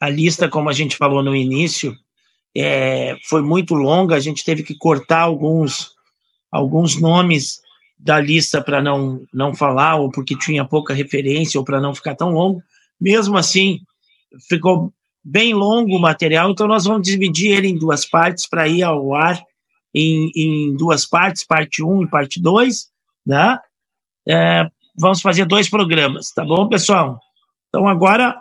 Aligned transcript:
a 0.00 0.08
lista, 0.08 0.48
como 0.48 0.68
a 0.68 0.72
gente 0.72 0.96
falou 0.96 1.22
no 1.22 1.34
início, 1.34 1.96
é, 2.56 3.16
foi 3.24 3.42
muito 3.42 3.74
longa, 3.74 4.14
a 4.14 4.20
gente 4.20 4.44
teve 4.44 4.62
que 4.62 4.74
cortar 4.74 5.20
alguns, 5.20 5.92
alguns 6.50 7.00
nomes 7.00 7.60
da 7.98 8.20
lista 8.20 8.62
para 8.62 8.80
não, 8.80 9.22
não 9.32 9.54
falar, 9.54 9.96
ou 9.96 10.10
porque 10.10 10.36
tinha 10.36 10.64
pouca 10.64 10.94
referência, 10.94 11.58
ou 11.58 11.64
para 11.64 11.80
não 11.80 11.94
ficar 11.94 12.14
tão 12.14 12.30
longo. 12.30 12.62
Mesmo 13.00 13.36
assim, 13.36 13.80
ficou 14.48 14.92
bem 15.22 15.52
longo 15.52 15.96
o 15.96 16.00
material, 16.00 16.50
então 16.50 16.66
nós 16.66 16.84
vamos 16.84 17.06
dividir 17.06 17.50
ele 17.50 17.68
em 17.68 17.76
duas 17.78 18.04
partes 18.04 18.46
para 18.46 18.68
ir 18.68 18.82
ao 18.82 19.14
ar 19.14 19.42
em, 19.94 20.30
em, 20.34 20.76
duas 20.76 21.04
partes, 21.04 21.44
parte 21.44 21.82
1 21.82 21.90
um 21.90 22.04
e 22.04 22.08
parte 22.08 22.40
2, 22.40 22.88
né? 23.26 23.58
É, 24.26 24.68
vamos 24.96 25.20
fazer 25.20 25.44
dois 25.44 25.68
programas, 25.68 26.30
tá 26.32 26.44
bom, 26.44 26.68
pessoal? 26.68 27.20
Então 27.68 27.88
agora 27.88 28.36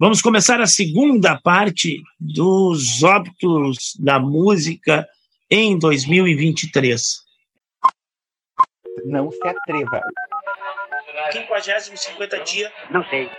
vamos 0.00 0.22
começar 0.22 0.58
a 0.62 0.66
segunda 0.66 1.38
parte 1.38 2.02
dos 2.18 3.02
óbitos 3.02 3.94
da 3.98 4.18
música 4.18 5.06
em 5.50 5.78
2023. 5.78 7.20
Não 9.04 9.30
se 9.30 9.46
atreva. 9.46 10.00
50 11.32 11.96
50 11.96 12.40
dia. 12.44 12.72
Não 12.90 13.04
sei. 13.10 13.30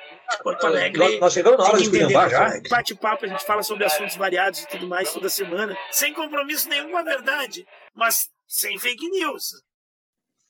Porto 0.44 0.68
Alegre. 0.68 1.20
Nós, 1.20 1.34
chegamos 1.34 1.60
na 1.60 1.66
hora 1.66 1.78
de 1.78 1.84
esculhambar 1.84 2.30
já. 2.30 2.62
Bate-papo, 2.70 3.26
a 3.26 3.28
gente 3.28 3.44
fala 3.44 3.64
sobre 3.64 3.84
assuntos 3.84 4.16
variados 4.16 4.62
e 4.62 4.68
tudo 4.68 4.88
mais 4.88 5.12
toda 5.12 5.30
semana, 5.30 5.76
sem 5.90 6.14
compromisso 6.14 6.70
nenhum 6.70 6.92
com 6.92 6.98
a 6.98 7.04
verdade, 7.04 7.66
mas 7.94 8.30
sem 8.48 8.78
fake 8.78 9.10
news. 9.10 9.52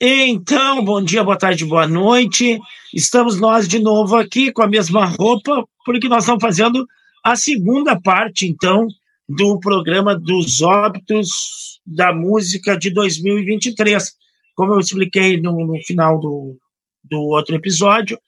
Então, 0.04 0.84
bom 0.84 1.00
dia, 1.00 1.24
boa 1.24 1.38
tarde, 1.38 1.64
boa 1.64 1.88
noite. 1.88 2.60
Estamos 2.92 3.40
nós 3.40 3.68
de 3.68 3.78
novo 3.78 4.16
aqui 4.16 4.52
com 4.52 4.64
a 4.64 4.68
mesma 4.68 5.06
roupa, 5.06 5.64
porque 5.86 6.10
nós 6.10 6.24
estamos 6.24 6.42
fazendo 6.42 6.88
a 7.24 7.36
segunda 7.36 8.02
parte, 8.02 8.48
então, 8.48 8.88
do 9.30 9.60
programa 9.60 10.18
dos 10.18 10.60
óbitos 10.60 11.80
da 11.86 12.12
música 12.12 12.76
de 12.76 12.90
2023. 12.90 14.12
Como 14.56 14.74
eu 14.74 14.80
expliquei 14.80 15.40
no, 15.40 15.68
no 15.68 15.80
final 15.84 16.20
do, 16.20 16.58
do 17.04 17.20
outro 17.20 17.56
episódio, 17.56 18.20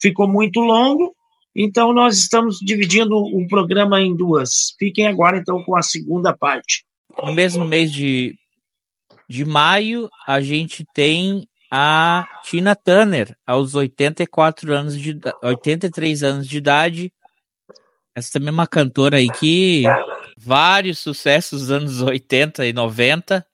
ficou 0.00 0.28
muito 0.28 0.60
longo, 0.60 1.12
então 1.56 1.92
nós 1.92 2.18
estamos 2.18 2.58
dividindo 2.60 3.16
o 3.16 3.48
programa 3.48 4.00
em 4.00 4.14
duas. 4.14 4.76
Fiquem 4.78 5.08
agora 5.08 5.38
então 5.38 5.60
com 5.64 5.76
a 5.76 5.82
segunda 5.82 6.32
parte. 6.32 6.84
No 7.20 7.34
mesmo 7.34 7.64
mês 7.64 7.92
de, 7.92 8.38
de 9.30 9.44
maio, 9.44 10.10
a 10.26 10.40
gente 10.40 10.84
tem 10.92 11.46
a 11.70 12.26
Tina 12.42 12.74
Turner, 12.74 13.32
aos 13.46 13.76
84 13.76 14.72
anos 14.74 14.98
de 14.98 15.16
83 15.40 16.24
anos 16.24 16.48
de 16.48 16.58
idade. 16.58 17.12
Essa 18.12 18.32
também 18.32 18.48
é 18.48 18.50
uma 18.50 18.66
cantora 18.66 19.18
aí 19.18 19.30
que 19.30 19.84
vários 20.36 20.98
sucessos 20.98 21.60
dos 21.60 21.70
anos 21.70 22.02
80 22.02 22.66
e 22.66 22.72
90. 22.72 23.46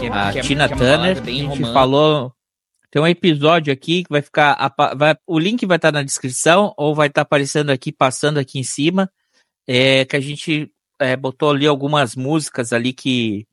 que, 0.00 0.06
a 0.08 0.32
que 0.32 0.38
é 0.40 0.42
Tina 0.42 0.64
é, 0.64 0.68
Turner, 0.68 1.22
a 1.22 1.30
gente 1.30 1.62
falou. 1.72 2.34
Tem 2.90 3.00
um 3.00 3.06
episódio 3.06 3.72
aqui 3.72 4.02
que 4.02 4.10
vai 4.10 4.20
ficar. 4.20 4.74
Vai, 4.96 5.16
o 5.28 5.38
link 5.38 5.64
vai 5.64 5.76
estar 5.76 5.92
na 5.92 6.02
descrição 6.02 6.74
ou 6.76 6.92
vai 6.92 7.06
estar 7.06 7.22
aparecendo 7.22 7.70
aqui, 7.70 7.92
passando 7.92 8.38
aqui 8.38 8.58
em 8.58 8.64
cima. 8.64 9.08
É, 9.66 10.04
que 10.04 10.16
a 10.16 10.20
gente 10.20 10.73
é, 10.98 11.16
botou 11.16 11.50
ali 11.50 11.66
algumas 11.66 12.14
músicas 12.16 12.72
ali 12.72 12.92
que, 12.92 13.46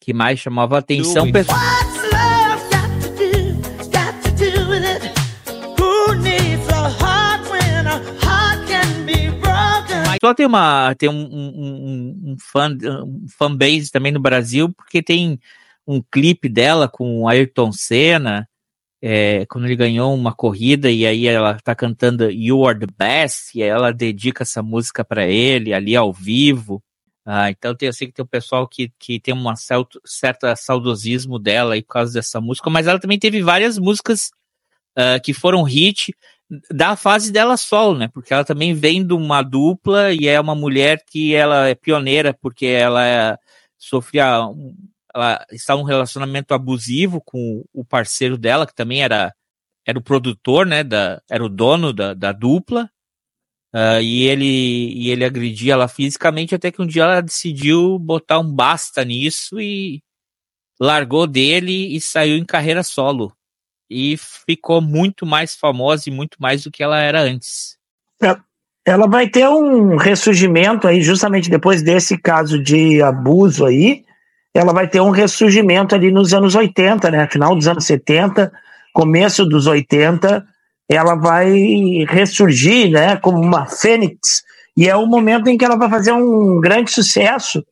que 0.00 0.12
mais 0.12 0.38
chamava 0.38 0.76
a 0.76 0.78
atenção. 0.80 1.30
Pessoal. 1.30 1.58
Só 10.22 10.34
tem 10.34 10.44
uma 10.44 10.94
tem 10.96 11.08
um, 11.08 11.14
um, 11.14 12.32
um, 12.32 12.36
fan, 12.38 12.76
um 13.06 13.24
fanbase 13.38 13.90
também 13.90 14.12
no 14.12 14.20
Brasil, 14.20 14.70
porque 14.70 15.02
tem 15.02 15.40
um 15.86 16.02
clipe 16.02 16.46
dela 16.46 16.88
com 16.88 17.26
Ayrton 17.26 17.72
Senna, 17.72 18.46
é, 19.02 19.46
quando 19.46 19.64
ele 19.64 19.76
ganhou 19.76 20.14
uma 20.14 20.34
corrida 20.34 20.90
e 20.90 21.06
aí 21.06 21.26
ela 21.26 21.58
tá 21.58 21.74
cantando 21.74 22.30
You 22.30 22.66
Are 22.66 22.78
the 22.78 22.86
Best 22.98 23.56
e 23.58 23.62
ela 23.62 23.92
dedica 23.92 24.42
essa 24.42 24.62
música 24.62 25.04
para 25.04 25.26
ele 25.26 25.72
ali 25.72 25.96
ao 25.96 26.12
vivo. 26.12 26.82
Ah, 27.24 27.50
então 27.50 27.74
tem, 27.74 27.86
eu 27.86 27.92
sei 27.92 28.08
que 28.08 28.14
tem 28.14 28.24
um 28.24 28.28
pessoal 28.28 28.66
que, 28.66 28.92
que 28.98 29.20
tem 29.20 29.34
um 29.34 29.44
certo 30.04 30.46
saudosismo 30.56 31.38
dela 31.38 31.74
aí 31.74 31.82
por 31.82 31.92
causa 31.94 32.12
dessa 32.12 32.40
música, 32.40 32.68
mas 32.70 32.86
ela 32.86 32.98
também 32.98 33.18
teve 33.18 33.42
várias 33.42 33.78
músicas 33.78 34.30
uh, 34.98 35.20
que 35.22 35.32
foram 35.32 35.62
hit 35.62 36.14
da 36.70 36.96
fase 36.96 37.30
dela 37.30 37.56
solo, 37.56 37.96
né? 37.98 38.08
Porque 38.08 38.34
ela 38.34 38.44
também 38.44 38.74
vem 38.74 39.06
de 39.06 39.14
uma 39.14 39.42
dupla 39.42 40.12
e 40.12 40.26
é 40.26 40.40
uma 40.40 40.54
mulher 40.54 41.04
que 41.06 41.34
ela 41.34 41.68
é 41.68 41.74
pioneira 41.74 42.34
porque 42.34 42.66
ela 42.66 43.06
é, 43.06 43.36
sofria 43.78 44.48
ela 45.14 45.44
estava 45.50 45.80
num 45.80 45.86
relacionamento 45.86 46.54
abusivo 46.54 47.20
com 47.24 47.64
o 47.72 47.84
parceiro 47.84 48.38
dela, 48.38 48.66
que 48.66 48.74
também 48.74 49.02
era, 49.02 49.34
era 49.86 49.98
o 49.98 50.02
produtor, 50.02 50.66
né, 50.66 50.84
da, 50.84 51.20
era 51.30 51.44
o 51.44 51.48
dono 51.48 51.92
da, 51.92 52.14
da 52.14 52.32
dupla, 52.32 52.90
uh, 53.74 54.00
e, 54.00 54.24
ele, 54.24 54.92
e 54.94 55.10
ele 55.10 55.24
agredia 55.24 55.74
ela 55.74 55.88
fisicamente, 55.88 56.54
até 56.54 56.70
que 56.70 56.80
um 56.80 56.86
dia 56.86 57.02
ela 57.02 57.20
decidiu 57.20 57.98
botar 57.98 58.38
um 58.38 58.52
basta 58.52 59.04
nisso 59.04 59.60
e 59.60 60.02
largou 60.80 61.26
dele 61.26 61.94
e 61.94 62.00
saiu 62.00 62.36
em 62.36 62.44
carreira 62.44 62.82
solo. 62.82 63.32
E 63.88 64.16
ficou 64.16 64.80
muito 64.80 65.26
mais 65.26 65.56
famosa 65.56 66.04
e 66.06 66.12
muito 66.12 66.36
mais 66.40 66.62
do 66.62 66.70
que 66.70 66.82
ela 66.82 67.00
era 67.00 67.20
antes. 67.20 67.76
É, 68.22 68.36
ela 68.84 69.06
vai 69.06 69.28
ter 69.28 69.48
um 69.48 69.96
ressurgimento 69.96 70.86
aí, 70.86 71.02
justamente 71.02 71.50
depois 71.50 71.82
desse 71.82 72.16
caso 72.16 72.62
de 72.62 73.02
abuso 73.02 73.66
aí, 73.66 74.04
ela 74.54 74.72
vai 74.72 74.88
ter 74.88 75.00
um 75.00 75.10
ressurgimento 75.10 75.94
ali 75.94 76.10
nos 76.10 76.34
anos 76.34 76.54
80, 76.54 77.10
né? 77.10 77.28
Final 77.30 77.54
dos 77.54 77.68
anos 77.68 77.84
70, 77.84 78.52
começo 78.92 79.44
dos 79.44 79.66
80, 79.66 80.44
ela 80.88 81.14
vai 81.14 81.50
ressurgir, 82.08 82.90
né? 82.90 83.16
Como 83.16 83.40
uma 83.40 83.66
fênix. 83.66 84.42
E 84.76 84.88
é 84.88 84.96
o 84.96 85.06
momento 85.06 85.48
em 85.48 85.56
que 85.56 85.64
ela 85.64 85.76
vai 85.76 85.88
fazer 85.88 86.12
um 86.12 86.60
grande 86.60 86.90
sucesso, 86.90 87.64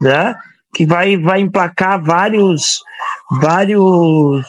né? 0.00 0.34
Que 0.74 0.84
vai, 0.84 1.16
vai 1.16 1.40
emplacar 1.40 2.02
vários, 2.02 2.82
vários, 3.30 4.44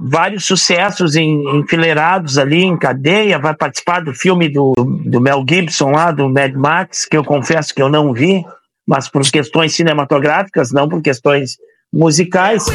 vários 0.00 0.46
sucessos 0.46 1.16
em, 1.16 1.58
enfileirados 1.58 2.38
ali 2.38 2.62
em 2.62 2.78
cadeia. 2.78 3.38
Vai 3.38 3.54
participar 3.54 4.00
do 4.00 4.14
filme 4.14 4.48
do, 4.48 4.72
do 5.04 5.20
Mel 5.20 5.44
Gibson 5.46 5.90
lá, 5.90 6.10
do 6.10 6.30
Mad 6.30 6.54
Max, 6.54 7.04
que 7.04 7.16
eu 7.16 7.24
confesso 7.24 7.74
que 7.74 7.82
eu 7.82 7.90
não 7.90 8.14
vi 8.14 8.42
mas 8.90 9.08
por 9.08 9.22
questões 9.22 9.72
cinematográficas, 9.72 10.72
não 10.72 10.88
por 10.88 11.00
questões 11.00 11.58
musicais. 11.92 12.66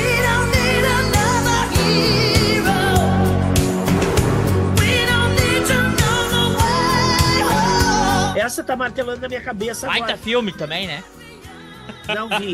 Essa 8.34 8.64
tá 8.64 8.78
martelando 8.78 9.20
na 9.20 9.28
minha 9.28 9.42
cabeça 9.42 9.88
Baita 9.88 10.06
agora. 10.06 10.18
filme 10.18 10.54
também, 10.54 10.88
né? 10.88 11.04
Não 12.08 12.30
vi. 12.30 12.54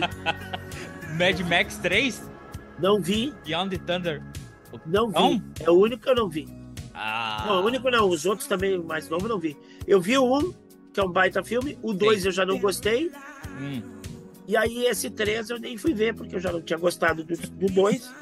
Mad 1.20 1.40
Max 1.42 1.78
3? 1.78 2.32
Não 2.80 3.00
vi. 3.00 3.32
Beyond 3.46 3.78
the 3.78 3.86
Thunder? 3.86 4.24
Não 4.88 5.10
vi. 5.10 5.14
Não? 5.14 5.44
É 5.60 5.70
o 5.70 5.76
único 5.76 6.02
que 6.02 6.10
eu 6.10 6.16
não 6.16 6.28
vi. 6.28 6.48
Ah. 6.96 7.44
Não, 7.46 7.62
o 7.62 7.66
único 7.68 7.92
não. 7.92 8.10
Os 8.10 8.26
outros 8.26 8.48
também, 8.48 8.80
mais 8.80 9.08
novo, 9.08 9.28
não 9.28 9.38
vi. 9.38 9.56
Eu 9.86 10.02
vi 10.02 10.18
o 10.18 10.36
um, 10.36 10.52
que 10.92 11.00
é 11.00 11.04
um 11.04 11.12
baita 11.12 11.44
filme. 11.44 11.78
O 11.84 11.94
dois 11.94 12.26
eu 12.26 12.32
já 12.32 12.44
não 12.44 12.58
gostei. 12.58 13.12
Hum. 13.60 14.02
E 14.48 14.58
aí 14.58 14.86
esse 14.86 15.10
3 15.10 15.50
eu 15.50 15.60
nem 15.60 15.78
fui 15.78 15.94
ver, 15.94 16.16
porque 16.16 16.36
eu 16.36 16.40
já 16.40 16.52
não 16.52 16.62
tinha 16.62 16.78
gostado 16.78 17.24
do 17.24 17.68
2. 17.68 18.14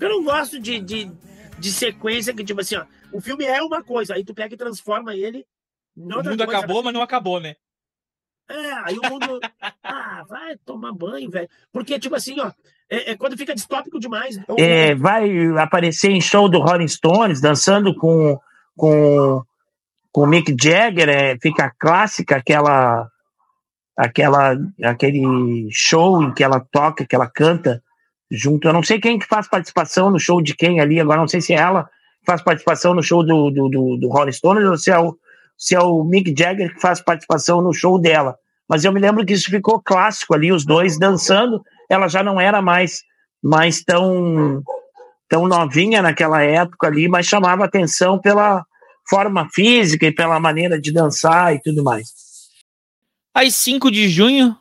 eu 0.00 0.08
não 0.08 0.24
gosto 0.24 0.60
de, 0.60 0.80
de, 0.80 1.10
de, 1.58 1.72
sequência 1.72 2.34
que, 2.34 2.44
tipo 2.44 2.60
assim, 2.60 2.76
ó, 2.76 2.84
o 3.12 3.20
filme 3.20 3.44
é 3.44 3.62
uma 3.62 3.82
coisa, 3.82 4.14
aí 4.14 4.24
tu 4.24 4.34
pega 4.34 4.54
e 4.54 4.58
transforma 4.58 5.14
ele. 5.14 5.46
O 5.96 6.02
mundo 6.02 6.24
coisa, 6.24 6.44
acabou, 6.44 6.82
mas 6.82 6.92
não 6.92 7.02
acabou, 7.02 7.40
né? 7.40 7.56
É, 8.48 8.72
aí 8.84 8.98
o 8.98 9.08
mundo. 9.08 9.40
ah, 9.82 10.24
vai 10.28 10.56
tomar 10.64 10.92
banho, 10.92 11.30
velho. 11.30 11.48
Porque, 11.72 11.98
tipo 11.98 12.14
assim, 12.14 12.38
ó, 12.40 12.50
é, 12.90 13.12
é 13.12 13.16
quando 13.16 13.36
fica 13.36 13.54
distópico 13.54 13.98
demais. 13.98 14.38
É, 14.58 14.94
vai 14.94 15.46
aparecer 15.58 16.10
em 16.10 16.20
show 16.20 16.48
do 16.48 16.58
Rolling 16.58 16.88
Stones, 16.88 17.40
dançando 17.40 17.94
com, 17.94 18.38
com, 18.76 19.42
com 20.10 20.20
o 20.20 20.26
Mick 20.26 20.54
Jagger, 20.60 21.08
é, 21.08 21.38
fica 21.38 21.72
clássica 21.78 22.36
aquela 22.36 23.11
aquela 23.96 24.56
aquele 24.82 25.68
show 25.70 26.22
em 26.22 26.32
que 26.32 26.42
ela 26.42 26.60
toca, 26.60 27.06
que 27.06 27.14
ela 27.14 27.28
canta 27.28 27.82
junto. 28.30 28.66
Eu 28.66 28.72
não 28.72 28.82
sei 28.82 29.00
quem 29.00 29.18
que 29.18 29.26
faz 29.26 29.48
participação 29.48 30.10
no 30.10 30.18
show 30.18 30.42
de 30.42 30.54
quem 30.54 30.80
ali, 30.80 31.00
agora 31.00 31.20
não 31.20 31.28
sei 31.28 31.40
se 31.40 31.52
é 31.52 31.56
ela 31.56 31.88
faz 32.26 32.42
participação 32.42 32.94
no 32.94 33.02
show 33.02 33.24
do, 33.24 33.50
do, 33.50 33.68
do, 33.68 33.96
do 33.98 34.08
Rolling 34.08 34.32
Stones 34.32 34.64
ou 34.64 34.76
se 34.76 34.90
é, 34.90 34.98
o, 34.98 35.16
se 35.58 35.74
é 35.74 35.80
o 35.80 36.04
Mick 36.04 36.34
Jagger 36.36 36.72
que 36.72 36.80
faz 36.80 37.00
participação 37.00 37.60
no 37.60 37.72
show 37.72 38.00
dela. 38.00 38.36
Mas 38.68 38.84
eu 38.84 38.92
me 38.92 39.00
lembro 39.00 39.24
que 39.26 39.32
isso 39.32 39.50
ficou 39.50 39.82
clássico 39.82 40.34
ali, 40.34 40.52
os 40.52 40.64
dois 40.64 40.98
dançando. 40.98 41.60
Ela 41.90 42.08
já 42.08 42.22
não 42.22 42.40
era 42.40 42.62
mais, 42.62 43.02
mais 43.42 43.82
tão 43.82 44.62
tão 45.28 45.48
novinha 45.48 46.02
naquela 46.02 46.42
época 46.42 46.86
ali, 46.86 47.08
mas 47.08 47.26
chamava 47.26 47.64
atenção 47.64 48.18
pela 48.18 48.64
forma 49.08 49.48
física 49.50 50.06
e 50.06 50.12
pela 50.12 50.38
maneira 50.38 50.78
de 50.78 50.92
dançar 50.92 51.54
e 51.54 51.60
tudo 51.60 51.82
mais. 51.82 52.21
Aí, 53.34 53.50
5 53.50 53.90
de 53.90 54.08
junho, 54.08 54.58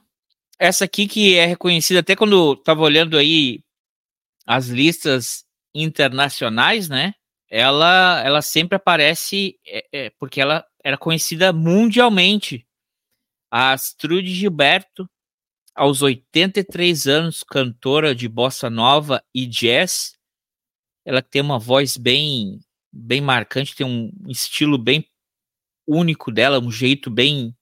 essa 0.58 0.86
aqui 0.86 1.08
que 1.08 1.36
é 1.36 1.46
reconhecida 1.46 2.00
até 2.00 2.16
quando 2.16 2.54
estava 2.54 2.82
olhando 2.82 3.18
aí 3.18 3.62
as 4.46 4.68
listas 4.68 5.44
internacionais, 5.76 6.88
né? 6.88 7.14
Ela, 7.50 8.22
ela 8.24 8.42
sempre 8.42 8.78
aparece 8.78 9.60
é, 9.68 9.88
é, 9.92 10.10
porque 10.12 10.40
ela 10.40 10.66
era 10.84 10.98
conhecida 10.98 11.52
mundialmente. 11.52 12.66
A 13.52 13.74
Astrude 13.74 14.34
Gilberto, 14.34 15.06
aos 15.76 16.02
83 16.02 17.08
anos, 17.08 17.44
cantora 17.44 18.16
de 18.16 18.30
bossa 18.30 18.70
nova 18.70 19.22
e 19.36 19.46
jazz, 19.46 20.14
ela 21.06 21.22
tem 21.22 21.42
uma 21.42 21.60
voz 21.60 21.98
bem 21.98 22.60
bem 22.94 23.20
marcante, 23.20 23.76
tem 23.76 23.86
um 23.86 24.12
estilo 24.30 24.78
bem 24.78 25.06
único 25.88 26.32
dela, 26.32 26.60
um 26.60 26.72
jeito 26.72 27.10
bem 27.10 27.56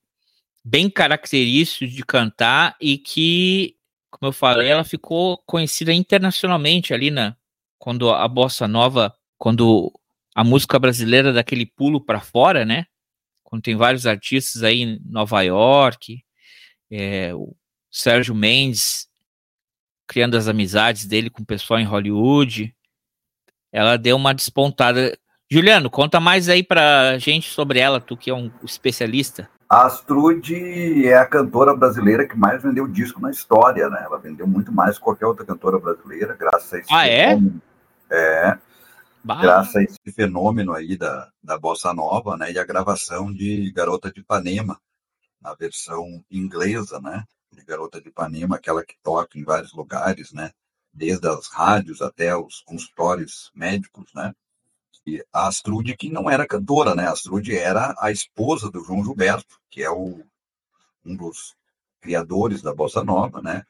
bem 0.64 0.90
característico 0.90 1.90
de 1.92 2.04
cantar 2.04 2.76
e 2.80 2.98
que, 2.98 3.76
como 4.10 4.30
eu 4.30 4.34
falei, 4.34 4.70
ela 4.70 4.84
ficou 4.84 5.38
conhecida 5.46 5.94
internacionalmente 5.94 6.94
ali 6.94 7.12
na 7.12 7.36
quando 7.78 8.10
a 8.10 8.28
bossa 8.28 8.68
nova, 8.68 9.16
quando 9.38 9.92
a 10.36 10.44
música 10.44 10.78
brasileira 10.78 11.32
daquele 11.32 11.66
pulo 11.66 12.02
para 12.02 12.20
fora, 12.20 12.66
né? 12.66 12.86
Quando 13.44 13.64
tem 13.64 13.76
vários 13.76 14.06
artistas 14.06 14.64
aí 14.64 14.82
em 14.82 15.00
Nova 15.06 15.42
York, 15.42 16.24
é, 16.92 17.34
o 17.34 17.56
Sérgio 17.90 18.36
Mendes 18.36 19.08
criando 20.06 20.36
as 20.36 20.48
amizades 20.48 21.06
dele 21.06 21.30
com 21.30 21.44
o 21.44 21.46
pessoal 21.46 21.80
em 21.80 21.86
Hollywood, 21.86 22.76
ela 23.72 23.96
deu 23.98 24.16
uma 24.16 24.34
despontada. 24.34 25.18
Juliano, 25.50 25.90
conta 25.90 26.20
mais 26.20 26.50
aí 26.50 26.64
pra 26.64 27.18
gente 27.18 27.48
sobre 27.50 27.80
ela, 27.80 28.02
tu 28.02 28.18
que 28.18 28.30
é 28.30 28.34
um 28.34 28.52
especialista. 28.64 29.50
A 29.70 29.86
Astrude 29.86 31.08
é 31.08 31.16
a 31.16 31.28
cantora 31.28 31.76
brasileira 31.76 32.28
que 32.28 32.36
mais 32.36 32.64
vendeu 32.64 32.88
disco 32.88 33.22
na 33.22 33.30
história, 33.30 33.88
né? 33.90 34.02
Ela 34.04 34.18
vendeu 34.18 34.48
muito 34.48 34.72
mais 34.72 34.98
que 34.98 35.04
qualquer 35.04 35.28
outra 35.28 35.46
cantora 35.46 35.78
brasileira, 35.78 36.36
graças 36.36 36.74
a 36.74 36.78
esse 36.80 36.94
ah, 36.94 37.08
é? 37.08 37.30
fenômeno. 37.30 37.62
É. 38.10 38.58
Bah. 39.24 39.42
Graças 39.42 39.76
a 39.76 39.84
esse 39.84 40.12
fenômeno 40.16 40.74
aí 40.74 40.98
da, 40.98 41.30
da 41.44 41.58
Bossa 41.58 41.94
Nova, 41.94 42.36
né? 42.36 42.52
E 42.52 42.58
a 42.58 42.66
gravação 42.66 43.32
de 43.32 43.72
Garota 43.72 44.12
de 44.12 44.22
Ipanema, 44.22 44.80
na 45.40 45.54
versão 45.54 46.24
inglesa, 46.32 47.00
né? 47.00 47.24
De 47.52 47.64
Garota 47.64 48.02
de 48.02 48.10
Ipanema, 48.10 48.56
aquela 48.56 48.84
que 48.84 48.96
toca 49.04 49.38
em 49.38 49.44
vários 49.44 49.74
lugares, 49.74 50.34
né? 50.34 50.52
desde 50.94 51.28
as 51.28 51.48
rádios 51.48 52.02
até 52.02 52.36
os 52.36 52.62
consultórios 52.62 53.52
médicos, 53.56 54.12
né? 54.14 54.34
A 55.34 55.48
Astrude, 55.48 55.96
que 55.98 56.10
não 56.10 56.30
era 56.30 56.48
cantora, 56.48 56.94
né? 56.96 57.08
A 57.08 57.12
Astrude 57.12 57.56
era 57.56 57.96
a 58.00 58.12
esposa 58.12 58.70
do 58.70 58.84
João 58.84 59.04
Gilberto, 59.04 59.60
que 59.70 59.82
é 59.82 59.90
o, 59.90 60.24
um 61.06 61.16
dos 61.16 61.56
criadores 62.02 62.62
da 62.62 62.74
Bossa 62.74 63.04
Nova, 63.04 63.42
né? 63.42 63.66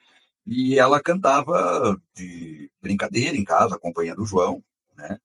E 0.46 0.80
ela 0.80 1.02
cantava 1.02 2.00
de 2.16 2.72
brincadeira 2.82 3.38
em 3.38 3.44
casa, 3.44 3.76
acompanhando 3.76 4.24
o 4.24 4.26
João, 4.26 4.64
né? 4.96 5.20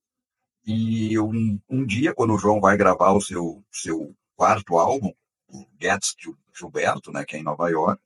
E 0.66 1.18
um, 1.18 1.60
um 1.68 1.84
dia, 1.84 2.14
quando 2.14 2.34
o 2.34 2.38
João 2.38 2.60
vai 2.60 2.76
gravar 2.76 3.12
o 3.12 3.20
seu, 3.20 3.62
seu 3.70 4.14
quarto 4.36 4.78
álbum, 4.78 5.12
o 5.48 5.66
Gets 5.80 6.16
Gilberto, 6.54 7.12
né, 7.12 7.24
que 7.24 7.36
é 7.36 7.38
em 7.38 7.42
Nova 7.42 7.68
York, 7.68 8.00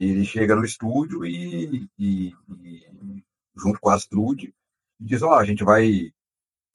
ele 0.00 0.24
chega 0.24 0.54
no 0.54 0.64
estúdio 0.64 1.26
e, 1.26 1.88
e, 1.98 2.34
e 2.62 3.24
junto 3.56 3.80
com 3.80 3.90
a 3.90 3.94
Astrude, 3.94 4.54
diz, 4.98 5.22
ó, 5.22 5.30
oh, 5.30 5.34
a 5.34 5.44
gente 5.44 5.64
vai 5.64 6.12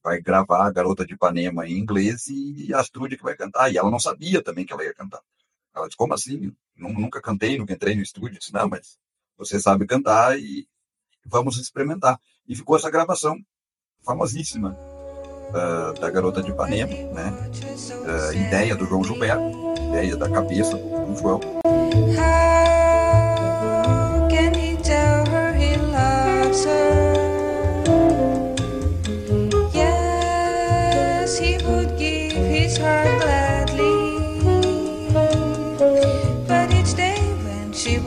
vai 0.03 0.21
gravar 0.21 0.67
a 0.67 0.71
Garota 0.71 1.05
de 1.05 1.13
Ipanema 1.13 1.65
em 1.67 1.77
inglês 1.77 2.27
e 2.27 2.73
a 2.73 2.79
Astrude 2.79 3.17
que 3.17 3.23
vai 3.23 3.35
cantar. 3.35 3.71
E 3.71 3.77
ela 3.77 3.89
não 3.89 3.99
sabia 3.99 4.43
também 4.43 4.65
que 4.65 4.73
ela 4.73 4.83
ia 4.83 4.93
cantar. 4.93 5.21
Ela 5.73 5.87
disse, 5.87 5.97
como 5.97 6.13
assim? 6.13 6.51
Nunca 6.75 7.21
cantei, 7.21 7.57
nunca 7.57 7.73
entrei 7.73 7.95
no 7.95 8.01
estúdio. 8.01 8.37
Disse, 8.37 8.53
não, 8.53 8.67
mas 8.67 8.97
você 9.37 9.59
sabe 9.59 9.85
cantar 9.85 10.37
e 10.37 10.67
vamos 11.25 11.57
experimentar. 11.57 12.19
E 12.47 12.55
ficou 12.55 12.75
essa 12.75 12.91
gravação 12.91 13.37
famosíssima 14.03 14.77
uh, 15.49 15.99
da 15.99 16.09
Garota 16.09 16.43
de 16.43 16.51
Ipanema, 16.51 16.93
né? 17.13 17.31
Uh, 17.31 18.33
ideia 18.33 18.75
do 18.75 18.85
João 18.85 19.03
Gilberto, 19.03 19.43
ideia 19.87 20.17
da 20.17 20.29
cabeça 20.29 20.75
do 20.75 21.15
João. 21.15 21.39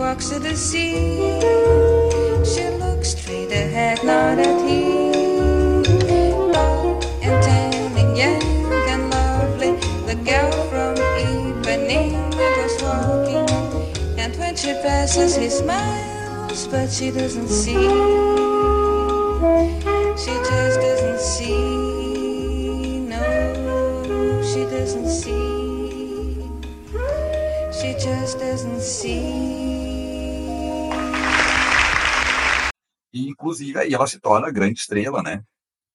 Walks 0.06 0.28
to 0.28 0.38
the 0.38 0.54
sea. 0.54 1.40
She 2.44 2.64
looks 2.78 3.08
straight 3.16 3.50
ahead, 3.50 4.04
not 4.04 4.38
at 4.38 4.60
him. 4.62 5.82
And 7.98 8.16
young 8.16 8.72
and 8.92 9.10
lovely, 9.10 9.72
the 10.06 10.14
girl 10.24 10.52
from 10.70 10.94
walking. 11.02 11.44
And 14.16 14.36
when 14.36 14.54
she 14.54 14.72
passes, 14.86 15.34
he 15.34 15.48
smiles, 15.50 16.68
but 16.68 16.88
she 16.88 17.10
doesn't 17.10 17.48
see. 17.48 17.88
She 20.22 20.34
just 20.50 20.76
doesn't 20.86 21.20
see. 21.20 23.00
No, 23.12 23.22
she 24.50 24.62
doesn't 24.76 25.08
see. 25.08 26.48
She 27.78 27.90
just 27.98 28.38
doesn't 28.38 28.80
see. 28.80 29.75
E, 33.16 33.30
inclusive, 33.30 33.78
aí 33.78 33.94
ela 33.94 34.06
se 34.06 34.20
torna 34.20 34.50
grande 34.50 34.80
estrela, 34.80 35.22
né? 35.22 35.42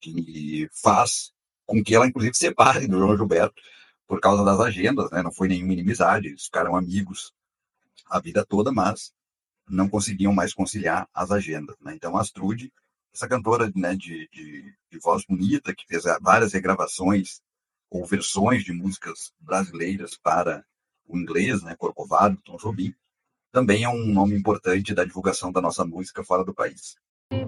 Que 0.00 0.68
faz 0.72 1.32
com 1.64 1.80
que 1.80 1.94
ela, 1.94 2.04
inclusive, 2.04 2.34
se 2.34 2.46
separe 2.46 2.88
do 2.88 2.98
João 2.98 3.16
Gilberto 3.16 3.62
por 4.08 4.20
causa 4.20 4.44
das 4.44 4.58
agendas, 4.58 5.08
né? 5.12 5.22
Não 5.22 5.30
foi 5.32 5.46
nenhuma 5.46 5.72
inimizade, 5.72 6.26
eles 6.26 6.46
ficaram 6.46 6.74
amigos 6.74 7.32
a 8.10 8.18
vida 8.18 8.44
toda, 8.44 8.72
mas 8.72 9.12
não 9.68 9.88
conseguiam 9.88 10.32
mais 10.34 10.52
conciliar 10.52 11.08
as 11.14 11.30
agendas, 11.30 11.76
né? 11.80 11.94
Então, 11.94 12.16
Astrude, 12.16 12.72
essa 13.14 13.28
cantora 13.28 13.70
né, 13.76 13.94
de, 13.94 14.28
de, 14.32 14.74
de 14.90 14.98
voz 14.98 15.24
bonita, 15.24 15.72
que 15.72 15.86
fez 15.86 16.02
várias 16.20 16.52
regravações 16.52 17.40
ou 17.88 18.04
versões 18.04 18.64
de 18.64 18.72
músicas 18.72 19.32
brasileiras 19.38 20.16
para 20.16 20.64
o 21.06 21.16
inglês, 21.16 21.62
né? 21.62 21.76
Corcovado, 21.76 22.36
Tom 22.44 22.56
Jobim, 22.56 22.92
também 23.52 23.84
é 23.84 23.88
um 23.88 24.06
nome 24.06 24.34
importante 24.34 24.92
da 24.92 25.04
divulgação 25.04 25.52
da 25.52 25.60
nossa 25.60 25.84
música 25.84 26.24
fora 26.24 26.44
do 26.44 26.52
país. 26.52 26.96
Eu 27.32 27.46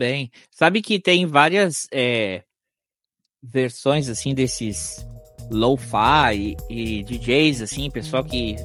bem. 0.00 0.30
Sabe 0.50 0.80
que 0.80 0.98
tem 0.98 1.26
várias 1.26 1.86
é, 1.92 2.42
versões 3.42 4.08
assim 4.08 4.34
desses 4.34 5.06
lo-fi 5.50 6.56
e, 6.70 7.00
e 7.00 7.02
DJs 7.02 7.60
assim, 7.60 7.90
pessoal 7.90 8.24
que 8.24 8.56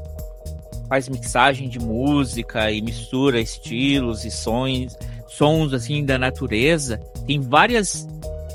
faz 0.88 1.10
mixagem 1.10 1.68
de 1.68 1.78
música 1.78 2.72
e 2.72 2.82
mistura 2.82 3.42
estilos 3.42 4.24
e 4.24 4.32
sons, 4.32 4.98
sons 5.28 5.74
assim 5.74 6.06
da 6.06 6.18
natureza. 6.18 7.00
Tem 7.28 7.42
várias 7.42 8.08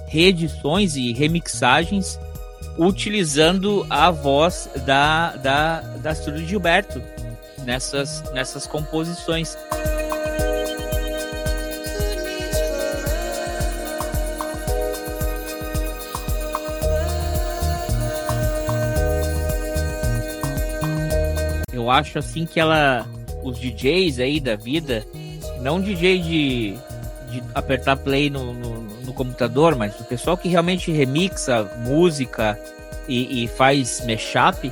reedições 0.09 0.97
e 0.97 1.13
remixagens 1.13 2.19
utilizando 2.79 3.87
a 3.91 4.11
voz 4.11 4.71
da 4.87 5.37
da 5.37 5.81
da 5.99 6.11
Astrid 6.13 6.47
Gilberto. 6.47 7.03
nessas, 7.67 8.23
nessas 8.33 8.67
composições. 8.67 9.55
Eu 21.91 21.95
acho 21.95 22.21
assim 22.21 22.47
que 22.47 22.61
ela, 22.61 23.05
os 23.43 23.59
DJs 23.59 24.21
aí 24.21 24.39
da 24.39 24.55
vida, 24.55 25.05
não 25.61 25.81
DJ 25.81 26.21
de, 26.21 26.75
de 27.29 27.43
apertar 27.53 27.97
play 27.97 28.31
no, 28.31 28.55
no, 28.55 28.83
no 29.05 29.13
computador, 29.13 29.75
mas 29.75 29.99
o 29.99 30.05
pessoal 30.05 30.37
que 30.37 30.49
realmente 30.49 30.93
remixa 30.93 31.65
música 31.85 32.57
e, 33.09 33.43
e 33.43 33.49
faz 33.49 34.07
mashup, 34.07 34.71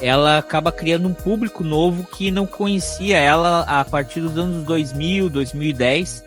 ela 0.00 0.38
acaba 0.38 0.72
criando 0.72 1.06
um 1.06 1.14
público 1.14 1.62
novo 1.62 2.04
que 2.04 2.32
não 2.32 2.44
conhecia 2.44 3.18
ela 3.18 3.60
a 3.60 3.84
partir 3.84 4.20
dos 4.20 4.36
anos 4.36 4.64
2000, 4.64 5.30
2010, 5.30 6.24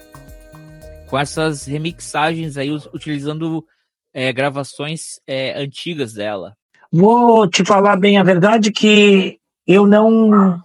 com 1.07 1.19
essas 1.19 1.65
remixagens 1.65 2.55
aí, 2.55 2.71
utilizando 2.71 3.65
é, 4.13 4.31
gravações 4.31 5.19
é, 5.27 5.61
antigas 5.61 6.13
dela. 6.13 6.55
Vou 6.89 7.49
te 7.49 7.65
falar 7.65 7.97
bem 7.97 8.17
a 8.17 8.23
verdade 8.23 8.71
que 8.71 9.41
eu 9.67 9.87
não, 9.87 10.59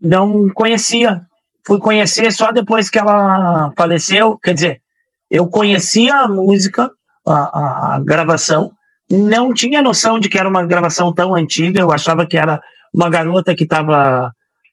não 0.00 0.48
conhecia. 0.50 1.22
Fui 1.66 1.78
conhecer 1.78 2.30
só 2.32 2.52
depois 2.52 2.90
que 2.90 2.98
ela 2.98 3.72
faleceu. 3.76 4.38
Quer 4.38 4.54
dizer, 4.54 4.82
eu 5.30 5.48
conhecia 5.48 6.14
a 6.14 6.28
música, 6.28 6.90
a, 7.26 7.94
a, 7.94 8.00
gravação, 8.00 8.72
não 9.10 9.52
tinha 9.52 9.82
noção 9.82 10.18
de 10.18 10.28
que 10.28 10.38
era 10.38 10.48
uma 10.48 10.64
gravação 10.64 11.12
tão 11.12 11.34
antiga. 11.34 11.80
Eu 11.80 11.92
achava 11.92 12.26
que 12.26 12.36
era 12.36 12.60
uma 12.94 13.10
garota 13.10 13.54
que 13.54 13.64
estava 13.64 14.32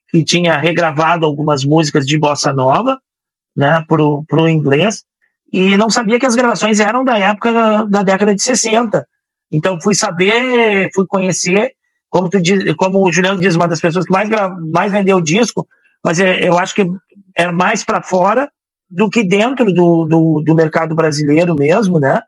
que 0.10 0.24
tinha 0.24 0.58
regravado 0.58 1.26
algumas 1.26 1.66
músicas 1.66 2.06
de 2.06 2.20
bossa 2.20 2.54
nova, 2.54 3.00
né, 3.56 3.84
pro, 3.88 4.24
pro 4.28 4.48
inglês, 4.48 5.04
e 5.52 5.76
não 5.76 5.90
sabia 5.90 6.20
que 6.20 6.26
as 6.26 6.36
gravações 6.36 6.80
eram 6.80 7.04
da 7.04 7.18
época 7.18 7.52
da, 7.52 7.84
da 7.84 8.04
década 8.04 8.36
de 8.36 8.42
60. 8.44 9.08
Então 9.52 9.82
fui 9.82 9.96
saber, 9.96 10.92
fui 10.94 11.08
conhecer, 11.08 11.74
como 12.14 12.30
tu 12.30 12.40
diz, 12.40 12.76
como 12.76 13.04
o 13.04 13.12
Juliano 13.12 13.42
diz, 13.42 13.56
uma 13.56 13.68
das 13.68 13.82
pessoas 13.82 14.06
que 14.06 14.12
mais 14.12 14.30
mais 14.72 14.92
vendeu 14.92 15.20
disco, 15.20 15.68
mas 16.04 16.20
é, 16.20 16.48
eu 16.48 16.60
acho 16.60 16.76
que 16.76 16.88
é 17.36 17.52
mais 17.52 17.84
para 17.84 18.04
fora 18.04 18.52
do 18.88 19.10
que 19.10 19.24
dentro 19.24 19.74
do, 19.74 20.06
do, 20.06 20.42
do 20.46 20.54
mercado 20.54 20.94
brasileiro 20.94 21.56
mesmo, 21.56 22.00
né? 22.00 22.22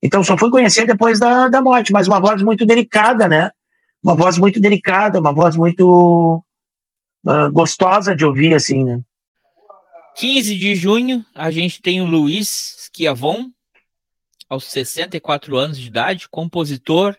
Então 0.00 0.22
só 0.22 0.38
fui 0.38 0.50
conhecer 0.50 0.86
depois 0.86 1.18
da, 1.18 1.48
da 1.48 1.60
morte, 1.60 1.92
mas 1.92 2.06
uma 2.06 2.20
voz 2.20 2.42
muito 2.42 2.64
delicada, 2.64 3.26
né? 3.26 3.50
Uma 4.00 4.14
voz 4.14 4.38
muito 4.38 4.60
delicada, 4.60 5.18
uma 5.18 5.32
voz 5.32 5.56
muito 5.56 6.40
uh, 7.26 7.50
gostosa 7.50 8.14
de 8.14 8.24
ouvir, 8.24 8.54
assim, 8.54 8.84
né? 8.84 9.00
15 10.14 10.56
de 10.56 10.76
junho, 10.76 11.26
a 11.34 11.50
gente 11.50 11.82
tem 11.82 12.00
o 12.00 12.06
Luiz 12.06 12.88
Schiavon, 12.94 13.50
aos 14.48 14.66
64 14.66 15.56
anos 15.56 15.76
de 15.76 15.88
idade, 15.88 16.28
compositor, 16.28 17.16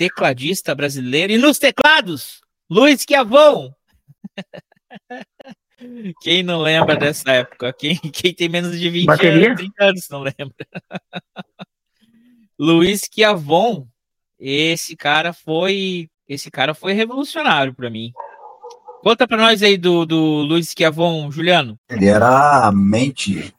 tecladista 0.00 0.74
brasileiro. 0.74 1.30
E 1.34 1.36
nos 1.36 1.58
teclados, 1.58 2.40
Luiz 2.70 3.02
Schiavon! 3.02 3.70
Quem 6.22 6.42
não 6.42 6.62
lembra 6.62 6.96
dessa 6.96 7.30
época? 7.32 7.70
Quem, 7.74 7.96
quem 7.96 8.32
tem 8.32 8.48
menos 8.48 8.78
de 8.78 8.88
20 8.88 9.08
anos, 9.08 9.56
30 9.56 9.84
anos 9.84 10.08
não 10.10 10.22
lembra. 10.22 10.54
Luiz 12.58 13.08
Chiavon, 13.12 13.86
esse 14.38 14.94
cara 14.94 15.32
foi, 15.32 16.08
esse 16.28 16.50
cara 16.50 16.74
foi 16.74 16.92
revolucionário 16.92 17.74
para 17.74 17.88
mim. 17.88 18.12
Conta 19.02 19.26
para 19.26 19.38
nós 19.38 19.62
aí 19.62 19.78
do, 19.78 20.04
do 20.04 20.42
Luiz 20.42 20.74
Chiavon, 20.76 21.30
Juliano. 21.30 21.78
Ele 21.88 22.06
era 22.06 22.66
a 22.66 22.72
mente 22.72 23.54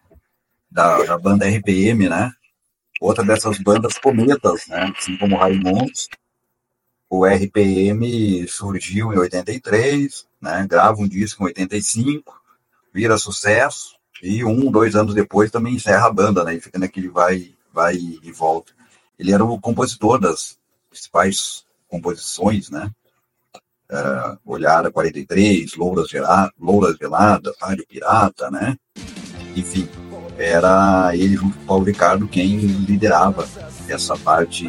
da, 0.70 1.04
da 1.04 1.18
banda 1.18 1.48
RPM, 1.48 2.08
né? 2.08 2.32
Outra 3.00 3.24
dessas 3.24 3.58
bandas 3.58 3.98
cometas, 3.98 4.68
né? 4.68 4.92
Assim 4.96 5.18
como 5.18 5.38
Raimundos. 5.38 6.08
O 7.14 7.26
RPM 7.26 8.48
surgiu 8.48 9.12
em 9.12 9.18
83, 9.18 10.26
né? 10.42 10.66
Grava 10.66 11.02
um 11.02 11.08
disco 11.10 11.44
em 11.44 11.48
85, 11.48 12.42
vira 12.94 13.18
sucesso 13.18 13.98
e 14.24 14.46
um, 14.46 14.72
dois 14.72 14.96
anos 14.96 15.14
depois 15.14 15.52
também 15.52 15.76
encerra 15.76 16.08
a 16.08 16.14
banda, 16.14 16.42
né? 16.46 16.56
E 16.56 16.62
fica 16.62 16.80
naquele 16.80 17.10
vai, 17.10 17.54
vai 17.74 17.96
e 17.96 18.32
volta. 18.32 18.72
Ele 19.20 19.34
era 19.34 19.44
o 19.44 19.60
compositor 19.60 20.22
das 20.22 20.58
principais 20.90 21.66
composições, 21.90 22.70
né? 22.70 22.90
Uh, 23.92 24.40
Olhada 24.46 24.90
43, 24.90 25.76
Louras, 25.76 26.08
Gelada, 26.08 26.54
Louras 26.58 26.98
Velada, 26.98 27.54
Rádio 27.60 27.86
Pirata, 27.88 28.50
né? 28.50 28.78
Enfim, 29.54 29.86
era 30.38 31.14
ele 31.14 31.36
junto 31.36 31.58
com 31.58 31.64
o 31.64 31.68
Paulo 31.68 31.84
Ricardo 31.84 32.26
quem 32.26 32.56
liderava 32.56 33.46
essa 33.90 34.16
parte 34.16 34.66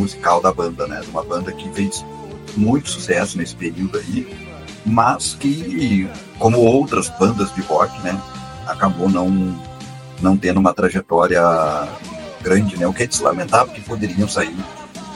musical 0.00 0.40
da 0.40 0.52
banda, 0.52 0.86
né? 0.86 1.00
Uma 1.08 1.22
banda 1.22 1.52
que 1.52 1.70
fez 1.70 2.04
muito 2.56 2.88
sucesso 2.88 3.38
nesse 3.38 3.54
período 3.54 3.98
aí, 3.98 4.26
mas 4.84 5.34
que, 5.34 6.08
como 6.38 6.58
outras 6.58 7.08
bandas 7.18 7.54
de 7.54 7.60
rock, 7.62 7.96
né? 8.02 8.20
Acabou 8.66 9.08
não, 9.08 9.56
não 10.20 10.36
tendo 10.36 10.58
uma 10.58 10.72
trajetória 10.72 11.42
grande, 12.42 12.76
né? 12.76 12.86
O 12.86 12.92
que 12.92 13.02
é 13.02 13.06
de 13.06 13.14
se 13.14 13.22
lamentar, 13.22 13.66
porque 13.66 13.80
poderiam 13.80 14.28
sair 14.28 14.56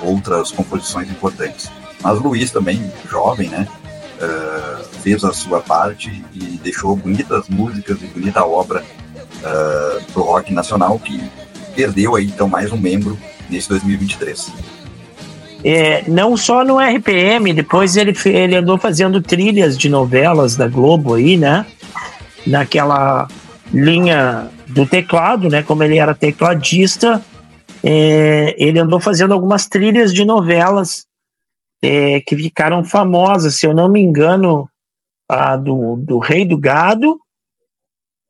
outras 0.03 0.51
composições 0.53 1.11
importantes. 1.11 1.71
Mas 2.03 2.21
Luiz 2.21 2.51
também, 2.51 2.93
jovem, 3.09 3.49
né? 3.49 3.67
Uh, 4.15 4.85
fez 5.03 5.25
a 5.25 5.33
sua 5.33 5.61
parte 5.61 6.25
e 6.33 6.59
deixou 6.63 6.95
bonitas 6.95 7.49
músicas 7.49 8.01
e 8.01 8.07
bonita 8.07 8.45
obra 8.45 8.83
uh, 8.83 10.13
pro 10.13 10.23
rock 10.23 10.53
nacional 10.53 10.99
que 10.99 11.21
perdeu 11.75 12.15
aí 12.15 12.27
então 12.27 12.49
mais 12.49 12.71
um 12.71 12.77
membro 12.77 13.19
nesse 13.51 13.69
2023. 13.69 14.53
É, 15.65 16.09
não 16.09 16.37
só 16.37 16.63
no 16.63 16.79
RPM, 16.79 17.53
depois 17.55 17.97
ele, 17.97 18.13
ele 18.27 18.57
andou 18.57 18.77
fazendo 18.77 19.23
trilhas 19.23 19.79
de 19.79 19.89
novelas 19.89 20.57
da 20.57 20.69
Globo 20.69 21.15
aí, 21.15 21.37
né? 21.39 21.65
Naquela 22.47 23.27
linha 23.73 24.51
do 24.69 24.85
teclado, 24.85 25.49
né? 25.49 25.63
Como 25.63 25.83
ele 25.83 25.99
era 25.99 26.15
tecladista, 26.15 27.23
é, 27.83 28.55
ele 28.59 28.79
andou 28.79 29.01
fazendo 29.01 29.33
algumas 29.33 29.67
trilhas 29.67 30.13
de 30.13 30.25
novelas 30.25 31.07
é, 31.83 32.21
que 32.21 32.37
ficaram 32.37 32.85
famosas, 32.85 33.57
se 33.57 33.67
eu 33.67 33.75
não 33.75 33.89
me 33.89 34.01
engano, 34.01 34.69
a 35.29 35.57
do, 35.57 35.97
do 35.97 36.19
Rei 36.19 36.45
do 36.45 36.59
Gado 36.59 37.19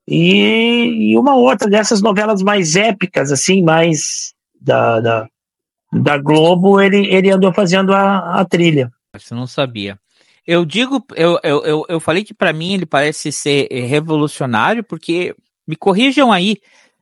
e, 0.06 1.12
e 1.12 1.18
uma 1.18 1.34
outra 1.34 1.68
dessas 1.68 2.02
novelas 2.02 2.42
mais 2.42 2.76
épicas, 2.76 3.32
assim, 3.32 3.62
mais 3.62 4.33
da, 4.64 5.00
da, 5.00 5.28
da 5.92 6.18
Globo, 6.18 6.80
ele, 6.80 7.06
ele 7.06 7.30
andou 7.30 7.52
fazendo 7.52 7.92
a, 7.92 8.40
a 8.40 8.44
trilha. 8.44 8.90
Você 9.12 9.34
não 9.34 9.46
sabia. 9.46 9.98
Eu 10.46 10.64
digo, 10.64 11.04
eu, 11.14 11.38
eu, 11.42 11.64
eu, 11.64 11.86
eu 11.88 12.00
falei 12.00 12.24
que 12.24 12.34
para 12.34 12.52
mim 12.52 12.74
ele 12.74 12.86
parece 12.86 13.30
ser 13.30 13.68
revolucionário, 13.86 14.82
porque 14.84 15.34
me 15.66 15.76
corrijam 15.76 16.30
aí, 16.30 16.58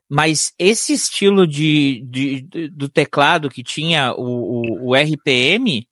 mas 0.09 0.53
esse 0.59 0.93
estilo 0.93 1.47
de, 1.47 2.03
de, 2.05 2.69
do 2.69 2.89
teclado 2.89 3.49
que 3.49 3.63
tinha 3.63 4.13
o, 4.13 4.61
o, 4.61 4.91
o, 4.91 4.95
RPM, 4.95 5.89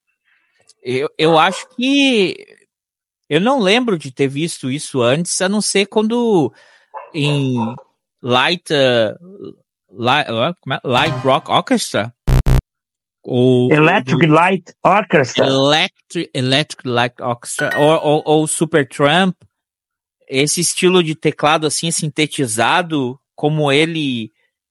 eu, 0.83 1.09
eu 1.19 1.39
acho 1.39 1.69
que 1.75 2.37
eu 3.29 3.41
não 3.41 3.59
lembro 3.59 3.99
de 3.99 4.13
ter 4.13 4.29
visto 4.29 4.71
isso 4.71 5.01
antes, 5.03 5.41
a 5.41 5.49
não 5.49 5.61
ser 5.61 5.87
quando 5.87 6.53
em 7.15 7.57
Light, 8.23 8.71
Light, 9.93 10.29
uh, 10.31 10.55
Light 10.85 11.15
Rock 11.25 11.51
Orchestra, 11.51 12.15
ou 13.23 13.73
Electric 13.73 14.27
Light 14.27 14.75
Orchestra, 14.85 15.47
Electric, 15.47 16.31
Electric 16.35 16.89
Light 16.89 17.15
Orchestra, 17.21 17.71
ou, 17.79 18.01
ou, 18.03 18.23
ou 18.25 18.47
Super 18.47 18.89
Trump, 18.89 19.37
esse 20.29 20.61
estilo 20.61 21.03
de 21.03 21.15
teclado 21.15 21.67
assim 21.67 21.91
sintetizado, 21.91 23.19
como 23.35 23.71
ele 23.73 24.31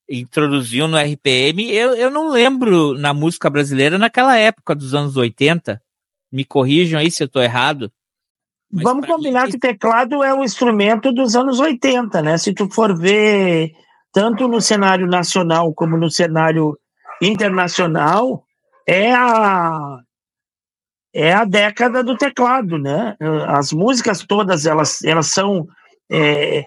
introduziu 0.10 0.88
no 0.88 0.98
RPM, 0.98 1.72
eu, 1.72 1.94
eu 1.96 2.10
não 2.10 2.30
lembro 2.30 2.98
na 2.98 3.14
música 3.14 3.50
brasileira 3.50 3.98
naquela 3.98 4.36
época 4.38 4.74
dos 4.74 4.96
anos 4.96 5.16
80. 5.16 5.82
Me 6.32 6.44
corrijam 6.44 7.00
aí 7.00 7.12
se 7.12 7.22
eu 7.22 7.28
estou 7.28 7.42
errado. 7.42 7.92
Mas 8.72 8.84
Vamos 8.84 9.06
combinar 9.06 9.46
mim... 9.46 9.52
que 9.52 9.60
teclado 9.60 10.24
é 10.24 10.34
um 10.34 10.44
instrumento 10.44 11.12
dos 11.12 11.36
anos 11.36 11.60
80, 11.60 12.22
né? 12.22 12.38
Se 12.38 12.54
tu 12.54 12.70
for 12.70 12.98
ver 12.98 13.72
tanto 14.12 14.48
no 14.48 14.62
cenário 14.62 15.08
nacional 15.08 15.74
como 15.74 15.98
no 15.98 16.10
cenário 16.10 16.78
internacional, 17.22 18.44
é 18.88 19.12
a 19.14 20.00
é 21.14 21.34
a 21.34 21.44
década 21.44 22.04
do 22.04 22.16
teclado, 22.16 22.78
né? 22.78 23.16
As 23.48 23.74
músicas 23.74 24.24
todas 24.24 24.66
elas, 24.66 25.04
elas 25.04 25.28
são 25.28 25.68
é, 26.12 26.66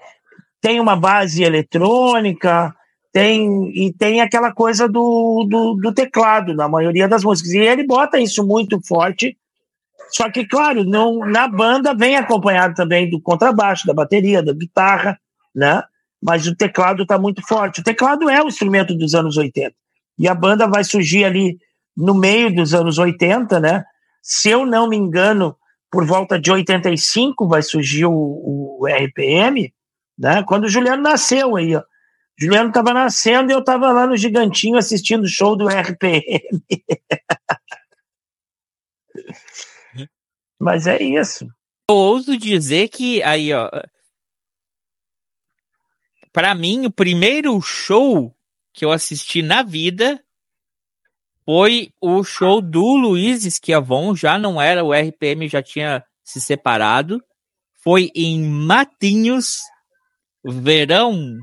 tem 0.60 0.80
uma 0.80 0.96
base 0.96 1.42
eletrônica, 1.42 2.74
tem 3.12 3.70
e 3.74 3.92
tem 3.92 4.20
aquela 4.20 4.52
coisa 4.52 4.88
do, 4.88 5.46
do, 5.48 5.74
do, 5.74 5.92
teclado 5.92 6.54
na 6.54 6.68
maioria 6.68 7.06
das 7.06 7.22
músicas 7.22 7.52
e 7.52 7.58
ele 7.58 7.86
bota 7.86 8.18
isso 8.18 8.46
muito 8.46 8.80
forte 8.86 9.36
Só 10.10 10.30
que, 10.30 10.46
claro, 10.46 10.84
não, 10.84 11.18
na 11.18 11.46
banda 11.46 11.94
vem 11.94 12.16
acompanhado 12.16 12.74
também 12.74 13.10
do 13.10 13.20
contrabaixo, 13.20 13.86
da 13.86 13.94
bateria, 13.94 14.42
da 14.42 14.52
guitarra, 14.52 15.18
né? 15.54 15.82
Mas 16.22 16.46
o 16.46 16.54
teclado 16.54 17.02
está 17.02 17.18
muito 17.18 17.42
forte. 17.46 17.80
O 17.80 17.84
teclado 17.84 18.30
é 18.30 18.42
o 18.42 18.46
instrumento 18.46 18.94
dos 18.94 19.14
anos 19.14 19.36
80. 19.36 19.74
E 20.18 20.28
a 20.28 20.34
banda 20.34 20.68
vai 20.68 20.84
surgir 20.84 21.24
ali 21.24 21.58
no 21.96 22.14
meio 22.14 22.54
dos 22.54 22.74
anos 22.74 22.98
80, 22.98 23.58
né? 23.58 23.84
Se 24.22 24.50
eu 24.50 24.64
não 24.64 24.88
me 24.88 24.96
engano, 24.96 25.56
por 25.90 26.06
volta 26.06 26.38
de 26.38 26.50
85 26.50 27.48
vai 27.48 27.62
surgir 27.62 28.06
o, 28.06 28.12
o 28.12 28.86
RPM, 28.86 29.74
né? 30.16 30.44
Quando 30.44 30.64
o 30.64 30.68
Juliano 30.68 31.02
nasceu 31.02 31.56
aí, 31.56 31.74
ó. 31.74 31.82
Juliano 32.38 32.68
estava 32.68 32.94
nascendo 32.94 33.50
e 33.50 33.54
eu 33.54 33.58
estava 33.58 33.92
lá 33.92 34.06
no 34.06 34.16
Gigantinho 34.16 34.76
assistindo 34.76 35.24
o 35.24 35.28
show 35.28 35.56
do 35.56 35.68
RPM. 35.68 36.22
Mas 40.58 40.86
é 40.86 41.02
isso. 41.02 41.46
Eu 41.90 41.96
ouso 41.96 42.38
dizer 42.38 42.88
que 42.88 43.22
aí, 43.22 43.52
ó. 43.52 43.68
Para 46.32 46.54
mim, 46.54 46.86
o 46.86 46.90
primeiro 46.90 47.60
show 47.60 48.34
que 48.72 48.84
eu 48.84 48.90
assisti 48.90 49.42
na 49.42 49.62
vida 49.62 50.22
foi 51.44 51.90
o 52.00 52.22
show 52.22 52.62
do 52.62 52.96
Luiz 52.96 53.44
Esquiavon, 53.44 54.14
já 54.14 54.38
não 54.38 54.60
era, 54.60 54.84
o 54.84 54.92
RPM 54.92 55.48
já 55.48 55.62
tinha 55.62 56.02
se 56.24 56.40
separado. 56.40 57.22
Foi 57.82 58.10
em 58.14 58.42
Matinhos, 58.42 59.58
verão, 60.44 61.38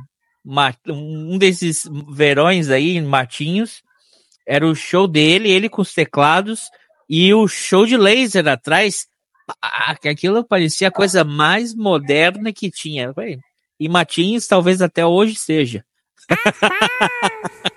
um 0.88 1.38
desses 1.38 1.84
verões 2.10 2.69
aí 2.69 2.98
em 2.98 3.01
Matinhos. 3.01 3.84
Era 4.48 4.65
o 4.65 4.74
show 4.74 5.08
dele, 5.08 5.51
ele 5.51 5.69
com 5.69 5.81
os 5.81 5.93
teclados 5.93 6.69
e 7.10 7.34
o 7.34 7.48
show 7.48 7.86
de 7.86 7.98
laser 7.98 8.48
atrás 8.48 9.08
aquilo 9.62 10.43
parecia 10.43 10.88
a 10.88 10.91
coisa 10.91 11.24
mais 11.24 11.75
moderna 11.75 12.53
que 12.53 12.69
tinha. 12.69 13.13
E 13.79 13.88
Matins 13.88 14.48
talvez 14.48 14.81
até 14.81 15.05
hoje 15.05 15.36
seja. 15.36 15.83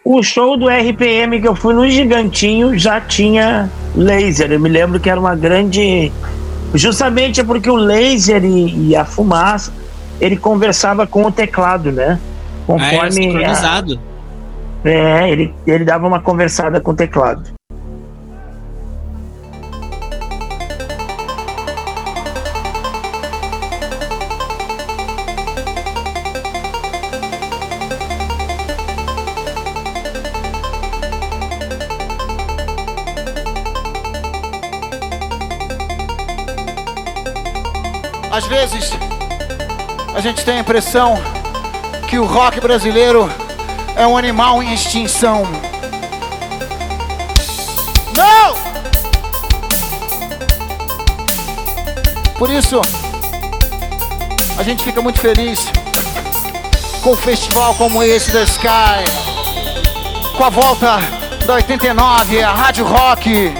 o 0.04 0.22
show 0.22 0.56
do 0.56 0.68
RPM 0.68 1.40
que 1.40 1.48
eu 1.48 1.54
fui 1.54 1.72
no 1.72 1.88
Gigantinho 1.88 2.78
já 2.78 3.00
tinha 3.00 3.70
laser. 3.94 4.50
Eu 4.52 4.60
me 4.60 4.68
lembro 4.68 4.98
que 4.98 5.08
era 5.08 5.18
uma 5.18 5.36
grande. 5.36 6.12
Justamente 6.74 7.40
é 7.40 7.44
porque 7.44 7.70
o 7.70 7.76
laser 7.76 8.44
e, 8.44 8.88
e 8.88 8.96
a 8.96 9.04
fumaça 9.04 9.72
ele 10.20 10.36
conversava 10.36 11.06
com 11.06 11.24
o 11.24 11.32
teclado, 11.32 11.92
né? 11.92 12.18
Conforme. 12.66 13.44
Ah, 13.44 13.82
é, 14.84 14.90
é, 14.90 15.30
ele, 15.30 15.54
ele 15.66 15.84
dava 15.84 16.06
uma 16.06 16.20
conversada 16.20 16.80
com 16.80 16.90
o 16.90 16.94
teclado. 16.94 17.50
Impressão 40.72 41.22
que 42.08 42.18
o 42.18 42.24
rock 42.24 42.58
brasileiro 42.58 43.30
é 43.94 44.06
um 44.06 44.16
animal 44.16 44.62
em 44.62 44.72
extinção. 44.72 45.46
Não! 48.16 48.54
Por 52.38 52.48
isso, 52.48 52.80
a 54.56 54.62
gente 54.62 54.82
fica 54.82 55.02
muito 55.02 55.20
feliz 55.20 55.60
com 57.02 57.12
um 57.12 57.16
festival 57.18 57.74
como 57.74 58.02
esse 58.02 58.30
da 58.30 58.42
Sky, 58.44 59.04
com 60.38 60.44
a 60.44 60.48
volta 60.48 61.00
da 61.46 61.52
89, 61.52 62.42
a 62.42 62.50
Rádio 62.50 62.86
Rock. 62.86 63.52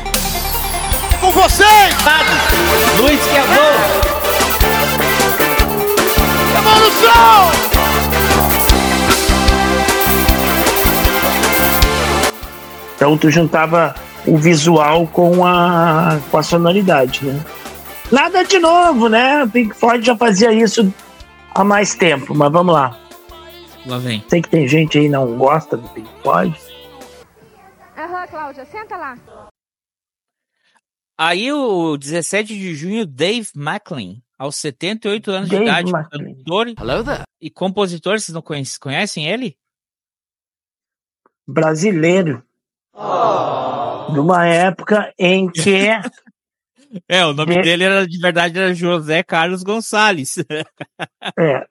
Com 1.20 1.30
vocês! 1.30 1.94
Luiz 2.96 3.20
que 3.20 3.36
é 3.36 3.42
bom! 3.42 4.11
Então 12.94 13.18
tu 13.18 13.30
juntava 13.30 13.94
o 14.26 14.36
visual 14.36 15.08
com 15.08 15.44
a, 15.44 16.20
com 16.30 16.38
a 16.38 16.42
sonoridade, 16.42 17.24
né? 17.24 17.44
Nada 18.12 18.44
de 18.44 18.58
novo, 18.60 19.08
né? 19.08 19.44
Pink 19.52 19.74
Floyd 19.74 20.06
já 20.06 20.16
fazia 20.16 20.52
isso 20.52 20.94
há 21.52 21.64
mais 21.64 21.94
tempo, 21.94 22.32
mas 22.32 22.52
vamos 22.52 22.72
lá. 22.72 22.96
Lá 23.86 23.98
vem. 23.98 24.24
Sei 24.28 24.40
que 24.40 24.48
tem 24.48 24.68
gente 24.68 24.98
aí 24.98 25.04
que 25.04 25.10
não 25.10 25.36
gosta 25.36 25.76
do 25.76 25.88
Pink 25.88 26.08
Floyd. 26.22 26.56
Aham, 27.98 28.26
Cláudia, 28.28 28.64
senta 28.66 28.96
lá. 28.96 29.18
Aí, 31.18 31.52
o 31.52 31.96
17 31.96 32.56
de 32.56 32.74
junho, 32.74 33.04
Dave 33.04 33.48
Macklin 33.56 34.22
aos 34.38 34.56
78 34.56 35.30
anos 35.30 35.48
Dave 35.48 35.64
de 35.64 35.70
idade, 35.70 35.92
cantor 35.92 36.66
e 37.40 37.50
compositor, 37.50 38.18
vocês 38.18 38.34
não 38.34 38.42
conhecem, 38.42 38.78
conhecem 38.80 39.26
ele? 39.28 39.56
Brasileiro. 41.46 42.42
Oh. 42.94 44.12
De 44.12 44.18
uma 44.18 44.46
época 44.46 45.12
em 45.18 45.50
que. 45.50 45.88
é, 47.08 47.24
o 47.24 47.32
nome 47.32 47.56
de... 47.56 47.62
dele 47.62 47.84
era 47.84 48.06
de 48.06 48.18
verdade 48.18 48.58
era 48.58 48.74
José 48.74 49.22
Carlos 49.22 49.62
Gonçalves. 49.62 50.38
é. 51.38 51.66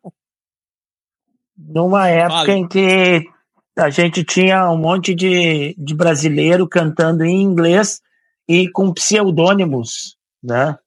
Numa 1.58 2.08
época 2.08 2.52
em 2.52 2.68
que 2.68 3.30
a 3.78 3.90
gente 3.90 4.24
tinha 4.24 4.70
um 4.70 4.78
monte 4.78 5.14
de, 5.14 5.76
de 5.78 5.94
brasileiro 5.94 6.68
cantando 6.68 7.24
em 7.24 7.42
inglês 7.42 8.02
e 8.48 8.70
com 8.70 8.94
pseudônimos, 8.94 10.18
né? 10.44 10.78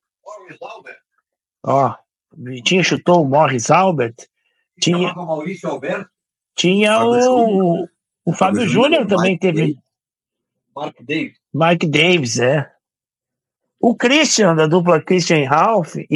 Ó, 1.67 1.95
Vitinho 2.37 2.85
chutou 2.85 3.23
o 3.23 3.29
Morris 3.29 3.71
Albert. 3.71 4.17
Tinha, 4.79 5.13
o 5.15 5.27
Maurício 5.27 5.71
Alberto. 5.71 6.11
Tinha 6.55 7.03
o, 7.03 7.89
o 8.25 8.33
Fábio 8.35 8.69
Júnior 8.69 9.07
também 9.07 9.33
Mike 9.33 9.41
teve. 9.41 9.61
Davis. 9.61 9.77
Mark 10.77 10.97
Davis. 11.01 11.39
Mike 11.55 11.87
Davis, 11.87 12.39
é. 12.39 12.71
O 13.81 13.95
Christian, 13.95 14.55
da 14.55 14.67
dupla 14.67 15.01
Christian 15.01 15.49
Ralph. 15.49 15.97
E... 15.97 16.09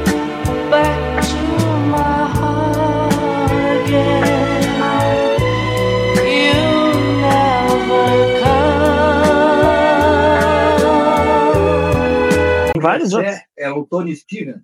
Vários 12.80 13.12
outros. 13.14 13.34
É, 13.34 13.44
é 13.56 13.70
o 13.70 13.84
Tony 13.86 14.14
Stevens. 14.14 14.62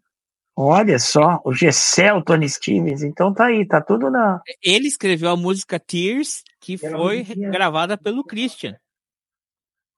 Olha 0.56 1.00
só, 1.00 1.40
o 1.44 1.52
Gessé, 1.52 2.12
o 2.12 2.22
Tony 2.22 2.48
Stevens, 2.48 3.02
então 3.02 3.34
tá 3.34 3.46
aí, 3.46 3.66
tá 3.66 3.80
tudo 3.80 4.08
na. 4.08 4.40
Ele 4.62 4.86
escreveu 4.86 5.30
a 5.30 5.36
música 5.36 5.80
Tears, 5.80 6.44
que 6.60 6.78
foi 6.78 7.24
gravada 7.24 7.98
pelo 7.98 8.22
Christian. 8.22 8.76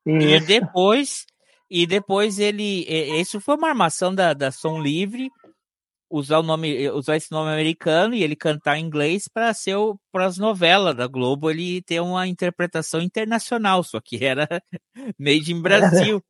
Isso. 0.06 0.26
E 0.26 0.40
depois, 0.40 1.26
e 1.70 1.86
depois 1.86 2.38
ele. 2.38 2.86
Isso 3.20 3.38
foi 3.38 3.56
uma 3.56 3.68
armação 3.68 4.14
da, 4.14 4.32
da 4.32 4.50
Som 4.50 4.80
Livre, 4.80 5.30
usar 6.10 6.38
o 6.38 6.42
nome, 6.42 6.88
usar 6.90 7.16
esse 7.16 7.30
nome 7.30 7.50
americano 7.52 8.14
e 8.14 8.22
ele 8.22 8.34
cantar 8.34 8.78
em 8.78 8.84
inglês 8.86 9.28
para 9.28 9.52
ser 9.52 9.76
para 10.10 10.24
as 10.24 10.38
novelas 10.38 10.94
da 10.94 11.06
Globo 11.06 11.50
ele 11.50 11.82
ter 11.82 12.00
uma 12.00 12.26
interpretação 12.26 13.02
internacional, 13.02 13.82
só 13.82 14.00
que 14.00 14.24
era 14.24 14.48
made 15.18 15.52
in 15.52 15.60
Brasil. 15.62 16.22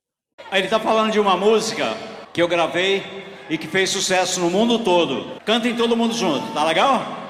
Ele 0.50 0.66
tá 0.66 0.80
falando 0.80 1.12
de 1.12 1.20
uma 1.20 1.36
música 1.36 1.94
que 2.34 2.42
eu 2.42 2.48
gravei 2.48 3.02
e 3.48 3.56
que 3.56 3.66
fez 3.66 3.90
sucesso 3.90 4.40
no 4.40 4.50
mundo 4.50 4.78
todo. 4.80 5.32
Cantem 5.44 5.74
todo 5.76 5.96
mundo 5.96 6.14
junto, 6.14 6.46
tá 6.52 6.64
legal? 6.64 7.26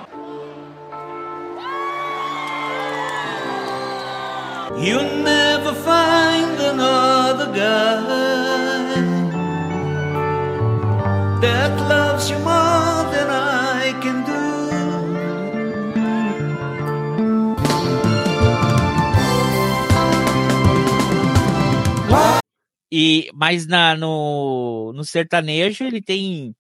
You'll 4.78 5.22
never 5.22 5.72
find 5.74 6.60
another 6.60 7.46
guy 7.46 8.76
that 11.40 11.80
loves 11.88 12.28
you 12.28 12.38
more 12.40 13.10
than 13.10 13.30
I 13.30 13.55
E, 22.90 23.30
mas 23.34 23.66
na, 23.66 23.96
no, 23.96 24.92
no 24.94 25.04
sertanejo 25.04 25.84
ele 25.84 26.00
tem 26.00 26.54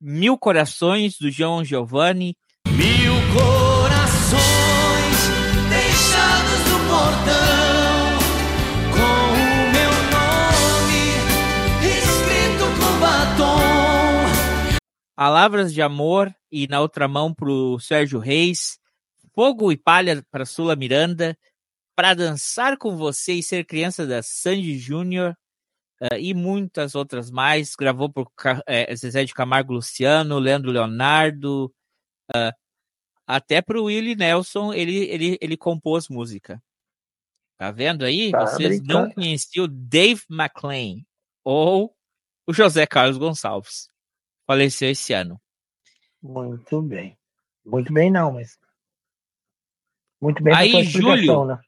Mil 0.00 0.36
Corações 0.36 1.16
do 1.18 1.30
João 1.30 1.64
Giovanni. 1.64 2.36
Mil 2.68 3.14
corações 3.32 4.04
deixados 5.70 6.60
no 6.70 6.78
portão, 6.90 8.18
com 8.92 9.32
o 9.32 9.72
meu 9.72 9.92
nome 10.12 11.00
escrito 11.86 12.66
com 12.78 12.98
Palavras 15.16 15.72
de 15.72 15.80
Amor 15.80 16.34
e 16.52 16.66
na 16.68 16.80
outra 16.80 17.08
mão 17.08 17.32
pro 17.32 17.78
Sérgio 17.80 18.18
Reis. 18.18 18.78
Fogo 19.34 19.72
e 19.72 19.76
Palha 19.76 20.22
para 20.30 20.44
Sula 20.44 20.76
Miranda. 20.76 21.36
Para 21.96 22.12
Dançar 22.12 22.76
com 22.76 22.96
Você 22.96 23.32
e 23.34 23.42
Ser 23.42 23.64
Criança 23.64 24.06
da 24.06 24.22
Sandy 24.22 24.78
Júnior. 24.78 25.34
Uh, 26.00 26.18
e 26.18 26.34
muitas 26.34 26.94
outras 26.94 27.30
mais. 27.30 27.74
Gravou 27.76 28.10
por 28.10 28.30
é, 28.66 28.94
Zezé 28.94 29.24
de 29.24 29.32
Camargo 29.32 29.72
Luciano, 29.72 30.38
Leandro 30.38 30.70
Leonardo, 30.70 31.72
uh, 32.34 32.52
até 33.26 33.62
para 33.62 33.80
o 33.80 33.84
Willie 33.84 34.16
Nelson 34.16 34.72
ele, 34.72 34.96
ele, 35.06 35.38
ele 35.40 35.56
compôs 35.56 36.08
música. 36.08 36.62
Tá 37.56 37.70
vendo 37.70 38.04
aí? 38.04 38.30
Tá 38.30 38.46
Vocês 38.46 38.80
brincando. 38.80 39.06
não 39.06 39.10
conheciam 39.12 39.66
Dave 39.70 40.22
McLean 40.28 41.02
ou 41.42 41.94
o 42.46 42.52
José 42.52 42.86
Carlos 42.86 43.16
Gonçalves. 43.16 43.88
Faleceu 44.46 44.90
esse 44.90 45.12
ano. 45.12 45.40
Muito 46.22 46.82
bem. 46.82 47.16
Muito 47.64 47.92
bem, 47.92 48.10
não, 48.10 48.32
mas. 48.32 48.58
Muito 50.20 50.42
bem, 50.42 50.54
aí, 50.54 50.82
Júlio, 50.84 51.44
né? 51.44 51.58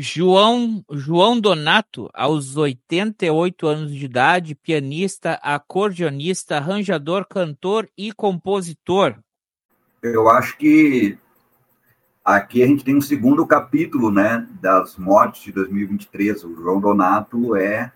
João, 0.00 0.82
João 0.90 1.38
Donato, 1.38 2.08
aos 2.14 2.56
88 2.56 3.66
anos 3.66 3.94
de 3.94 4.04
idade, 4.04 4.54
pianista, 4.54 5.34
acordeonista, 5.42 6.56
arranjador, 6.56 7.26
cantor 7.28 7.88
e 7.96 8.12
compositor. 8.12 9.16
Eu 10.02 10.30
acho 10.30 10.56
que 10.56 11.18
aqui 12.24 12.62
a 12.62 12.66
gente 12.66 12.84
tem 12.84 12.96
um 12.96 13.00
segundo 13.00 13.46
capítulo, 13.46 14.10
né, 14.10 14.46
das 14.60 14.96
mortes 14.96 15.42
de 15.42 15.52
2023. 15.52 16.44
O 16.44 16.54
João 16.54 16.80
Donato 16.80 17.54
é 17.56 17.92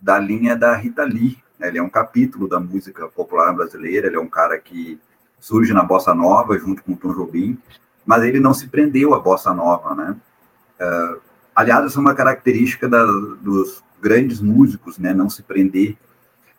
da 0.00 0.18
linha 0.18 0.54
da 0.54 0.76
Rita 0.76 1.04
Lee. 1.04 1.38
Ele 1.58 1.78
é 1.78 1.82
um 1.82 1.88
capítulo 1.88 2.46
da 2.46 2.60
música 2.60 3.08
popular 3.08 3.54
brasileira. 3.54 4.08
Ele 4.08 4.16
é 4.16 4.20
um 4.20 4.28
cara 4.28 4.58
que 4.58 5.00
surge 5.40 5.72
na 5.72 5.82
bossa 5.82 6.14
nova 6.14 6.58
junto 6.58 6.82
com 6.82 6.92
o 6.92 6.96
Tom 6.96 7.14
Jobim, 7.14 7.56
mas 8.04 8.22
ele 8.22 8.40
não 8.40 8.52
se 8.52 8.68
prendeu 8.68 9.14
à 9.14 9.18
bossa 9.18 9.54
nova, 9.54 9.94
né? 9.94 10.16
Uh, 10.80 11.20
aliás, 11.54 11.86
essa 11.86 11.98
é 11.98 12.00
uma 12.00 12.14
característica 12.14 12.88
da, 12.88 13.04
dos 13.04 13.82
grandes 14.00 14.40
músicos, 14.40 14.98
né? 14.98 15.14
Não 15.14 15.30
se 15.30 15.42
prender. 15.42 15.96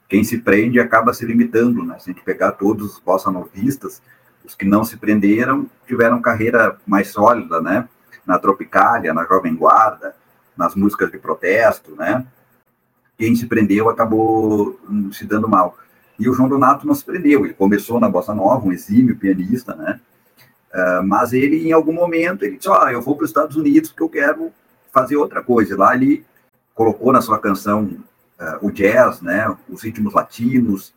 Quem 0.07 0.23
se 0.23 0.37
prende 0.39 0.79
acaba 0.79 1.13
se 1.13 1.25
limitando, 1.25 1.83
né? 1.83 1.97
Se 1.99 2.09
a 2.09 2.13
gente 2.13 2.23
pegar 2.23 2.53
todos 2.53 2.93
os 2.93 2.99
bossa 2.99 3.31
novistas, 3.31 4.01
os 4.43 4.55
que 4.55 4.65
não 4.65 4.83
se 4.83 4.97
prenderam 4.97 5.69
tiveram 5.87 6.21
carreira 6.21 6.77
mais 6.85 7.09
sólida, 7.09 7.61
né? 7.61 7.87
Na 8.25 8.39
Tropicália, 8.39 9.13
na 9.13 9.25
Jovem 9.25 9.55
Guarda, 9.55 10.15
nas 10.57 10.75
músicas 10.75 11.11
de 11.11 11.17
protesto, 11.17 11.95
né? 11.95 12.25
Quem 13.17 13.35
se 13.35 13.45
prendeu 13.45 13.89
acabou 13.89 14.79
hum, 14.89 15.11
se 15.11 15.25
dando 15.25 15.47
mal. 15.47 15.77
E 16.17 16.29
o 16.29 16.33
João 16.33 16.47
Donato 16.47 16.87
não 16.87 16.93
se 16.93 17.03
prendeu, 17.03 17.45
ele 17.45 17.53
começou 17.53 17.99
na 17.99 18.09
Bossa 18.09 18.33
Nova, 18.33 18.65
um 18.65 18.71
exímio 18.71 19.17
pianista, 19.17 19.75
né? 19.75 19.99
Uh, 20.75 21.01
mas 21.05 21.31
ele, 21.31 21.69
em 21.69 21.71
algum 21.71 21.93
momento, 21.93 22.43
ele 22.43 22.57
disse, 22.57 22.67
oh, 22.67 22.89
eu 22.89 23.01
vou 23.01 23.15
para 23.15 23.23
os 23.23 23.29
Estados 23.29 23.55
Unidos 23.55 23.89
porque 23.89 24.03
eu 24.03 24.09
quero 24.09 24.51
fazer 24.91 25.15
outra 25.15 25.41
coisa. 25.41 25.77
Lá 25.77 25.95
ele 25.95 26.25
colocou 26.73 27.13
na 27.13 27.21
sua 27.21 27.39
canção 27.39 27.85
uh, 28.37 28.57
o 28.61 28.69
jazz, 28.69 29.21
né, 29.21 29.55
os 29.69 29.81
ritmos 29.83 30.13
latinos, 30.13 30.93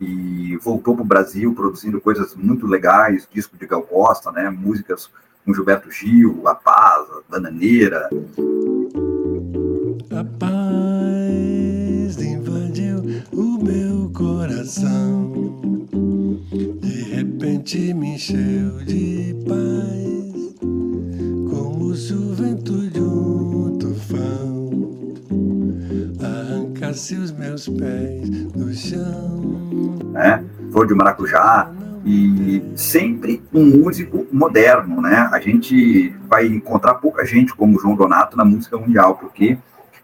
e 0.00 0.56
voltou 0.56 0.96
para 0.96 1.04
o 1.04 1.06
Brasil 1.06 1.54
produzindo 1.54 2.00
coisas 2.00 2.34
muito 2.34 2.66
legais, 2.66 3.28
disco 3.32 3.56
de 3.56 3.66
Gal 3.66 3.82
Costa, 3.82 4.32
né, 4.32 4.50
músicas 4.50 5.08
com 5.44 5.54
Gilberto 5.54 5.90
Gil, 5.92 6.42
A 6.48 6.54
Paz, 6.54 7.06
Bananeira. 7.28 8.08
A 10.10 10.24
paz 10.38 12.16
meu 12.16 12.39
coração, 14.20 15.32
de 16.82 17.02
repente 17.04 17.94
me 17.94 18.16
encheu 18.16 18.84
de 18.84 19.34
paz, 19.48 20.54
como 21.48 21.94
se 21.94 22.12
o 22.12 22.34
vento 22.34 22.90
de 22.90 23.00
um 23.00 23.78
tufão 23.78 24.70
arrancasse 26.22 27.14
os 27.14 27.32
meus 27.32 27.66
pés 27.66 28.28
do 28.52 28.70
chão. 28.74 29.40
Né? 30.12 30.44
Flor 30.70 30.86
de 30.86 30.94
maracujá, 30.94 31.72
e 32.04 32.62
sempre 32.76 33.42
um 33.54 33.64
músico 33.64 34.26
moderno, 34.30 35.00
né? 35.00 35.30
A 35.32 35.40
gente 35.40 36.10
vai 36.28 36.46
encontrar 36.46 36.94
pouca 36.94 37.24
gente 37.24 37.54
como 37.54 37.78
João 37.78 37.94
Donato 37.94 38.36
na 38.36 38.44
música 38.44 38.76
mundial, 38.76 39.16
porque 39.16 39.56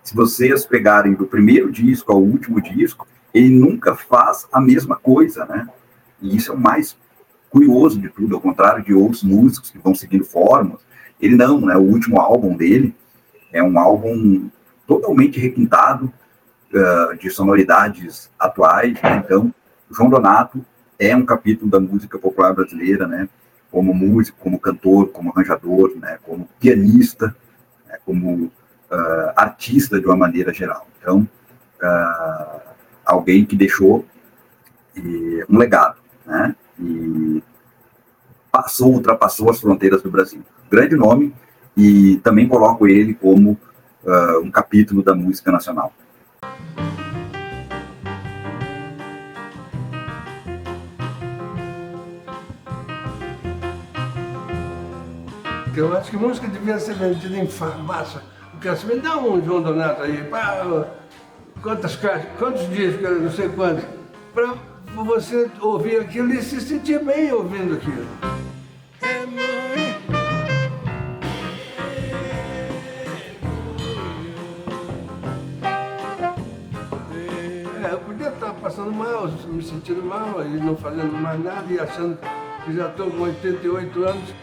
se 0.02 0.14
vocês 0.14 0.64
pegarem 0.64 1.12
do 1.12 1.26
primeiro 1.26 1.70
disco 1.70 2.12
ao 2.12 2.22
último 2.22 2.62
disco, 2.62 3.06
ele 3.32 3.50
nunca 3.50 3.94
faz 3.94 4.46
a 4.52 4.60
mesma 4.60 4.96
coisa, 4.96 5.44
né? 5.46 5.68
E 6.20 6.36
isso 6.36 6.52
é 6.52 6.54
o 6.54 6.58
mais 6.58 6.96
curioso 7.50 8.00
de 8.00 8.08
tudo, 8.08 8.34
ao 8.34 8.40
contrário 8.40 8.84
de 8.84 8.92
outros 8.92 9.22
músicos 9.22 9.70
que 9.70 9.78
vão 9.78 9.94
seguindo 9.94 10.24
fórmulas. 10.24 10.80
Ele 11.20 11.36
não, 11.36 11.60
né? 11.60 11.76
O 11.76 11.82
último 11.82 12.20
álbum 12.20 12.56
dele 12.56 12.94
é 13.52 13.62
um 13.62 13.78
álbum 13.78 14.50
totalmente 14.86 15.40
requintado 15.40 16.12
uh, 16.72 17.16
de 17.16 17.30
sonoridades 17.30 18.30
atuais, 18.38 19.00
né? 19.02 19.22
Então, 19.24 19.52
João 19.90 20.10
Donato 20.10 20.64
é 20.98 21.14
um 21.14 21.24
capítulo 21.24 21.70
da 21.70 21.80
música 21.80 22.18
popular 22.18 22.54
brasileira, 22.54 23.06
né? 23.06 23.28
Como 23.70 23.92
músico, 23.92 24.38
como 24.40 24.58
cantor, 24.58 25.08
como 25.08 25.30
arranjador, 25.30 25.94
né? 25.96 26.18
Como 26.22 26.48
pianista, 26.60 27.34
né? 27.86 27.98
como 28.04 28.44
uh, 28.90 29.32
artista 29.36 30.00
de 30.00 30.06
uma 30.06 30.16
maneira 30.16 30.52
geral. 30.52 30.86
Então, 31.00 31.28
uh, 31.82 32.60
alguém 33.06 33.44
que 33.44 33.54
deixou 33.54 34.04
e, 34.96 35.44
um 35.48 35.56
legado, 35.56 35.96
né? 36.26 36.54
E 36.78 37.42
passou, 38.50 38.92
ultrapassou 38.92 39.50
as 39.50 39.60
fronteiras 39.60 40.02
do 40.02 40.10
Brasil. 40.10 40.42
Grande 40.70 40.96
nome 40.96 41.34
e 41.76 42.16
também 42.24 42.48
coloco 42.48 42.86
ele 42.86 43.14
como 43.14 43.52
uh, 44.04 44.40
um 44.42 44.50
capítulo 44.50 45.02
da 45.02 45.14
música 45.14 45.52
nacional. 45.52 45.92
Eu 55.76 55.94
acho 55.94 56.10
que 56.10 56.16
música 56.16 56.48
devia 56.48 56.78
ser 56.78 56.94
vendida 56.94 57.36
em 57.36 57.46
farmácia 57.46 58.22
assim, 58.68 58.86
me 58.86 59.00
dá 59.00 59.16
um 59.18 59.44
João 59.44 59.62
Donato 59.62 60.02
aí, 60.02 60.24
pá, 60.24 60.64
quantas 61.66 61.96
caixas, 61.96 62.28
quantos 62.38 62.68
discos, 62.70 63.22
não 63.22 63.28
sei 63.28 63.48
quantos, 63.48 63.84
para 64.32 64.54
você 64.94 65.50
ouvir 65.60 65.96
aquilo 65.96 66.32
e 66.32 66.40
se 66.40 66.60
sentir 66.60 67.02
bem 67.02 67.32
ouvindo 67.32 67.74
aquilo. 67.74 68.06
É, 77.82 77.92
eu 77.92 77.98
podia 77.98 78.28
estar 78.28 78.54
passando 78.54 78.92
mal, 78.92 79.26
me 79.26 79.60
sentindo 79.60 80.04
mal 80.04 80.46
e 80.46 80.60
não 80.60 80.76
fazendo 80.76 81.20
mais 81.20 81.42
nada 81.42 81.66
e 81.68 81.80
achando 81.80 82.16
que 82.64 82.76
já 82.76 82.86
estou 82.90 83.10
com 83.10 83.22
88 83.22 84.04
anos. 84.04 84.34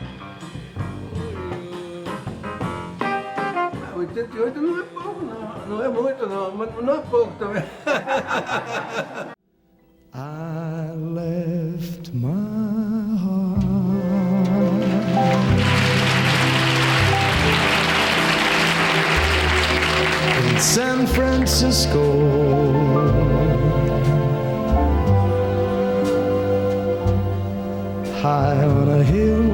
88 3.96 4.62
não 4.62 4.80
é 4.80 4.84
pouco, 4.84 5.13
não. 5.68 5.78
Não 5.78 5.86
é 5.86 5.90
muito, 5.90 6.28
não. 6.28 6.52
Mas 6.52 6.70
não 6.84 6.96
é 6.96 7.00
pouco 7.02 7.34
também. 7.40 7.64
I 10.16 10.92
left 10.96 12.14
my 12.14 13.18
heart 13.18 13.64
in 20.52 20.60
San 20.60 21.08
Francisco. 21.08 22.04
High 28.22 28.66
on 28.66 28.90
a 28.90 29.04
hill 29.04 29.53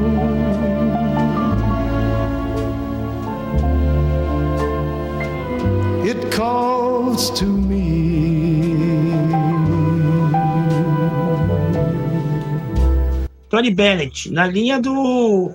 calls 6.40 7.30
to 7.32 7.46
me. 7.46 9.12
Tony 13.50 13.72
Bennett, 13.72 14.32
na 14.32 14.48
linha 14.48 14.80
do 14.80 15.52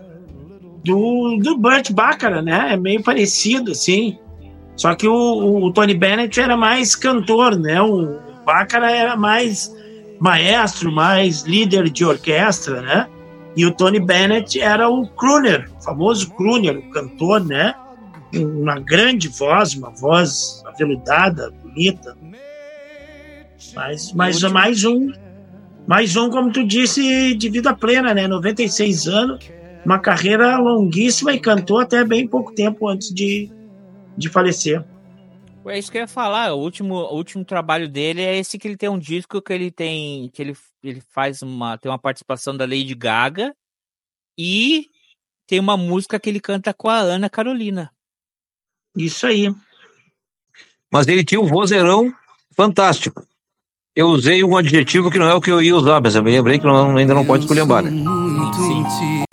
do, 0.85 1.38
do 1.38 1.57
Burt 1.57 1.90
Bacharach, 1.92 2.44
né? 2.44 2.75
É 2.75 2.77
meio 2.77 3.03
parecido, 3.03 3.70
assim. 3.70 4.18
Só 4.77 4.94
que 4.94 5.09
o, 5.09 5.64
o 5.64 5.73
Tony 5.73 5.94
Bennett 5.94 6.38
era 6.38 6.57
mais 6.57 6.94
cantor, 6.94 7.57
né? 7.57 7.81
O 7.81 8.18
Bacharach 8.44 8.92
era 8.92 9.16
mais 9.16 9.75
maestro, 10.20 10.92
mais 10.92 11.44
líder 11.44 11.88
de 11.88 12.05
orquestra, 12.05 12.83
né? 12.83 13.07
E 13.57 13.64
o 13.64 13.70
Tony 13.70 14.01
Bennett 14.01 14.61
era 14.61 14.90
o 14.90 15.07
crooner, 15.07 15.70
o 15.79 15.83
famoso 15.83 16.31
crooner, 16.35 16.77
o 16.77 16.90
cantor, 16.90 17.42
né? 17.42 17.75
Uma 18.38 18.79
grande 18.81 19.29
voz, 19.29 19.75
uma 19.75 19.90
voz 19.90 20.62
aveludada, 20.66 21.51
bonita. 21.51 22.16
Mas, 23.75 24.12
mas 24.12 24.42
mais 24.42 24.85
um. 24.85 25.12
Mais 25.87 26.16
um, 26.16 26.31
como 26.31 26.51
tu 26.51 26.66
disse, 26.66 27.35
de 27.35 27.49
vida 27.51 27.75
plena, 27.75 28.14
né? 28.14 28.27
96 28.27 29.07
anos, 29.07 29.44
uma 29.85 29.99
carreira 29.99 30.57
longuíssima 30.57 31.35
e 31.35 31.40
cantou 31.40 31.79
até 31.79 32.03
bem 32.03 32.27
pouco 32.27 32.55
tempo 32.55 32.88
antes 32.88 33.12
de, 33.12 33.51
de 34.16 34.29
falecer. 34.31 34.83
É 35.66 35.79
isso 35.79 35.90
que 35.90 35.99
eu 35.99 36.03
ia 36.03 36.09
falar. 36.09 36.53
O 36.55 36.59
último, 36.59 36.94
o 36.94 37.16
último 37.16 37.44
trabalho 37.44 37.88
dele 37.88 38.23
é 38.23 38.37
esse 38.37 38.59
que 38.59 38.68
ele 38.68 38.77
tem 38.77 38.88
um 38.88 38.99
disco 38.99 39.40
que 39.40 39.53
ele 39.53 39.70
tem. 39.70 40.31
que 40.31 40.42
ele, 40.42 40.57
ele 40.83 41.01
faz 41.01 41.42
uma. 41.42 41.79
tem 41.79 41.90
uma 41.90 41.99
participação 41.99 42.57
da 42.57 42.64
Lady 42.64 42.94
Gaga 42.94 43.55
e 44.38 44.90
tem 45.47 45.61
uma 45.61 45.77
música 45.77 46.18
que 46.18 46.29
ele 46.29 46.40
canta 46.40 46.73
com 46.75 46.88
a 46.88 46.99
Ana 46.99 47.31
Carolina. 47.31 47.90
Isso 48.97 49.27
aí. 49.27 49.53
Mas 50.93 51.09
ele 51.09 51.25
tinha 51.25 51.41
um 51.41 51.47
vozeirão 51.47 52.13
fantástico. 52.57 53.27
Eu 53.97 54.09
usei 54.09 54.43
um 54.43 54.57
adjetivo 54.57 55.11
que 55.11 55.19
não 55.19 55.29
é 55.29 55.35
o 55.35 55.41
que 55.41 55.51
eu 55.51 55.63
ia 55.63 55.77
usar, 55.77 56.01
mas 56.01 56.15
eu 56.15 56.23
me 56.23 56.31
lembrei 56.31 56.59
que 56.59 56.65
não, 56.65 56.97
ainda 56.97 57.15
não 57.15 57.25
pode 57.25 57.45
escolher 57.45 57.65
né? 57.83 57.91
Sim, 57.91 59.25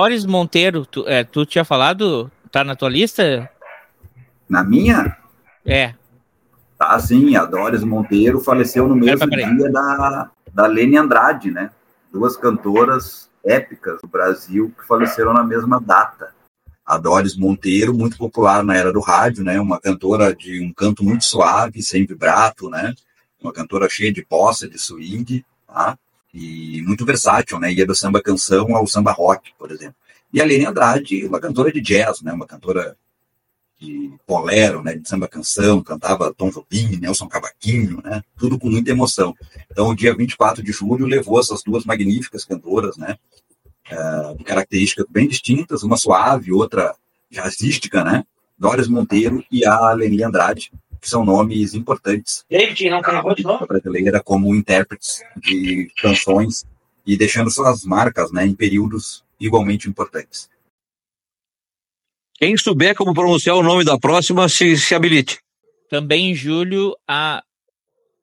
Doris 0.00 0.24
Monteiro, 0.24 0.86
tu, 0.86 1.06
é, 1.06 1.22
tu 1.22 1.44
tinha 1.44 1.62
falado? 1.62 2.32
Tá 2.50 2.64
na 2.64 2.74
tua 2.74 2.88
lista? 2.88 3.50
Na 4.48 4.64
minha? 4.64 5.14
É. 5.62 5.94
Tá 6.78 6.98
sim, 6.98 7.36
a 7.36 7.44
Doris 7.44 7.84
Monteiro 7.84 8.40
faleceu 8.40 8.88
no 8.88 8.96
mesmo 8.96 9.28
dia 9.28 9.70
da, 9.70 10.30
da 10.54 10.66
Lene 10.66 10.96
Andrade, 10.96 11.50
né? 11.50 11.70
Duas 12.10 12.34
cantoras 12.34 13.28
épicas 13.44 14.00
do 14.00 14.08
Brasil 14.08 14.72
que 14.78 14.86
faleceram 14.86 15.34
na 15.34 15.44
mesma 15.44 15.78
data. 15.78 16.32
A 16.86 16.96
Doris 16.96 17.36
Monteiro, 17.36 17.92
muito 17.92 18.16
popular 18.16 18.64
na 18.64 18.74
era 18.74 18.90
do 18.90 19.00
rádio, 19.00 19.44
né? 19.44 19.60
Uma 19.60 19.78
cantora 19.78 20.34
de 20.34 20.64
um 20.64 20.72
canto 20.72 21.04
muito 21.04 21.26
suave, 21.26 21.82
sem 21.82 22.06
vibrato, 22.06 22.70
né? 22.70 22.94
Uma 23.38 23.52
cantora 23.52 23.86
cheia 23.86 24.10
de 24.10 24.24
posse, 24.24 24.66
de 24.66 24.78
swing, 24.78 25.44
tá? 25.66 25.98
E 26.32 26.82
muito 26.82 27.04
versátil, 27.04 27.58
né? 27.58 27.72
Ia 27.72 27.86
do 27.86 27.94
samba 27.94 28.22
canção 28.22 28.76
ao 28.76 28.86
samba 28.86 29.12
rock, 29.12 29.50
por 29.58 29.70
exemplo. 29.70 29.96
E 30.32 30.40
a 30.40 30.44
Lene 30.44 30.66
Andrade, 30.66 31.26
uma 31.26 31.40
cantora 31.40 31.72
de 31.72 31.80
jazz, 31.80 32.22
né? 32.22 32.32
Uma 32.32 32.46
cantora 32.46 32.96
de 33.80 34.12
bolero, 34.26 34.82
né? 34.82 34.94
De 34.94 35.08
samba 35.08 35.26
canção, 35.26 35.82
cantava 35.82 36.32
Tom 36.32 36.50
Jobim, 36.50 36.98
Nelson 37.00 37.26
Cavaquinho, 37.26 38.00
né? 38.04 38.22
Tudo 38.36 38.58
com 38.58 38.70
muita 38.70 38.90
emoção. 38.90 39.34
Então, 39.70 39.88
o 39.88 39.94
dia 39.94 40.14
24 40.14 40.62
de 40.62 40.70
julho 40.70 41.06
levou 41.06 41.40
essas 41.40 41.62
duas 41.62 41.84
magníficas 41.84 42.44
cantoras, 42.44 42.96
né? 42.96 43.16
Uh, 43.90 44.36
de 44.36 44.44
características 44.44 45.06
bem 45.10 45.26
distintas, 45.26 45.82
uma 45.82 45.96
suave, 45.96 46.52
outra 46.52 46.94
jazzística, 47.28 48.04
né? 48.04 48.24
Doris 48.56 48.86
Monteiro 48.86 49.42
e 49.50 49.64
a 49.64 49.92
Leni 49.92 50.22
Andrade, 50.22 50.70
que 51.00 51.08
são 51.08 51.24
nomes 51.24 51.74
importantes. 51.74 52.44
David, 52.48 52.90
não 52.90 53.00
carregou 53.00 53.34
de 53.34 53.42
novo? 53.42 53.66
brasileira 53.66 54.22
como 54.22 54.54
intérpretes 54.54 55.22
de 55.36 55.90
canções 55.96 56.66
e 57.06 57.16
deixando 57.16 57.50
suas 57.50 57.84
marcas 57.84 58.30
né, 58.32 58.46
em 58.46 58.54
períodos 58.54 59.24
igualmente 59.38 59.88
importantes. 59.88 60.48
Quem 62.34 62.56
souber 62.56 62.94
como 62.94 63.14
pronunciar 63.14 63.56
o 63.56 63.62
nome 63.62 63.84
da 63.84 63.98
próxima, 63.98 64.48
se, 64.48 64.76
se 64.76 64.94
habilite. 64.94 65.40
Também 65.88 66.30
em 66.30 66.34
julho, 66.34 66.96
a, 67.06 67.42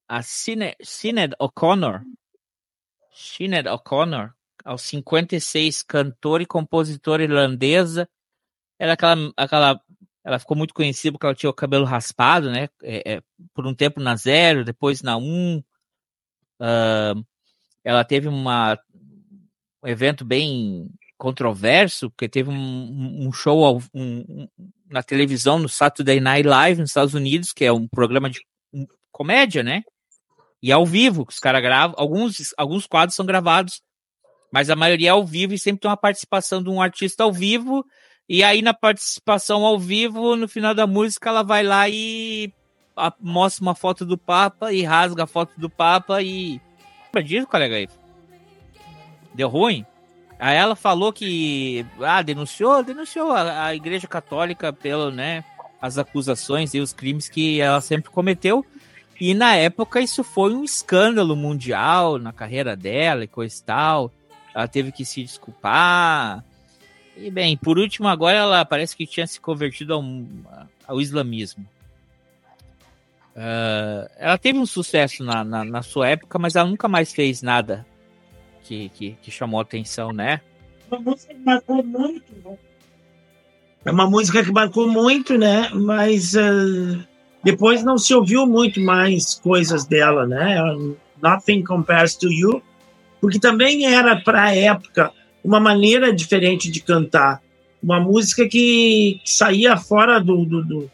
a 0.08 0.22
Sinead 0.24 1.36
O'Connor, 1.40 2.02
Sinead 3.14 3.68
O'Connor, 3.68 4.32
aos 4.64 4.82
56, 4.84 5.84
cantora 5.84 6.44
e 6.44 6.46
compositora 6.46 7.24
irlandesa, 7.24 8.08
era 8.80 8.94
aquela, 8.94 9.34
aquela 9.36 9.82
ela 10.28 10.40
ficou 10.40 10.58
muito 10.58 10.74
conhecida 10.74 11.14
porque 11.14 11.26
ela 11.26 11.34
tinha 11.34 11.50
o 11.50 11.54
cabelo 11.54 11.86
raspado, 11.86 12.52
né? 12.52 12.68
É, 12.84 13.14
é, 13.14 13.22
por 13.54 13.66
um 13.66 13.74
tempo 13.74 14.02
na 14.02 14.14
zero, 14.18 14.66
depois 14.66 15.02
na 15.02 15.16
um. 15.16 15.64
Uh, 16.60 17.26
ela 17.82 18.04
teve 18.04 18.28
uma, 18.28 18.78
um 19.82 19.88
evento 19.88 20.26
bem 20.26 20.90
controverso, 21.18 22.10
porque 22.10 22.28
teve 22.28 22.50
um, 22.50 23.26
um 23.26 23.32
show 23.32 23.82
um, 23.94 24.50
na 24.90 25.02
televisão 25.02 25.60
no 25.60 25.70
Saturday 25.70 26.20
Night 26.20 26.46
Live 26.46 26.82
nos 26.82 26.90
Estados 26.90 27.14
Unidos, 27.14 27.54
que 27.54 27.64
é 27.64 27.72
um 27.72 27.88
programa 27.88 28.30
de 28.30 28.42
comédia, 29.10 29.64
né? 29.64 29.82
E 30.62 30.74
ao 30.74 30.86
vivo, 30.86 31.26
que 31.26 31.32
os 31.32 31.40
caras 31.40 31.62
gravam. 31.62 31.96
Alguns, 31.98 32.54
alguns 32.58 32.86
quadros 32.86 33.16
são 33.16 33.26
gravados, 33.26 33.82
mas 34.52 34.70
a 34.70 34.76
maioria 34.76 35.08
é 35.08 35.12
ao 35.12 35.26
vivo 35.26 35.54
e 35.54 35.60
sempre 35.60 35.80
tem 35.80 35.90
uma 35.90 35.96
participação 35.96 36.62
de 36.62 36.70
um 36.70 36.82
artista 36.82 37.24
ao 37.24 37.32
vivo 37.32 37.86
e 38.30 38.44
aí, 38.44 38.62
na 38.62 38.74
participação 38.74 39.66
ao 39.66 39.80
vivo, 39.80 40.36
no 40.36 40.48
final 40.48 40.74
da 40.74 40.86
música, 40.86 41.30
ela 41.30 41.44
vai 41.44 41.64
lá 41.64 41.88
e 41.88 42.54
mostra 43.20 43.62
uma 43.62 43.76
foto 43.76 44.06
do 44.06 44.18
Papa 44.18 44.74
e 44.74 44.84
rasga 44.84 45.24
a 45.24 45.28
foto 45.28 45.54
do 45.58 45.70
Papa 45.70 46.22
e. 46.22 46.60
Lembra 47.06 47.24
disso, 47.24 47.48
colega 47.48 47.76
aí? 47.76 47.88
Deu 49.34 49.48
ruim? 49.48 49.86
Aí 50.40 50.58
ela 50.58 50.76
falou 50.76 51.14
que. 51.14 51.86
Ah, 52.02 52.22
denunciou, 52.22 52.84
denunciou 52.84 53.32
a, 53.32 53.68
a 53.68 53.76
Igreja 53.76 54.08
Católica 54.08 54.74
pelo, 54.74 55.10
né? 55.10 55.44
As 55.82 55.98
acusações 55.98 56.74
e 56.74 56.80
os 56.80 56.92
crimes 56.92 57.30
que 57.30 57.62
ela 57.62 57.80
sempre 57.80 58.10
cometeu. 58.12 58.66
E 59.20 59.34
na 59.34 59.56
época 59.56 60.02
isso 60.02 60.24
foi 60.24 60.54
um 60.54 60.64
escândalo 60.64 61.36
mundial 61.36 62.20
na 62.20 62.34
carreira 62.34 62.76
dela 62.76 63.24
e 63.24 63.28
coisa 63.28 63.56
e 63.58 63.64
tal. 63.64 64.12
Ela 64.54 64.68
teve 64.68 64.92
que 64.92 65.06
se 65.06 65.24
desculpar. 65.24 66.44
E 67.20 67.32
bem, 67.32 67.58
por 67.58 67.80
último, 67.80 68.08
agora 68.08 68.38
ela 68.38 68.66
parece 68.66 68.96
que 68.96 69.08
tinha 69.08 69.26
se 69.26 69.40
convertido 69.42 69.94
ao, 69.94 70.04
ao 70.88 71.02
islamismo. 71.02 71.66
Uh, 73.36 74.10
ela 74.18 74.38
teve 74.38 74.58
um 74.58 74.66
sucesso 74.66 75.24
na, 75.24 75.44
na, 75.44 75.64
na, 75.64 75.82
sua 75.82 76.10
época, 76.10 76.40
mas 76.40 76.56
ela 76.56 76.68
nunca 76.68 76.88
mais 76.88 77.14
fez 77.14 77.42
nada 77.42 77.86
que, 78.64 78.90
que, 78.90 79.12
que 79.22 79.32
chamou 79.32 79.60
atenção, 79.60 80.12
né? 80.12 80.42
Uma 80.90 81.00
música 81.00 81.34
que 81.34 81.40
marcou 81.42 81.84
muito, 81.84 82.34
né? 82.44 82.58
É 83.86 83.92
uma 83.92 84.10
música 84.10 84.44
que 84.44 84.52
marcou 84.52 84.88
muito, 84.88 85.38
né? 85.38 85.70
Mas 85.70 86.34
uh, 86.34 87.04
depois 87.44 87.84
não 87.84 87.98
se 87.98 88.14
ouviu 88.14 88.46
muito 88.46 88.80
mais 88.82 89.36
coisas 89.36 89.86
dela, 89.86 90.26
né? 90.26 90.58
Nothing 91.22 91.64
Compares 91.64 92.16
to 92.16 92.32
You, 92.32 92.62
porque 93.22 93.40
também 93.40 93.86
era 93.86 94.16
para 94.16 94.44
a 94.44 94.56
época 94.56 95.14
uma 95.48 95.62
maneira 95.62 96.14
diferente 96.14 96.70
de 96.70 96.82
cantar. 96.82 97.42
Uma 97.82 98.02
música 98.02 98.46
que, 98.46 99.22
que 99.24 99.32
saía 99.32 99.78
fora 99.78 100.20
do, 100.20 100.44
do, 100.44 100.62
do, 100.62 100.92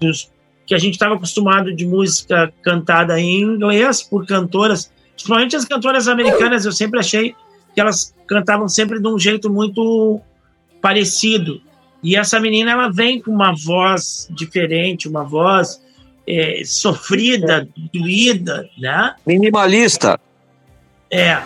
dos 0.00 0.30
que 0.66 0.74
a 0.74 0.78
gente 0.78 0.94
estava 0.94 1.16
acostumado 1.16 1.74
de 1.74 1.86
música 1.86 2.50
cantada 2.62 3.20
em 3.20 3.42
inglês 3.42 4.02
por 4.02 4.26
cantoras, 4.26 4.90
principalmente 5.12 5.54
as 5.54 5.66
cantoras 5.66 6.08
americanas, 6.08 6.64
eu 6.64 6.72
sempre 6.72 6.98
achei 6.98 7.34
que 7.74 7.80
elas 7.80 8.14
cantavam 8.26 8.66
sempre 8.70 8.98
de 8.98 9.06
um 9.06 9.18
jeito 9.18 9.50
muito 9.50 10.18
parecido. 10.80 11.60
E 12.02 12.16
essa 12.16 12.40
menina 12.40 12.70
ela 12.70 12.90
vem 12.90 13.20
com 13.20 13.30
uma 13.30 13.54
voz 13.54 14.26
diferente, 14.30 15.06
uma 15.06 15.24
voz 15.24 15.82
é, 16.26 16.62
sofrida, 16.64 17.68
doída, 17.92 18.66
né? 18.78 19.14
Minimalista. 19.26 20.18
É. 21.10 21.42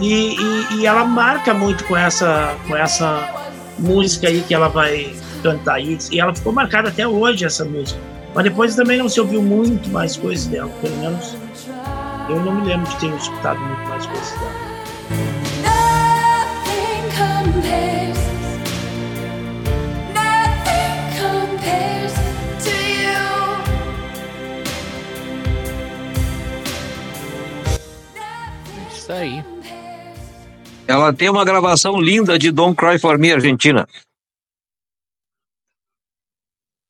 E, 0.00 0.34
e, 0.34 0.76
e, 0.76 0.86
ela 0.86 1.04
marca 1.04 1.54
muito 1.54 1.84
com 1.84 1.96
essa, 1.96 2.56
com 2.66 2.76
essa 2.76 3.28
música 3.78 4.28
aí 4.28 4.42
que 4.42 4.54
ela 4.54 4.68
vai 4.68 5.14
cantar. 5.42 5.80
E, 5.80 5.98
e 6.10 6.20
ela 6.20 6.34
ficou 6.34 6.52
marcada 6.52 6.88
até 6.88 7.06
hoje, 7.06 7.44
essa 7.44 7.64
música. 7.64 8.00
Mas 8.34 8.44
depois 8.44 8.74
também 8.74 8.98
não 8.98 9.08
se 9.08 9.20
ouviu 9.20 9.42
muito 9.42 9.90
mais 9.90 10.16
coisas 10.16 10.46
dela, 10.46 10.70
pelo 10.80 10.96
menos 10.96 11.36
eu 12.28 12.40
não 12.40 12.54
me 12.54 12.66
lembro 12.66 12.88
de 12.90 12.96
ter 12.96 13.14
escutado 13.16 13.60
muito 13.60 13.88
mais 13.88 14.06
coisas 14.06 14.30
dela. 14.32 14.72
Isso 28.94 29.12
aí. 29.12 29.44
Ela 30.92 31.10
tem 31.10 31.30
uma 31.30 31.42
gravação 31.42 31.98
linda 31.98 32.38
de 32.38 32.52
Don't 32.52 32.76
Cry 32.76 32.98
For 32.98 33.18
Me, 33.18 33.32
Argentina. 33.32 33.88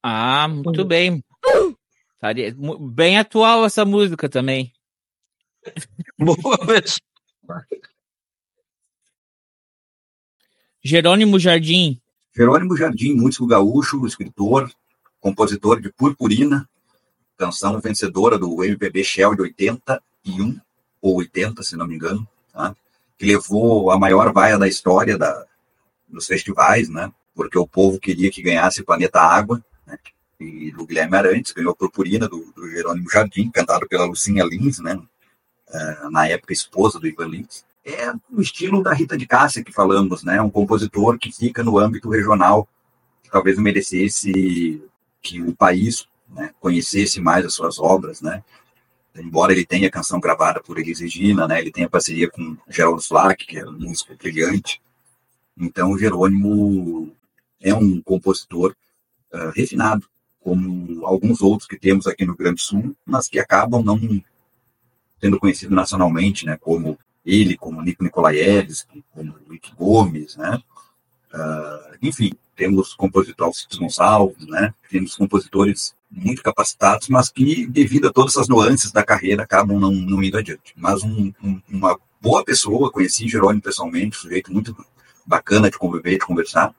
Ah, 0.02 0.48
muito 0.48 0.84
bem. 0.84 1.22
Estaria 2.14 2.52
mu- 2.56 2.80
bem 2.80 3.16
atual 3.16 3.64
essa 3.64 3.84
música 3.84 4.28
também. 4.28 4.72
Boa 6.18 6.56
vez. 6.66 6.98
Jerônimo 10.82 11.38
Jardim. 11.38 12.00
Jerônimo 12.34 12.76
Jardim, 12.76 13.14
músico 13.14 13.46
gaúcho, 13.46 14.04
escritor, 14.04 14.68
compositor 15.20 15.80
de 15.80 15.92
Purpurina, 15.92 16.68
canção 17.36 17.78
vencedora 17.78 18.36
do 18.36 18.64
MPB 18.64 19.04
Shell 19.04 19.36
de 19.36 19.42
81 19.42 20.58
ou 21.00 21.18
80, 21.18 21.62
se 21.62 21.76
não 21.76 21.86
me 21.86 21.94
engano, 21.94 22.26
tá? 22.52 22.74
Que 23.18 23.26
levou 23.26 23.90
a 23.90 23.98
maior 23.98 24.32
vaia 24.32 24.58
da 24.58 24.68
história 24.68 25.16
da, 25.16 25.46
dos 26.08 26.26
festivais, 26.26 26.88
né? 26.88 27.12
porque 27.34 27.58
o 27.58 27.66
povo 27.66 27.98
queria 27.98 28.30
que 28.30 28.42
ganhasse 28.42 28.82
Planeta 28.82 29.20
Água, 29.20 29.64
né? 29.86 29.98
e 30.40 30.70
do 30.72 30.86
Guilherme 30.86 31.16
Arantes, 31.16 31.52
ganhou 31.52 31.74
Purpurina 31.74 32.28
do, 32.28 32.52
do 32.54 32.68
Jerônimo 32.70 33.10
Jardim, 33.10 33.50
cantado 33.50 33.88
pela 33.88 34.04
Lucinha 34.04 34.44
Lins, 34.44 34.80
né? 34.80 35.00
Eh, 35.72 36.08
na 36.10 36.28
época 36.28 36.52
esposa 36.52 37.00
do 37.00 37.06
Ivan 37.06 37.28
Lins. 37.28 37.64
É 37.84 38.12
no 38.28 38.42
estilo 38.42 38.82
da 38.82 38.92
Rita 38.92 39.16
de 39.16 39.26
Cássia 39.26 39.64
que 39.64 39.72
falamos, 39.72 40.22
né? 40.22 40.40
um 40.40 40.50
compositor 40.50 41.18
que 41.18 41.32
fica 41.32 41.62
no 41.62 41.78
âmbito 41.78 42.10
regional, 42.10 42.68
que 43.22 43.30
talvez 43.30 43.58
merecesse 43.58 44.82
que 45.22 45.40
o 45.40 45.54
país 45.54 46.06
né, 46.28 46.50
conhecesse 46.60 47.20
mais 47.20 47.44
as 47.44 47.54
suas 47.54 47.78
obras, 47.78 48.20
né? 48.20 48.44
Embora 49.14 49.52
ele 49.52 49.66
tenha 49.66 49.90
canção 49.90 50.18
gravada 50.18 50.60
por 50.62 50.78
Elis 50.78 51.00
Regina, 51.00 51.46
né? 51.46 51.60
Ele 51.60 51.70
tenha 51.70 51.88
parceria 51.88 52.30
com 52.30 52.56
Geraldo 52.68 53.02
Flack, 53.02 53.46
que 53.46 53.58
é 53.58 53.66
um 53.66 53.72
músico 53.72 54.16
brilhante. 54.16 54.80
Então, 55.58 55.90
o 55.90 55.98
Jerônimo 55.98 57.14
é 57.60 57.74
um 57.74 58.00
compositor 58.00 58.74
ah, 59.32 59.52
refinado, 59.54 60.06
como 60.40 61.06
alguns 61.06 61.42
outros 61.42 61.68
que 61.68 61.78
temos 61.78 62.06
aqui 62.06 62.24
no 62.24 62.36
Grande 62.36 62.62
Sul, 62.62 62.96
mas 63.04 63.28
que 63.28 63.38
acabam 63.38 63.82
não 63.82 63.98
sendo 65.20 65.38
conhecido 65.38 65.74
nacionalmente, 65.74 66.46
né? 66.46 66.56
Como 66.56 66.98
ele, 67.24 67.56
como 67.56 67.82
Nico 67.82 68.02
Nikolaevski, 68.02 69.04
como 69.12 69.34
Rick 69.48 69.74
Gomes, 69.76 70.36
né? 70.36 70.60
Ah, 71.32 71.96
enfim, 72.02 72.32
temos 72.62 72.94
compositor 72.94 73.48
Alcides 73.48 73.76
Gonçalves, 73.76 74.46
né? 74.46 74.72
Temos 74.88 75.16
compositores 75.16 75.96
muito 76.08 76.42
capacitados, 76.44 77.08
mas 77.08 77.28
que, 77.28 77.66
devido 77.66 78.06
a 78.06 78.12
todas 78.12 78.36
essas 78.36 78.48
nuances 78.48 78.92
da 78.92 79.02
carreira, 79.02 79.42
acabam 79.42 79.80
não, 79.80 79.90
não 79.90 80.22
indo 80.22 80.38
adiante. 80.38 80.72
Mas 80.76 81.02
um- 81.02 81.32
um- 81.42 81.60
uma 81.68 81.98
boa 82.20 82.44
pessoa, 82.44 82.92
conheci 82.92 83.26
Jerônimo 83.26 83.62
pessoalmente, 83.62 84.16
um 84.16 84.20
sujeito 84.20 84.52
muito 84.52 84.76
bacana 85.26 85.68
de 85.68 85.76
conviver, 85.76 86.12
de 86.12 86.24
conversar, 86.24 86.72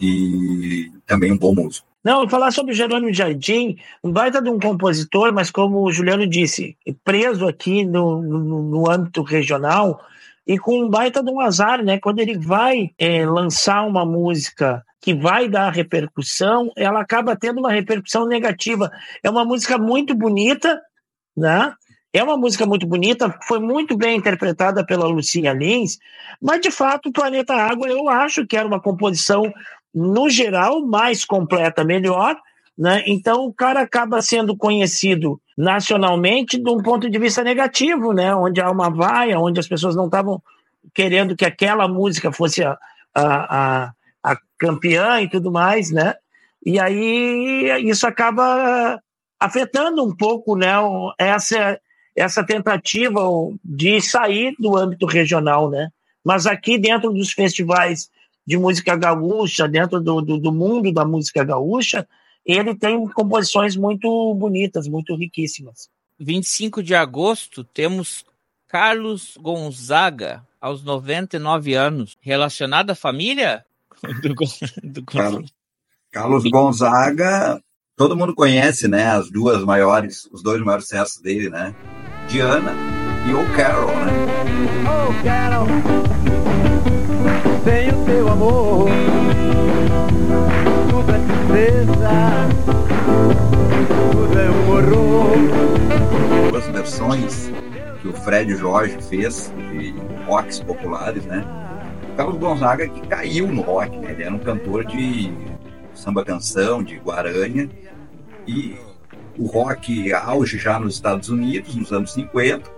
e 0.00 0.90
também 1.06 1.30
um 1.32 1.38
bom 1.38 1.54
músico. 1.54 1.86
Não, 2.02 2.28
falar 2.28 2.50
sobre 2.50 2.74
Jerônimo 2.74 3.14
Jardim, 3.14 3.78
um 4.02 4.10
baita 4.10 4.42
de 4.42 4.50
um 4.50 4.58
compositor, 4.58 5.32
mas 5.32 5.50
como 5.52 5.82
o 5.84 5.92
Juliano 5.92 6.26
disse, 6.26 6.76
preso 7.04 7.46
aqui 7.46 7.84
no, 7.84 8.20
no, 8.22 8.62
no 8.62 8.90
âmbito 8.90 9.22
regional 9.22 10.00
e 10.46 10.58
com 10.58 10.84
um 10.84 10.88
baita 10.88 11.22
de 11.22 11.30
um 11.30 11.40
azar, 11.40 11.82
né? 11.82 11.98
Quando 11.98 12.20
ele 12.20 12.38
vai 12.38 12.90
eh, 12.98 13.26
lançar 13.26 13.82
uma 13.86 14.04
música 14.04 14.84
que 15.00 15.14
vai 15.14 15.48
dar 15.48 15.70
repercussão, 15.70 16.70
ela 16.76 17.00
acaba 17.00 17.36
tendo 17.36 17.58
uma 17.58 17.72
repercussão 17.72 18.26
negativa. 18.26 18.90
É 19.22 19.30
uma 19.30 19.44
música 19.44 19.76
muito 19.76 20.14
bonita, 20.14 20.80
né? 21.36 21.72
É 22.12 22.22
uma 22.22 22.36
música 22.36 22.64
muito 22.64 22.86
bonita, 22.86 23.36
foi 23.46 23.58
muito 23.58 23.96
bem 23.96 24.16
interpretada 24.16 24.86
pela 24.86 25.06
Lucinha 25.06 25.52
Lins, 25.52 25.98
mas 26.40 26.60
de 26.60 26.70
fato, 26.70 27.12
Planeta 27.12 27.52
Água 27.54 27.88
eu 27.88 28.08
acho 28.08 28.46
que 28.46 28.56
era 28.56 28.66
uma 28.66 28.80
composição 28.80 29.52
no 29.94 30.30
geral, 30.30 30.84
mais 30.84 31.24
completa, 31.24 31.84
melhor. 31.84 32.36
Né? 32.78 33.02
Então, 33.06 33.46
o 33.46 33.52
cara 33.52 33.80
acaba 33.80 34.20
sendo 34.20 34.56
conhecido 34.56 35.40
nacionalmente 35.56 36.58
de 36.58 36.70
um 36.70 36.82
ponto 36.82 37.08
de 37.08 37.18
vista 37.18 37.42
negativo, 37.42 38.12
né? 38.12 38.34
onde 38.34 38.60
há 38.60 38.70
uma 38.70 38.90
vaia, 38.90 39.40
onde 39.40 39.58
as 39.58 39.66
pessoas 39.66 39.96
não 39.96 40.06
estavam 40.06 40.42
querendo 40.94 41.34
que 41.34 41.44
aquela 41.44 41.88
música 41.88 42.30
fosse 42.30 42.62
a, 42.62 42.76
a, 43.14 43.84
a, 43.84 43.92
a 44.22 44.36
campeã 44.58 45.22
e 45.22 45.30
tudo 45.30 45.50
mais. 45.50 45.90
Né? 45.90 46.14
E 46.64 46.78
aí 46.78 47.88
isso 47.88 48.06
acaba 48.06 49.00
afetando 49.40 50.04
um 50.04 50.14
pouco 50.14 50.54
né, 50.54 50.74
essa, 51.18 51.80
essa 52.14 52.44
tentativa 52.44 53.22
de 53.64 54.02
sair 54.02 54.54
do 54.58 54.76
âmbito 54.76 55.06
regional. 55.06 55.70
Né? 55.70 55.88
Mas 56.22 56.46
aqui, 56.46 56.76
dentro 56.76 57.10
dos 57.10 57.32
festivais 57.32 58.10
de 58.46 58.58
música 58.58 58.94
gaúcha, 58.96 59.66
dentro 59.66 59.98
do, 59.98 60.20
do, 60.20 60.38
do 60.38 60.52
mundo 60.52 60.92
da 60.92 61.06
música 61.06 61.42
gaúcha, 61.42 62.06
ele 62.46 62.76
tem 62.76 63.08
composições 63.08 63.76
muito 63.76 64.34
bonitas, 64.34 64.86
muito 64.86 65.16
riquíssimas. 65.16 65.88
25 66.18 66.82
de 66.82 66.94
agosto, 66.94 67.64
temos 67.64 68.24
Carlos 68.68 69.36
Gonzaga, 69.38 70.46
aos 70.60 70.82
99 70.84 71.74
anos. 71.74 72.16
Relacionado 72.20 72.90
à 72.90 72.94
família? 72.94 73.64
Do, 74.22 74.34
do 74.84 75.02
Carlos, 75.04 75.50
Carlos 76.12 76.44
Gonzaga, 76.44 77.60
todo 77.96 78.16
mundo 78.16 78.34
conhece, 78.34 78.86
né? 78.86 79.06
As 79.06 79.30
duas 79.30 79.64
maiores, 79.64 80.28
os 80.30 80.42
dois 80.42 80.62
maiores 80.62 80.86
sucessos 80.86 81.20
dele, 81.22 81.48
né? 81.48 81.74
Diana 82.28 82.72
e 83.26 83.32
O 83.32 83.56
Carol, 83.56 83.88
né? 83.88 84.12
Oh, 84.84 85.24
Carol, 85.24 85.66
sem 87.64 87.88
o 87.88 88.04
teu 88.04 88.28
amor, 88.28 88.88
tudo 90.90 91.10
é 91.10 91.18
tristeza, 91.18 92.10
tudo 94.12 94.38
é 94.38 94.50
um 94.50 94.70
horror. 94.70 95.36
Duas 96.50 96.66
versões 96.68 97.50
que 98.00 98.08
o 98.08 98.12
Fred 98.12 98.54
Jorge 98.56 98.96
fez 99.08 99.52
de 99.70 99.94
rocks 100.26 100.60
populares, 100.60 101.24
né? 101.26 101.44
Carlos 102.16 102.38
Gonzaga 102.38 102.88
que 102.88 103.06
caiu 103.06 103.46
no 103.46 103.62
rock, 103.62 103.96
né? 103.98 104.12
Ele 104.12 104.22
era 104.22 104.34
um 104.34 104.38
cantor 104.38 104.84
de 104.84 105.32
samba 105.94 106.24
canção, 106.24 106.82
de 106.82 106.96
guaranha 106.96 107.68
e 108.46 108.76
o 109.38 109.46
rock 109.46 110.12
auge 110.12 110.58
já 110.58 110.78
nos 110.78 110.94
Estados 110.94 111.28
Unidos, 111.28 111.74
nos 111.74 111.92
anos 111.92 112.12
50, 112.12 112.70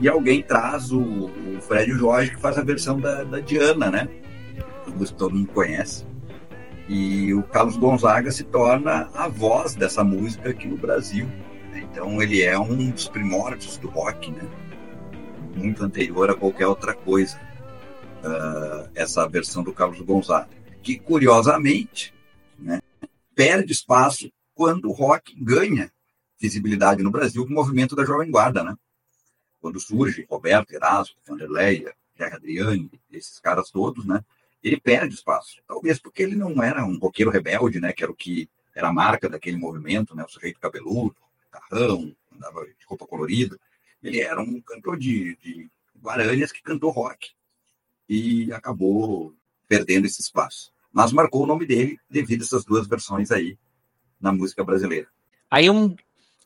e 0.00 0.08
alguém 0.08 0.42
traz 0.42 0.92
o, 0.92 1.00
o 1.00 1.60
Fred 1.60 1.90
Jorge 1.92 2.30
que 2.32 2.40
faz 2.40 2.58
a 2.58 2.62
versão 2.62 3.00
da, 3.00 3.24
da 3.24 3.40
Diana, 3.40 3.90
né? 3.90 4.08
Que 4.84 5.14
todo 5.14 5.34
mundo 5.34 5.48
conhece. 5.52 6.07
E 6.88 7.34
o 7.34 7.42
Carlos 7.42 7.76
Gonzaga 7.76 8.30
se 8.30 8.44
torna 8.44 9.10
a 9.14 9.28
voz 9.28 9.74
dessa 9.74 10.02
música 10.02 10.50
aqui 10.50 10.66
no 10.66 10.76
Brasil. 10.76 11.26
né? 11.70 11.86
Então 11.90 12.22
ele 12.22 12.42
é 12.42 12.58
um 12.58 12.90
dos 12.90 13.08
primórdios 13.08 13.76
do 13.76 13.88
rock, 13.88 14.30
né? 14.30 14.42
Muito 15.54 15.84
anterior 15.84 16.30
a 16.30 16.34
qualquer 16.34 16.66
outra 16.66 16.94
coisa. 16.94 17.38
ah, 18.24 18.88
essa 18.94 19.28
versão 19.28 19.62
do 19.62 19.72
Carlos 19.72 20.00
Gonzaga. 20.00 20.48
Que, 20.82 20.98
curiosamente, 20.98 22.14
né, 22.58 22.80
perde 23.34 23.72
espaço 23.72 24.30
quando 24.54 24.88
o 24.88 24.92
rock 24.92 25.36
ganha 25.40 25.92
visibilidade 26.40 27.02
no 27.02 27.10
Brasil 27.10 27.44
com 27.44 27.52
o 27.52 27.54
movimento 27.54 27.94
da 27.94 28.04
Jovem 28.04 28.30
Guarda, 28.30 28.64
né? 28.64 28.74
Quando 29.60 29.78
surge 29.78 30.26
Roberto 30.28 30.72
Erasmo, 30.72 31.16
Vanderlei, 31.26 31.86
Jerry 32.16 32.34
Adriani, 32.34 32.90
esses 33.12 33.38
caras 33.40 33.70
todos, 33.70 34.06
né? 34.06 34.24
Ele 34.62 34.80
perde 34.80 35.14
espaço. 35.14 35.60
Talvez 35.66 35.98
porque 35.98 36.22
ele 36.22 36.34
não 36.34 36.62
era 36.62 36.84
um 36.84 36.98
roqueiro 36.98 37.30
rebelde, 37.30 37.80
né? 37.80 37.92
Que 37.92 38.02
era 38.02 38.12
o 38.12 38.16
que 38.16 38.48
era 38.74 38.88
a 38.88 38.92
marca 38.92 39.28
daquele 39.28 39.56
movimento, 39.56 40.14
né? 40.14 40.24
O 40.24 40.28
sujeito 40.28 40.60
cabeludo, 40.60 41.16
carrão, 41.50 42.14
andava 42.34 42.64
de 42.64 42.86
roupa 42.86 43.06
colorida. 43.06 43.58
Ele 44.02 44.20
era 44.20 44.40
um 44.40 44.60
cantor 44.60 44.96
de, 44.98 45.36
de 45.36 45.70
guaranhas 46.00 46.52
que 46.52 46.62
cantou 46.62 46.90
rock 46.90 47.30
e 48.08 48.52
acabou 48.52 49.34
perdendo 49.66 50.06
esse 50.06 50.20
espaço. 50.20 50.72
Mas 50.92 51.12
marcou 51.12 51.42
o 51.42 51.46
nome 51.46 51.66
dele 51.66 51.98
devido 52.08 52.42
a 52.42 52.44
essas 52.44 52.64
duas 52.64 52.86
versões 52.86 53.30
aí 53.30 53.58
na 54.20 54.32
música 54.32 54.64
brasileira. 54.64 55.08
Aí 55.50 55.68
um, 55.68 55.94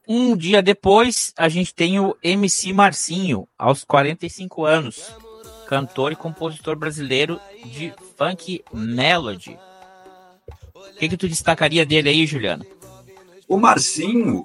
um 0.06 0.36
dia 0.36 0.62
depois, 0.62 1.32
a 1.36 1.48
gente 1.48 1.74
tem 1.74 2.00
o 2.00 2.16
MC 2.22 2.72
Marcinho, 2.72 3.46
aos 3.56 3.84
45 3.84 4.64
anos. 4.64 5.14
Cantor 5.66 6.12
e 6.12 6.16
compositor 6.16 6.76
brasileiro 6.76 7.40
de 7.64 7.92
funk 8.16 8.64
melody. 8.72 9.58
O 10.74 10.98
que, 10.98 11.08
que 11.08 11.16
tu 11.16 11.28
destacaria 11.28 11.84
dele 11.86 12.08
aí, 12.08 12.26
Juliano? 12.26 12.64
O 13.48 13.56
Marcinho, 13.58 14.44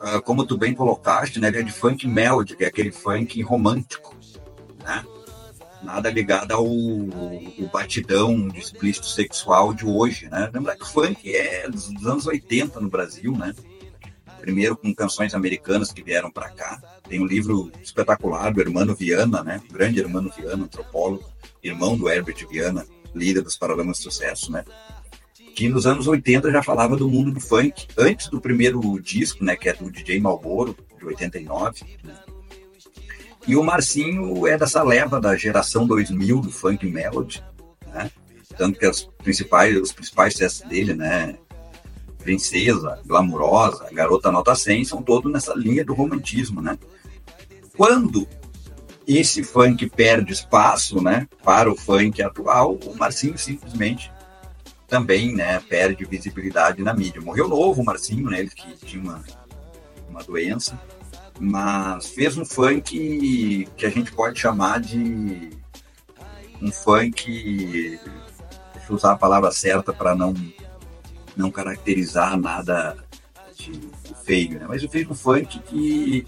ah, 0.00 0.20
como 0.20 0.46
tu 0.46 0.56
bem 0.56 0.74
colocaste, 0.74 1.40
né, 1.40 1.48
ele 1.48 1.58
é 1.58 1.62
de 1.62 1.72
funk 1.72 2.06
melody, 2.06 2.56
que 2.56 2.64
é 2.64 2.68
aquele 2.68 2.90
funk 2.90 3.40
romântico, 3.42 4.14
né? 4.84 5.04
Nada 5.82 6.10
ligado 6.10 6.52
ao, 6.52 6.66
ao 6.66 7.68
batidão 7.72 8.48
de 8.48 8.58
explícito 8.58 9.06
sexual 9.06 9.72
de 9.72 9.86
hoje, 9.86 10.28
né? 10.28 10.50
Lembrar 10.52 10.76
que 10.76 10.82
o 10.82 10.86
funk 10.86 11.32
é 11.32 11.68
dos 11.68 12.06
anos 12.06 12.26
80 12.26 12.80
no 12.80 12.88
Brasil, 12.88 13.32
né? 13.32 13.54
Primeiro 14.48 14.78
com 14.78 14.94
canções 14.94 15.34
americanas 15.34 15.92
que 15.92 16.02
vieram 16.02 16.30
para 16.30 16.48
cá. 16.48 16.80
Tem 17.06 17.20
um 17.20 17.26
livro 17.26 17.70
espetacular 17.82 18.50
do 18.50 18.62
Hermano 18.62 18.94
Viana, 18.94 19.44
né? 19.44 19.60
O 19.68 19.72
grande 19.74 20.00
Hermano 20.00 20.32
Viana, 20.34 20.64
antropólogo, 20.64 21.22
irmão 21.62 21.98
do 21.98 22.08
Herbert 22.08 22.48
Viana, 22.50 22.86
líder 23.14 23.42
dos 23.42 23.58
Paralamas 23.58 23.98
de 23.98 24.04
Sucesso, 24.04 24.50
né? 24.50 24.64
que 25.54 25.68
nos 25.68 25.86
anos 25.86 26.06
80 26.06 26.50
já 26.50 26.62
falava 26.62 26.96
do 26.96 27.10
mundo 27.10 27.30
do 27.30 27.40
funk, 27.40 27.88
antes 27.98 28.28
do 28.28 28.40
primeiro 28.40 28.80
disco, 29.02 29.44
né, 29.44 29.54
que 29.54 29.68
é 29.68 29.74
do 29.74 29.90
DJ 29.90 30.18
Malboro, 30.18 30.74
de 30.96 31.04
89. 31.04 31.84
Né? 32.02 32.14
E 33.46 33.54
o 33.54 33.62
Marcinho 33.62 34.46
é 34.46 34.56
dessa 34.56 34.82
leva 34.82 35.20
da 35.20 35.36
geração 35.36 35.86
2000 35.86 36.40
do 36.40 36.50
funk 36.50 36.86
melody, 36.86 37.44
né? 37.88 38.10
Tanto 38.56 38.78
que 38.78 38.86
as 38.86 39.02
principais, 39.18 39.76
os 39.76 39.92
principais 39.92 40.34
testes 40.34 40.66
dele, 40.66 40.94
né, 40.94 41.36
Princesa, 42.28 43.00
Glamurosa, 43.06 43.88
Garota 43.90 44.30
Nota 44.30 44.54
100, 44.54 44.84
são 44.84 45.02
todos 45.02 45.32
nessa 45.32 45.54
linha 45.54 45.82
do 45.82 45.94
romantismo, 45.94 46.60
né? 46.60 46.78
Quando 47.74 48.28
esse 49.06 49.42
funk 49.42 49.88
perde 49.88 50.34
espaço, 50.34 51.02
né, 51.02 51.26
para 51.42 51.72
o 51.72 51.74
funk 51.74 52.22
atual, 52.22 52.74
o 52.84 52.94
Marcinho 52.94 53.38
simplesmente 53.38 54.12
também, 54.86 55.34
né, 55.34 55.58
perde 55.70 56.04
visibilidade 56.04 56.82
na 56.82 56.92
mídia. 56.92 57.18
Morreu 57.18 57.48
novo 57.48 57.80
o 57.80 57.84
Marcinho, 57.84 58.28
né, 58.28 58.40
ele 58.40 58.50
que 58.50 58.76
tinha 58.84 59.02
uma, 59.02 59.24
uma 60.10 60.22
doença, 60.22 60.78
mas 61.40 62.08
fez 62.08 62.36
um 62.36 62.44
funk 62.44 63.66
que 63.74 63.86
a 63.86 63.90
gente 63.90 64.12
pode 64.12 64.38
chamar 64.38 64.80
de 64.80 65.48
um 66.60 66.70
funk, 66.70 67.98
deixa 68.74 68.90
eu 68.90 68.96
usar 68.96 69.12
a 69.12 69.18
palavra 69.18 69.50
certa 69.50 69.94
para 69.94 70.14
não 70.14 70.34
não 71.38 71.52
caracterizar 71.52 72.36
nada 72.36 72.96
de 73.56 73.80
feio, 74.24 74.58
né? 74.58 74.66
Mas 74.68 74.82
eu 74.82 74.88
fiz 74.88 75.08
um 75.08 75.14
funk 75.14 75.58
que 75.60 76.26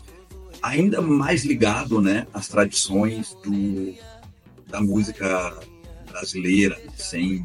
ainda 0.63 1.03
mais 1.03 1.45
ligado, 1.45 2.01
né, 2.01 2.27
às 2.33 2.47
tradições 2.47 3.37
do, 3.45 3.95
da 4.69 4.81
música 4.81 5.59
brasileira, 6.09 6.81
sem 6.97 7.45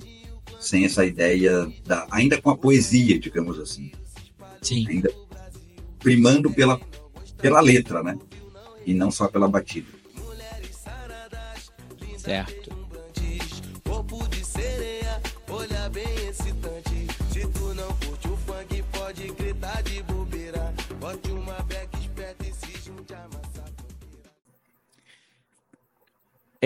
sem 0.60 0.84
essa 0.84 1.06
ideia 1.06 1.72
da 1.86 2.08
ainda 2.10 2.42
com 2.42 2.50
a 2.50 2.58
poesia, 2.58 3.20
digamos 3.20 3.60
assim. 3.60 3.92
Sim. 4.62 4.86
Ainda 4.88 5.12
primando 6.00 6.52
pela 6.52 6.80
pela 7.38 7.62
letra, 7.62 8.02
né? 8.04 8.18
E 8.86 8.94
não 8.94 9.12
só 9.12 9.28
pela 9.28 9.48
batida. 9.48 9.88
Certo. 12.18 12.65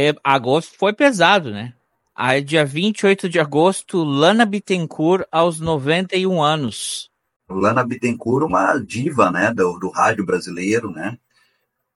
É, 0.02 0.16
agosto 0.24 0.78
foi 0.78 0.94
pesado, 0.94 1.52
né? 1.52 1.74
Aí, 2.16 2.42
dia 2.42 2.66
28 2.66 3.28
de 3.28 3.38
agosto, 3.38 4.02
Lana 4.02 4.46
Bittencourt, 4.46 5.26
aos 5.30 5.60
91 5.60 6.42
anos. 6.42 7.12
Lana 7.50 7.84
Bittencourt, 7.84 8.46
uma 8.46 8.78
diva, 8.78 9.30
né, 9.30 9.54
do, 9.54 9.78
do 9.78 9.90
rádio 9.90 10.26
brasileiro, 10.26 10.90
né? 10.90 11.18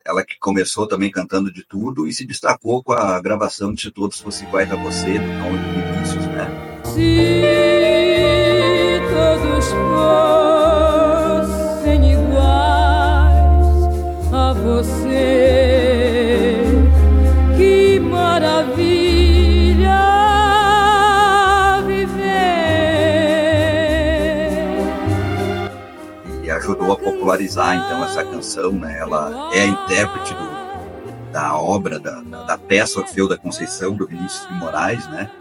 Ela 0.05 0.25
que 0.25 0.37
começou 0.37 0.85
também 0.85 1.09
cantando 1.09 1.49
de 1.49 1.65
tudo 1.65 2.05
e 2.05 2.11
se 2.11 2.27
destacou 2.27 2.83
com 2.83 2.91
a 2.91 3.21
gravação 3.21 3.73
de 3.73 3.83
Se 3.83 3.89
Todos 3.89 4.19
Fossem 4.19 4.49
Iguais 4.49 4.69
a 4.69 4.75
Você, 4.75 5.17
do 5.17 5.25
Tom 5.41 5.55
de 5.55 5.63
Vinícius, 5.69 6.25
né? 6.25 6.51
Se 6.83 7.21
todos 9.13 9.65
fossem 11.79 12.11
iguais 12.11 13.07
a 14.33 14.51
você, 14.51 15.72
ajudou 26.83 26.91
a 26.91 26.97
popularizar 26.97 27.75
então 27.75 28.03
essa 28.03 28.23
canção, 28.23 28.73
né? 28.73 28.99
Ela 28.99 29.49
é 29.53 29.61
a 29.61 29.65
intérprete 29.65 30.33
do, 30.33 31.31
da 31.31 31.57
obra 31.57 31.99
da, 31.99 32.21
da, 32.21 32.57
peça 32.57 32.99
Orfeu 32.99 33.27
da 33.27 33.37
Conceição 33.37 33.95
do 33.95 34.05
Vinícius 34.05 34.47
de 34.47 34.53
Moraes, 34.55 35.07
né? 35.09 35.31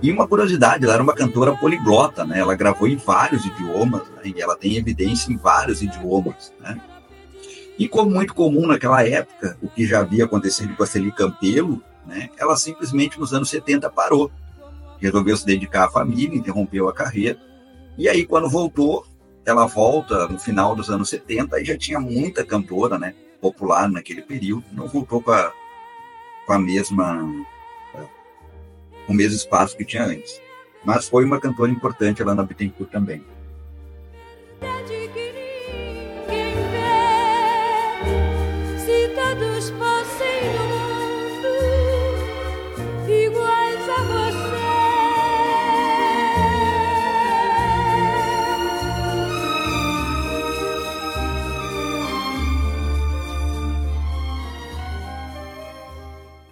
E 0.00 0.10
uma 0.10 0.28
curiosidade, 0.28 0.84
ela 0.84 0.94
era 0.94 1.02
uma 1.02 1.14
cantora 1.14 1.56
poliglota, 1.56 2.24
né? 2.24 2.38
Ela 2.38 2.54
gravou 2.54 2.86
em 2.86 2.96
vários 2.96 3.44
idiomas, 3.44 4.02
né? 4.10 4.32
e 4.36 4.40
ela 4.40 4.56
tem 4.56 4.76
evidência 4.76 5.32
em 5.32 5.36
vários 5.36 5.82
idiomas, 5.82 6.52
né? 6.60 6.80
E 7.78 7.88
como 7.88 8.10
muito 8.10 8.34
comum 8.34 8.66
naquela 8.66 9.06
época, 9.06 9.58
o 9.60 9.68
que 9.68 9.84
já 9.84 10.00
havia 10.00 10.24
acontecido 10.24 10.76
com 10.76 10.84
a 10.84 10.86
Celi 10.86 11.10
Campelo, 11.10 11.82
né? 12.06 12.28
Ela 12.38 12.56
simplesmente 12.56 13.18
nos 13.18 13.32
anos 13.32 13.48
70 13.50 13.90
parou, 13.90 14.30
resolveu 14.98 15.36
se 15.36 15.44
dedicar 15.44 15.86
à 15.86 15.90
família, 15.90 16.36
interrompeu 16.36 16.88
a 16.88 16.92
carreira. 16.92 17.38
E 17.96 18.08
aí 18.08 18.26
quando 18.26 18.48
voltou, 18.48 19.06
ela 19.44 19.66
volta 19.66 20.28
no 20.28 20.38
final 20.38 20.74
dos 20.74 20.90
anos 20.90 21.08
70 21.08 21.60
e 21.60 21.64
já 21.64 21.76
tinha 21.76 22.00
muita 22.00 22.44
cantora, 22.44 22.98
né, 22.98 23.14
popular 23.40 23.88
naquele 23.88 24.22
período, 24.22 24.64
não 24.72 24.88
voltou 24.88 25.22
com 25.22 25.30
a, 25.30 25.52
com 26.46 26.52
a 26.52 26.58
mesma 26.58 27.22
com 29.06 29.12
o 29.12 29.16
mesmo 29.16 29.36
espaço 29.36 29.76
que 29.76 29.84
tinha 29.84 30.04
antes. 30.04 30.40
Mas 30.84 31.08
foi 31.08 31.24
uma 31.24 31.40
cantora 31.40 31.70
importante 31.70 32.22
lá 32.22 32.34
na 32.34 32.42
Bittencourt 32.42 32.90
também. 32.90 33.24
Se 38.78 39.08
todos 39.14 39.70
fossem 39.70 40.73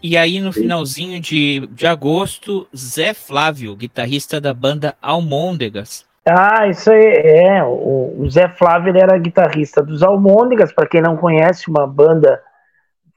E 0.02 0.16
aí, 0.16 0.40
no 0.40 0.52
finalzinho 0.52 1.20
de, 1.20 1.66
de 1.68 1.86
agosto, 1.86 2.66
Zé 2.76 3.14
Flávio, 3.14 3.76
guitarrista 3.76 4.40
da 4.40 4.52
banda 4.52 4.96
Almôndegas. 5.00 6.04
Ah, 6.26 6.66
isso 6.66 6.90
aí 6.90 7.04
é. 7.04 7.62
O, 7.62 8.16
o 8.18 8.30
Zé 8.30 8.48
Flávio 8.48 8.96
era 8.96 9.16
guitarrista 9.16 9.80
dos 9.80 10.02
Almôndegas, 10.02 10.72
para 10.72 10.88
quem 10.88 11.00
não 11.00 11.16
conhece, 11.16 11.70
uma 11.70 11.86
banda 11.86 12.40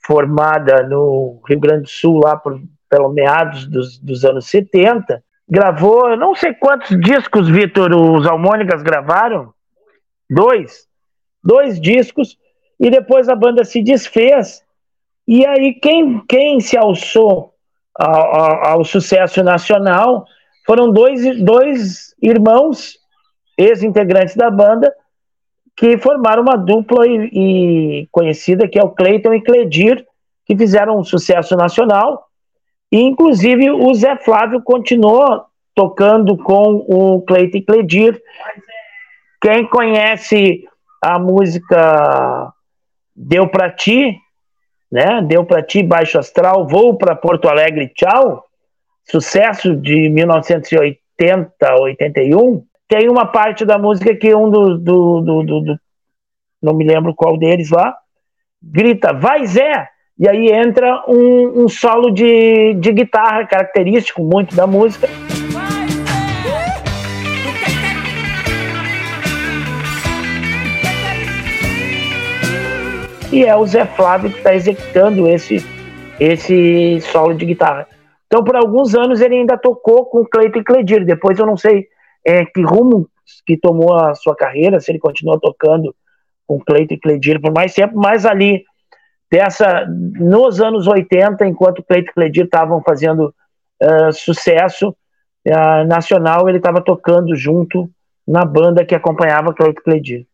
formada 0.06 0.84
no 0.84 1.42
Rio 1.48 1.60
Grande 1.60 1.84
do 1.84 1.90
Sul, 1.90 2.22
lá 2.24 2.36
por, 2.36 2.62
pelo 2.90 3.10
meados 3.10 3.66
dos, 3.66 3.98
dos 3.98 4.24
anos 4.24 4.48
70. 4.48 5.24
Gravou, 5.50 6.10
eu 6.10 6.18
não 6.18 6.36
sei 6.36 6.54
quantos 6.54 7.00
discos, 7.00 7.50
Vitor, 7.50 7.94
os 7.94 8.28
Almôndegas 8.28 8.84
gravaram. 8.84 9.54
Dois. 10.30 10.88
Dois 11.44 11.80
discos. 11.80 12.38
E 12.80 12.90
depois 12.90 13.30
a 13.30 13.36
banda 13.36 13.64
se 13.64 13.82
desfez. 13.82 14.65
E 15.28 15.46
aí, 15.46 15.74
quem, 15.74 16.22
quem 16.28 16.60
se 16.60 16.78
alçou 16.78 17.54
ao, 17.98 18.36
ao, 18.36 18.66
ao 18.66 18.84
sucesso 18.84 19.44
nacional 19.44 20.26
foram 20.66 20.92
dois, 20.92 21.44
dois 21.44 22.16
irmãos, 22.22 22.98
ex-integrantes 23.58 24.36
da 24.36 24.52
banda, 24.52 24.94
que 25.76 25.98
formaram 25.98 26.42
uma 26.42 26.56
dupla 26.56 27.08
e, 27.08 27.30
e 27.34 28.08
conhecida, 28.12 28.68
que 28.68 28.80
é 28.80 28.84
o 28.84 28.92
Cleiton 28.92 29.34
e 29.34 29.42
Cledir, 29.42 30.06
que 30.46 30.56
fizeram 30.56 30.98
um 30.98 31.04
sucesso 31.04 31.56
nacional. 31.56 32.28
E, 32.92 33.02
inclusive, 33.02 33.72
o 33.72 33.94
Zé 33.94 34.16
Flávio 34.18 34.62
continuou 34.62 35.46
tocando 35.74 36.38
com 36.38 36.86
o 36.88 37.22
Cleiton 37.24 37.58
e 37.58 37.62
Cledir. 37.62 38.22
Quem 39.42 39.68
conhece 39.68 40.64
a 41.02 41.20
música 41.20 42.54
Deu 43.16 43.48
Pra 43.48 43.70
Ti, 43.70 44.18
né? 44.96 45.22
Deu 45.22 45.44
para 45.44 45.62
ti 45.62 45.84
baixo 45.84 46.18
astral, 46.18 46.66
vou 46.66 46.98
para 46.98 47.14
Porto 47.14 47.50
Alegre, 47.50 47.92
tchau. 47.94 48.46
Sucesso 49.04 49.76
de 49.76 50.08
1980, 50.08 51.76
81. 51.82 52.64
Tem 52.88 53.10
uma 53.10 53.26
parte 53.26 53.66
da 53.66 53.78
música 53.78 54.16
que 54.16 54.34
um 54.34 54.50
do, 54.50 54.78
do, 54.78 55.22
do, 55.22 55.44
do, 55.44 55.62
do 55.62 55.80
não 56.62 56.74
me 56.74 56.86
lembro 56.86 57.14
qual 57.14 57.38
deles 57.38 57.72
lá, 57.72 57.94
grita, 58.64 59.12
vai 59.12 59.46
Zé! 59.46 59.90
E 60.18 60.30
aí 60.30 60.48
entra 60.48 61.04
um, 61.10 61.66
um 61.66 61.68
solo 61.68 62.10
de, 62.10 62.74
de 62.76 62.94
guitarra 62.94 63.46
característico 63.46 64.24
muito 64.24 64.56
da 64.56 64.66
música. 64.66 65.10
E 73.32 73.44
é 73.44 73.56
o 73.56 73.66
Zé 73.66 73.86
Flávio 73.86 74.32
que 74.32 74.38
está 74.38 74.56
executando 74.56 75.28
esse, 75.28 75.58
esse 76.20 77.02
solo 77.02 77.34
de 77.34 77.46
guitarra. 77.46 77.88
Então, 78.28 78.44
por 78.44 78.56
alguns 78.56 78.96
anos, 78.96 79.22
ele 79.22 79.36
ainda 79.36 79.58
tocou 79.58 80.06
com 80.06 80.26
Cleiton 80.26 80.60
e 80.60 80.64
Cledir. 80.64 81.06
Depois, 81.06 81.38
eu 81.38 81.46
não 81.46 81.58
sei 81.58 81.88
é, 82.26 82.46
que 82.46 82.62
rumo 82.62 83.10
que 83.46 83.58
tomou 83.58 83.94
a 83.96 84.16
sua 84.16 84.36
carreira, 84.36 84.80
se 84.80 84.92
ele 84.92 85.00
continuou 85.00 85.40
tocando 85.40 85.96
com 86.48 86.60
Cleiton 86.60 86.96
e 86.96 87.00
Cledir 87.00 87.42
por 87.42 87.52
mais 87.52 87.74
tempo, 87.74 87.98
mas 87.98 88.26
ali, 88.26 88.64
dessa, 89.32 89.86
nos 89.88 90.62
anos 90.62 90.88
80, 90.88 91.46
enquanto 91.46 91.84
Cleiton 91.84 92.10
e 92.10 92.14
Cledir 92.14 92.46
estavam 92.46 92.82
fazendo 92.84 93.34
uh, 93.82 94.14
sucesso, 94.14 94.96
a 95.48 95.84
nacional 95.84 96.48
ele 96.50 96.58
estava 96.58 96.82
tocando 96.82 97.36
junto 97.36 97.90
na 98.28 98.44
banda 98.44 98.86
que 98.86 98.96
acompanhava 98.96 99.54
Cleito 99.54 99.84
Cledir. 99.84 100.26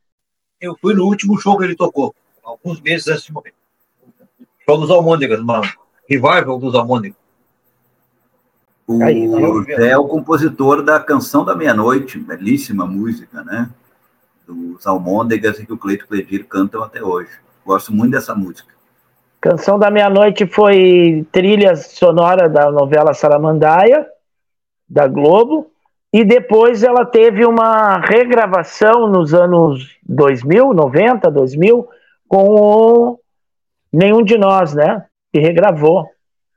Eu 0.60 0.76
fui 0.80 0.94
no 0.94 1.06
último 1.06 1.38
show 1.38 1.58
que 1.58 1.66
ele 1.66 1.76
tocou, 1.76 2.14
alguns 2.44 2.82
meses 2.82 3.08
antes 3.08 3.24
de 3.24 3.34
morrer. 3.34 3.54
Show 4.66 4.78
dos 4.78 4.92
Almôndegas, 4.92 5.40
uma 5.40 5.62
revival 6.08 6.58
dos 6.60 6.76
Almôndegas. 6.76 7.18
O 8.88 9.04
Aí, 9.04 9.28
Zé 9.76 9.92
é 9.92 9.98
o 9.98 10.08
compositor 10.08 10.84
da 10.84 11.00
Canção 11.00 11.46
da 11.46 11.56
Meia-Noite, 11.56 12.20
belíssima 12.20 12.86
música, 12.86 13.44
né? 13.44 13.70
Dos 14.46 14.86
Almôndegas 14.86 15.60
e 15.60 15.66
que 15.66 15.74
o 15.74 15.78
Cleito 15.78 16.08
Cledir 16.08 16.46
cantam 16.46 16.84
até 16.84 17.02
hoje. 17.02 17.32
Gosto 17.66 17.94
muito 17.94 18.12
dessa 18.12 18.36
música. 18.36 18.72
Canção 19.40 19.80
da 19.80 19.90
Meia-Noite 19.90 20.46
foi 20.46 21.26
trilha 21.32 21.76
sonora 21.76 22.48
da 22.50 22.70
novela 22.70 23.14
Saramandaia, 23.14 24.06
da 24.88 25.08
Globo, 25.08 25.72
e 26.14 26.26
depois 26.26 26.84
ela 26.84 27.06
teve 27.06 27.46
uma 27.46 27.98
regravação 27.98 29.08
nos 29.08 29.34
anos 29.34 29.98
2000, 30.04 30.74
90, 30.74 31.32
2000, 31.32 31.88
com 32.32 32.46
o 32.56 33.20
Nenhum 33.92 34.24
de 34.24 34.38
Nós, 34.38 34.74
né? 34.74 35.06
Que 35.34 35.40
regravou 35.42 36.10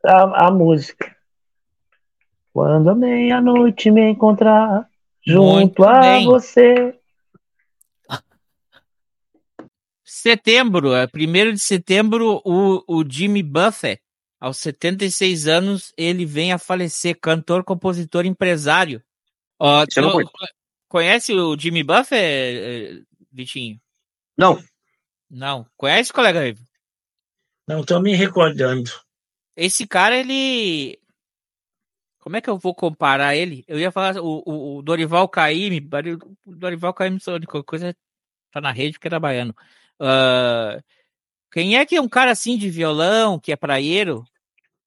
a, 0.05 0.47
a 0.47 0.51
música. 0.53 1.13
Quando 2.53 2.91
a 2.91 2.95
meia-noite 2.95 3.91
me 3.91 4.09
encontrar 4.09 4.89
junto 5.27 5.51
Muito 5.53 5.85
a 5.85 5.99
bem. 6.01 6.27
você. 6.27 6.97
Setembro, 10.05 10.95
é, 10.95 11.09
1 11.13 11.53
de 11.55 11.59
setembro, 11.59 12.41
o, 12.45 12.85
o 12.87 13.05
Jimmy 13.11 13.43
Buffett, 13.43 14.01
aos 14.39 14.59
76 14.59 15.49
anos, 15.49 15.93
ele 15.97 16.25
vem 16.25 16.53
a 16.53 16.59
falecer, 16.59 17.19
cantor, 17.21 17.65
compositor, 17.65 18.25
empresário. 18.25 19.03
Isso 19.89 19.99
eu 19.99 20.03
não 20.05 20.13
tu- 20.23 20.31
conhece 20.89 21.33
o 21.33 21.59
Jimmy 21.59 21.83
Buffett, 21.83 22.15
eh, 22.17 23.01
Vitinho? 23.33 23.81
Não, 24.39 24.63
Não. 25.35 25.67
Conhece, 25.77 26.13
colega? 26.13 26.47
Ivo? 26.47 26.65
Não 27.67 27.81
estou 27.81 28.01
me 28.01 28.15
recordando. 28.15 28.89
Esse 29.57 29.85
cara, 29.85 30.17
ele. 30.17 30.97
Como 32.21 32.37
é 32.37 32.41
que 32.41 32.49
eu 32.49 32.57
vou 32.57 32.73
comparar 32.73 33.35
ele? 33.35 33.65
Eu 33.67 33.79
ia 33.79 33.91
falar 33.91 34.17
o, 34.17 34.43
o, 34.47 34.77
o 34.77 34.83
Dorival 34.83 35.29
Caymmi, 35.29 35.87
o 36.47 36.55
Dorival 36.55 36.95
Caymmi, 36.95 37.21
única 37.27 37.63
coisa 37.65 37.95
tá 38.53 38.61
na 38.61 38.71
rede 38.71 38.93
porque 38.93 39.09
era 39.09 39.19
baiano. 39.19 39.55
Ah, 39.99 40.81
quem 41.53 41.77
é 41.77 41.85
que 41.85 41.97
é 41.97 42.01
um 42.01 42.09
cara 42.09 42.31
assim 42.31 42.57
de 42.57 42.71
violão, 42.71 43.39
que 43.39 43.53
é 43.53 43.57
praieiro, 43.57 44.25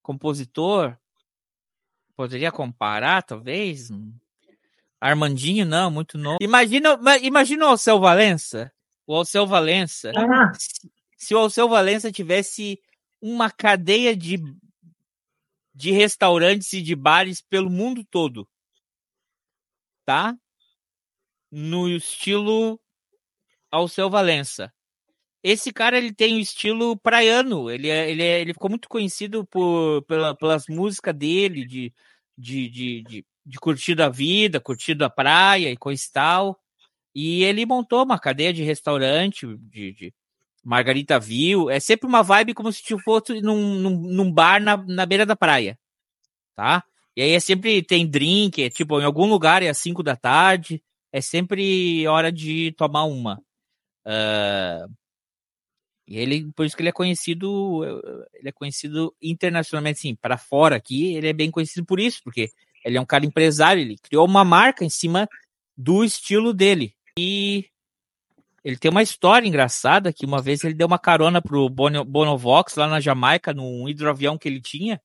compositor? 0.02 0.98
Poderia 2.16 2.52
comparar, 2.52 3.22
talvez? 3.22 3.90
Armandinho, 5.00 5.66
não, 5.66 5.92
muito 5.92 6.18
novo. 6.18 6.38
Imagina, 6.42 6.98
ma- 6.98 7.18
imagina 7.18 7.66
o 7.66 7.70
Alceu 7.70 8.00
Valença. 8.00 8.72
O 9.08 9.16
Alceu 9.16 9.48
Valença. 9.48 10.12
Ah, 10.14 10.52
Se, 11.18 11.34
o 11.34 11.38
Alceu 11.38 11.70
Valença 11.70 12.12
tivesse 12.12 12.78
uma 13.22 13.50
cadeia 13.50 14.16
de, 14.16 14.38
de 15.74 15.92
restaurantes 15.92 16.74
e 16.74 16.82
de 16.82 16.94
bares 16.94 17.42
pelo 17.42 17.70
mundo 17.70 18.04
todo, 18.04 18.46
tá? 20.06 20.38
No 21.50 21.88
estilo 21.88 22.78
Alceu 23.72 24.10
Valença. 24.10 24.74
Esse 25.42 25.72
cara 25.72 25.98
ele 25.98 26.14
tem 26.14 26.36
o 26.36 26.40
estilo 26.40 26.98
praiano. 26.98 27.72
Ele, 27.72 27.90
é, 27.90 28.12
ele, 28.12 28.24
é, 28.24 28.42
ele 28.42 28.54
ficou 28.54 28.70
muito 28.70 28.90
conhecido 28.90 29.46
por, 29.46 30.02
pela, 30.04 30.36
pelas 30.36 30.68
músicas 30.68 31.16
dele, 31.16 31.66
de, 31.66 31.94
de, 32.38 32.70
de, 32.70 33.04
de, 33.04 33.26
de 33.46 33.58
curtir 33.58 34.02
a 34.02 34.10
vida, 34.10 34.60
curtir 34.60 35.02
a 35.02 35.10
praia 35.10 35.72
e 35.72 35.78
coisa 35.78 36.04
e 36.06 36.12
tal. 36.12 36.60
E 37.20 37.44
ele 37.44 37.66
montou 37.66 38.04
uma 38.04 38.20
cadeia 38.20 38.54
de 38.54 38.62
restaurante, 38.62 39.48
de, 39.58 39.92
de 39.92 40.14
Margarita 40.64 41.20
Viu. 41.20 41.68
É 41.68 41.80
sempre 41.80 42.08
uma 42.08 42.22
vibe 42.22 42.54
como 42.54 42.72
se 42.72 42.84
fosse 43.00 43.42
num, 43.42 43.74
num, 43.80 43.98
num 43.98 44.32
bar 44.32 44.62
na, 44.62 44.78
na 44.78 45.04
beira 45.04 45.26
da 45.26 45.36
praia. 45.36 45.80
Tá? 46.56 46.84
E 47.16 47.24
aí 47.24 47.32
é 47.32 47.40
sempre 47.40 47.82
tem 47.82 48.08
drink, 48.08 48.62
é 48.62 48.70
tipo, 48.70 49.02
em 49.02 49.04
algum 49.04 49.26
lugar 49.26 49.64
é 49.64 49.68
às 49.70 49.80
5 49.80 50.04
da 50.04 50.16
tarde. 50.16 50.80
É 51.12 51.20
sempre 51.20 52.08
hora 52.08 52.32
de 52.32 52.72
tomar 52.74 53.06
uma. 53.06 53.42
Ah, 54.06 54.86
e 56.08 56.20
ele, 56.20 56.52
por 56.54 56.68
isso 56.68 56.76
que 56.76 56.84
ele 56.84 56.90
é 56.90 56.94
conhecido, 56.94 57.84
ele 58.36 58.50
é 58.50 58.52
conhecido 58.52 59.12
internacionalmente, 59.20 60.02
sim, 60.02 60.16
para 60.16 60.38
fora 60.38 60.76
aqui, 60.76 61.16
ele 61.16 61.30
é 61.30 61.34
bem 61.34 61.50
conhecido 61.50 61.84
por 61.84 62.00
isso, 62.00 62.22
porque 62.24 62.52
ele 62.86 62.96
é 62.96 63.02
um 63.02 63.06
cara 63.06 63.26
empresário, 63.26 63.82
ele 63.82 63.98
criou 63.98 64.24
uma 64.24 64.46
marca 64.46 64.86
em 64.86 64.90
cima 64.90 65.28
do 65.76 66.04
estilo 66.04 66.54
dele. 66.54 66.97
E 67.18 67.66
ele 68.64 68.78
tem 68.78 68.92
uma 68.92 69.02
história 69.02 69.48
engraçada 69.48 70.14
que 70.14 70.26
uma 70.26 70.42
vez 70.42 70.64
ele 70.64 70.74
deu 70.74 70.88
uma 70.88 71.00
carona 71.00 71.42
pro 71.42 71.70
Bono, 71.70 72.04
Bonovox 72.04 72.76
lá 72.76 72.88
na 72.88 73.00
Jamaica, 73.00 73.54
num 73.54 73.88
hidroavião 73.88 74.38
que 74.38 74.48
ele 74.48 74.62
tinha. 74.62 75.02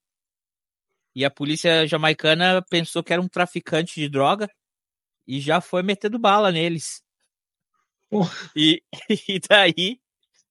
E 1.15 1.25
a 1.25 1.31
polícia 1.31 1.87
jamaicana 1.87 2.63
pensou 2.69 3.03
que 3.03 3.13
era 3.13 3.23
um 3.23 3.29
traficante 3.29 4.01
de 4.01 4.09
droga 4.09 4.51
e 5.27 5.41
já 5.41 5.61
foi 5.61 5.83
metendo 5.83 6.19
bala 6.19 6.51
neles. 6.51 7.03
E, 8.57 8.83
e 9.29 9.41
daí, 9.49 10.01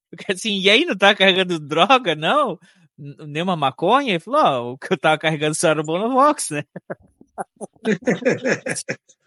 porque 0.09 0.31
assim, 0.31 0.59
e 0.59 0.69
aí 0.69 0.85
não 0.85 0.95
tá 0.95 1.13
carregando 1.15 1.59
droga, 1.59 2.15
não? 2.15 2.57
Nenhuma 2.97 3.55
maconha? 3.55 4.11
Ele 4.11 4.19
falou, 4.19 4.41
ó, 4.41 4.71
o 4.73 4.77
que 4.77 4.93
eu 4.93 4.97
tava 4.97 5.17
carregando 5.17 5.55
só 5.55 5.69
era 5.69 5.81
o 5.81 5.83
Bonovox, 5.83 6.49
né? 6.51 6.63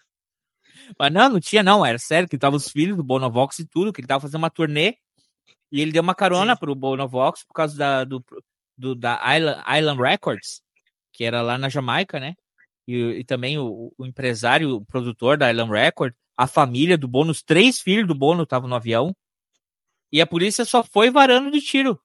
Mas 0.99 1.13
não, 1.13 1.29
não 1.31 1.41
tinha, 1.41 1.63
não. 1.63 1.85
Era 1.85 1.99
sério 1.99 2.29
que 2.29 2.39
tava 2.39 2.57
os 2.57 2.69
filhos 2.69 2.97
do 2.97 3.05
Bonovox 3.05 3.59
e 3.59 3.67
tudo, 3.67 3.93
que 3.93 4.01
ele 4.01 4.09
tava 4.09 4.21
fazendo 4.23 4.39
uma 4.39 4.51
turnê. 4.51 4.97
E 5.73 5.81
ele 5.81 5.93
deu 5.93 6.03
uma 6.03 6.15
carona 6.15 6.57
pro 6.57 6.75
Bonovox 6.75 7.45
por 7.45 7.55
causa 7.55 7.77
da, 7.77 8.05
do, 8.05 8.25
do- 8.77 8.95
da 8.95 9.19
Island, 9.37 9.63
Island 9.79 10.03
Records, 10.03 10.63
que 11.13 11.25
era 11.25 11.43
lá 11.43 11.59
na 11.59 11.69
Jamaica, 11.69 12.21
né? 12.21 12.35
E, 12.87 12.97
e 13.21 13.25
também 13.25 13.59
o, 13.59 13.93
o 13.99 14.07
empresário, 14.07 14.77
o 14.77 14.85
produtor 14.87 15.37
da 15.37 15.51
Island 15.51 15.73
Records, 15.73 16.17
a 16.37 16.47
família 16.47 16.99
do 16.99 17.09
Bono, 17.09 17.31
os 17.31 17.43
três 17.43 17.81
filhos 17.81 18.07
do 18.07 18.15
Bono 18.15 18.43
estavam 18.45 18.69
no 18.69 18.75
avião. 18.75 19.15
E 20.13 20.21
a 20.21 20.27
polícia 20.27 20.65
só 20.65 20.83
foi 20.85 21.11
varando 21.11 21.51
de 21.51 21.61
tiro. 21.61 22.01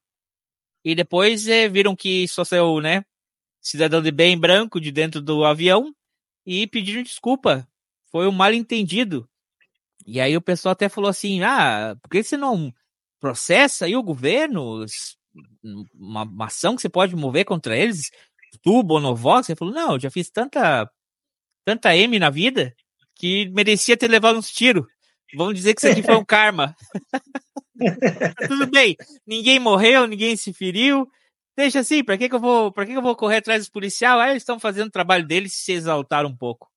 E 0.84 0.94
depois 0.94 1.46
eh, 1.46 1.68
viram 1.68 1.94
que 1.94 2.26
só 2.28 2.44
saiu, 2.44 2.80
né? 2.80 3.04
Cidadão 3.60 4.02
de 4.02 4.10
bem 4.10 4.38
branco 4.38 4.80
de 4.80 4.90
dentro 4.90 5.20
do 5.20 5.44
avião 5.44 5.94
e 6.46 6.66
pediram 6.66 7.02
desculpa. 7.02 7.68
Foi 8.10 8.26
um 8.26 8.32
mal 8.32 8.52
entendido. 8.52 9.28
E 10.06 10.20
aí 10.20 10.36
o 10.36 10.42
pessoal 10.42 10.72
até 10.72 10.88
falou 10.88 11.10
assim: 11.10 11.42
ah, 11.42 11.96
por 12.02 12.10
que 12.10 12.22
você 12.22 12.36
não 12.36 12.72
processa 13.20 13.84
aí 13.84 13.96
o 13.96 14.02
governo? 14.02 14.84
Uma, 15.94 16.22
uma 16.22 16.46
ação 16.46 16.74
que 16.74 16.82
você 16.82 16.88
pode 16.88 17.14
mover 17.14 17.44
contra 17.44 17.76
eles? 17.76 18.10
Tu, 18.62 18.82
Bonovox? 18.82 19.48
Ele 19.48 19.56
falou: 19.56 19.74
não, 19.74 19.92
eu 19.92 20.00
já 20.00 20.10
fiz 20.10 20.30
tanta, 20.30 20.90
tanta 21.64 21.96
M 21.96 22.18
na 22.18 22.30
vida 22.30 22.74
que 23.14 23.48
merecia 23.50 23.96
ter 23.96 24.08
levado 24.08 24.38
uns 24.38 24.50
tiros. 24.50 24.86
Vamos 25.34 25.54
dizer 25.54 25.74
que 25.74 25.80
isso 25.80 25.88
aqui 25.88 26.02
foi 26.02 26.16
um 26.16 26.24
karma. 26.24 26.74
Tudo 28.48 28.66
bem, 28.66 28.96
ninguém 29.26 29.58
morreu, 29.58 30.06
ninguém 30.06 30.36
se 30.36 30.52
feriu. 30.52 31.08
Deixa 31.56 31.80
assim, 31.80 32.02
pra 32.02 32.16
que, 32.16 32.28
que 32.28 32.34
eu 32.34 32.40
vou, 32.40 32.72
para 32.72 32.86
que, 32.86 32.92
que 32.92 32.98
eu 32.98 33.02
vou 33.02 33.14
correr 33.14 33.36
atrás 33.36 33.60
dos 33.60 33.68
policiais? 33.68 34.20
Ah, 34.20 34.30
eles 34.30 34.42
estão 34.42 34.58
fazendo 34.58 34.88
o 34.88 34.92
trabalho 34.92 35.26
deles 35.26 35.52
se 35.52 35.72
exaltaram 35.72 36.30
um 36.30 36.36
pouco. 36.36 36.70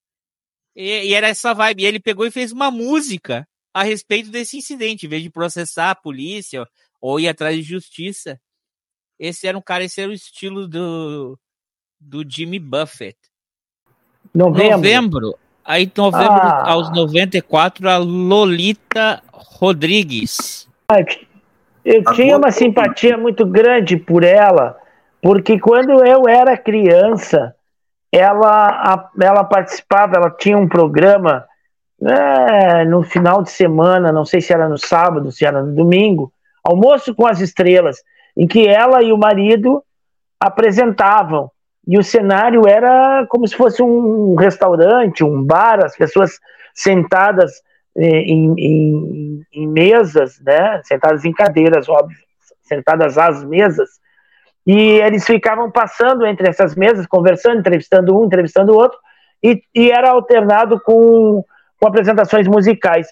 E, 0.75 1.09
e 1.09 1.13
era 1.13 1.27
essa 1.27 1.53
vibe. 1.53 1.83
E 1.83 1.85
ele 1.85 1.99
pegou 1.99 2.25
e 2.25 2.31
fez 2.31 2.51
uma 2.51 2.71
música 2.71 3.47
a 3.73 3.83
respeito 3.83 4.29
desse 4.29 4.57
incidente, 4.57 5.05
em 5.05 5.09
vez 5.09 5.23
de 5.23 5.29
processar 5.29 5.91
a 5.91 5.95
polícia 5.95 6.67
ou 7.01 7.19
ir 7.19 7.27
atrás 7.27 7.55
de 7.55 7.63
justiça. 7.63 8.39
Esse 9.19 9.47
era 9.47 9.57
um 9.57 9.61
cara, 9.61 9.83
esse 9.83 10.01
era 10.01 10.09
o 10.09 10.13
estilo 10.13 10.67
do, 10.67 11.37
do 11.99 12.23
Jimmy 12.27 12.59
Buffett. 12.59 13.17
Novembro. 14.33 14.77
Novembro. 14.77 15.35
Aí, 15.65 15.89
novembro, 15.95 16.27
Ah. 16.27 16.71
aos 16.71 16.91
94, 16.91 17.89
a 17.89 17.97
Lolita 17.97 19.23
Rodrigues. 19.31 20.67
Eu 21.85 22.03
A 22.05 22.13
tinha 22.13 22.37
uma 22.37 22.51
simpatia 22.51 23.17
muito 23.17 23.45
grande 23.45 23.95
por 23.95 24.23
ela, 24.23 24.77
porque 25.21 25.59
quando 25.59 26.05
eu 26.05 26.27
era 26.27 26.57
criança, 26.57 27.55
ela, 28.13 28.67
a- 28.67 29.09
ela 29.21 29.43
participava, 29.43 30.15
ela 30.15 30.29
tinha 30.29 30.57
um 30.57 30.67
programa 30.67 31.45
né, 31.99 32.85
no 32.85 33.03
final 33.03 33.41
de 33.41 33.51
semana, 33.51 34.11
não 34.11 34.25
sei 34.25 34.41
se 34.41 34.53
era 34.53 34.67
no 34.69 34.77
sábado, 34.77 35.31
se 35.31 35.45
era 35.45 35.61
no 35.63 35.73
domingo, 35.75 36.31
Almoço 36.63 37.13
com 37.13 37.27
as 37.27 37.41
Estrelas, 37.41 37.97
em 38.37 38.47
que 38.47 38.65
ela 38.67 39.03
e 39.03 39.11
o 39.11 39.17
marido 39.17 39.83
apresentavam. 40.39 41.51
E 41.85 41.97
o 41.97 42.03
cenário 42.03 42.65
era 42.67 43.25
como 43.27 43.45
se 43.47 43.55
fosse 43.55 43.83
um 43.83 44.35
restaurante, 44.35 45.23
um 45.23 45.43
bar, 45.43 45.83
as 45.83 45.97
pessoas 45.97 46.39
sentadas 46.73 47.51
eh, 47.97 48.21
em, 48.21 48.53
em- 48.57 49.41
em 49.53 49.67
mesas, 49.67 50.39
né? 50.39 50.81
Sentadas 50.85 51.25
em 51.25 51.33
cadeiras, 51.33 51.89
óbvio, 51.89 52.17
sentadas 52.63 53.17
às 53.17 53.43
mesas. 53.43 53.89
E 54.65 54.99
eles 55.01 55.25
ficavam 55.25 55.69
passando 55.69 56.25
entre 56.25 56.49
essas 56.49 56.75
mesas, 56.75 57.05
conversando, 57.05 57.59
entrevistando 57.59 58.17
um, 58.17 58.25
entrevistando 58.25 58.73
o 58.73 58.75
outro. 58.75 58.97
e, 59.43 59.61
e 59.75 59.91
era 59.91 60.11
alternado 60.11 60.79
com, 60.81 61.43
com 61.79 61.87
apresentações 61.87 62.47
musicais. 62.47 63.07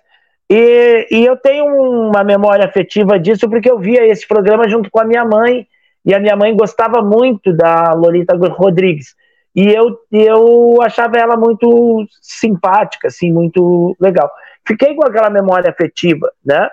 E, 0.49 1.07
e 1.11 1.25
eu 1.25 1.35
tenho 1.37 1.65
uma 1.65 2.23
memória 2.23 2.65
afetiva 2.65 3.19
disso 3.19 3.49
porque 3.49 3.69
eu 3.69 3.79
via 3.79 4.05
esse 4.05 4.27
programa 4.27 4.67
junto 4.69 4.89
com 4.89 4.99
a 4.99 5.05
minha 5.05 5.25
mãe, 5.25 5.67
e 6.05 6.13
a 6.13 6.19
minha 6.19 6.35
mãe 6.35 6.55
gostava 6.55 7.01
muito 7.01 7.53
da 7.53 7.93
Lolita 7.93 8.35
Rodrigues. 8.35 9.15
E 9.55 9.67
eu, 9.67 9.97
eu 10.11 10.81
achava 10.81 11.17
ela 11.17 11.37
muito 11.37 12.05
simpática, 12.21 13.07
assim, 13.07 13.31
muito 13.31 13.95
legal. 13.99 14.31
Fiquei 14.65 14.95
com 14.95 15.05
aquela 15.05 15.29
memória 15.29 15.69
afetiva, 15.69 16.31
né? 16.43 16.69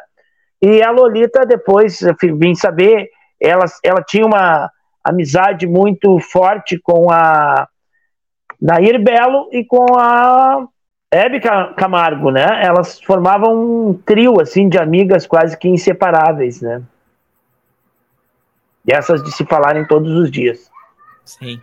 E 0.62 0.82
a 0.82 0.90
Lolita, 0.90 1.44
depois, 1.44 2.00
vim 2.36 2.54
saber, 2.54 3.10
ela, 3.40 3.64
ela 3.82 4.02
tinha 4.02 4.26
uma 4.26 4.70
amizade 5.02 5.66
muito 5.66 6.18
forte 6.20 6.78
com 6.78 7.10
a 7.10 7.68
Nair 8.60 9.02
Belo 9.02 9.48
e 9.52 9.64
com 9.64 9.98
a 9.98 10.66
Hebe 11.10 11.40
Camargo, 11.76 12.30
né? 12.30 12.46
Elas 12.62 13.00
formavam 13.00 13.88
um 13.88 13.94
trio, 13.94 14.40
assim, 14.40 14.68
de 14.68 14.78
amigas 14.78 15.26
quase 15.26 15.56
que 15.56 15.68
inseparáveis, 15.68 16.60
né? 16.60 16.82
E 18.86 18.92
essas 18.92 19.22
de 19.22 19.30
se 19.32 19.44
falarem 19.44 19.86
todos 19.86 20.12
os 20.12 20.30
dias. 20.30 20.70
Sim. 21.24 21.60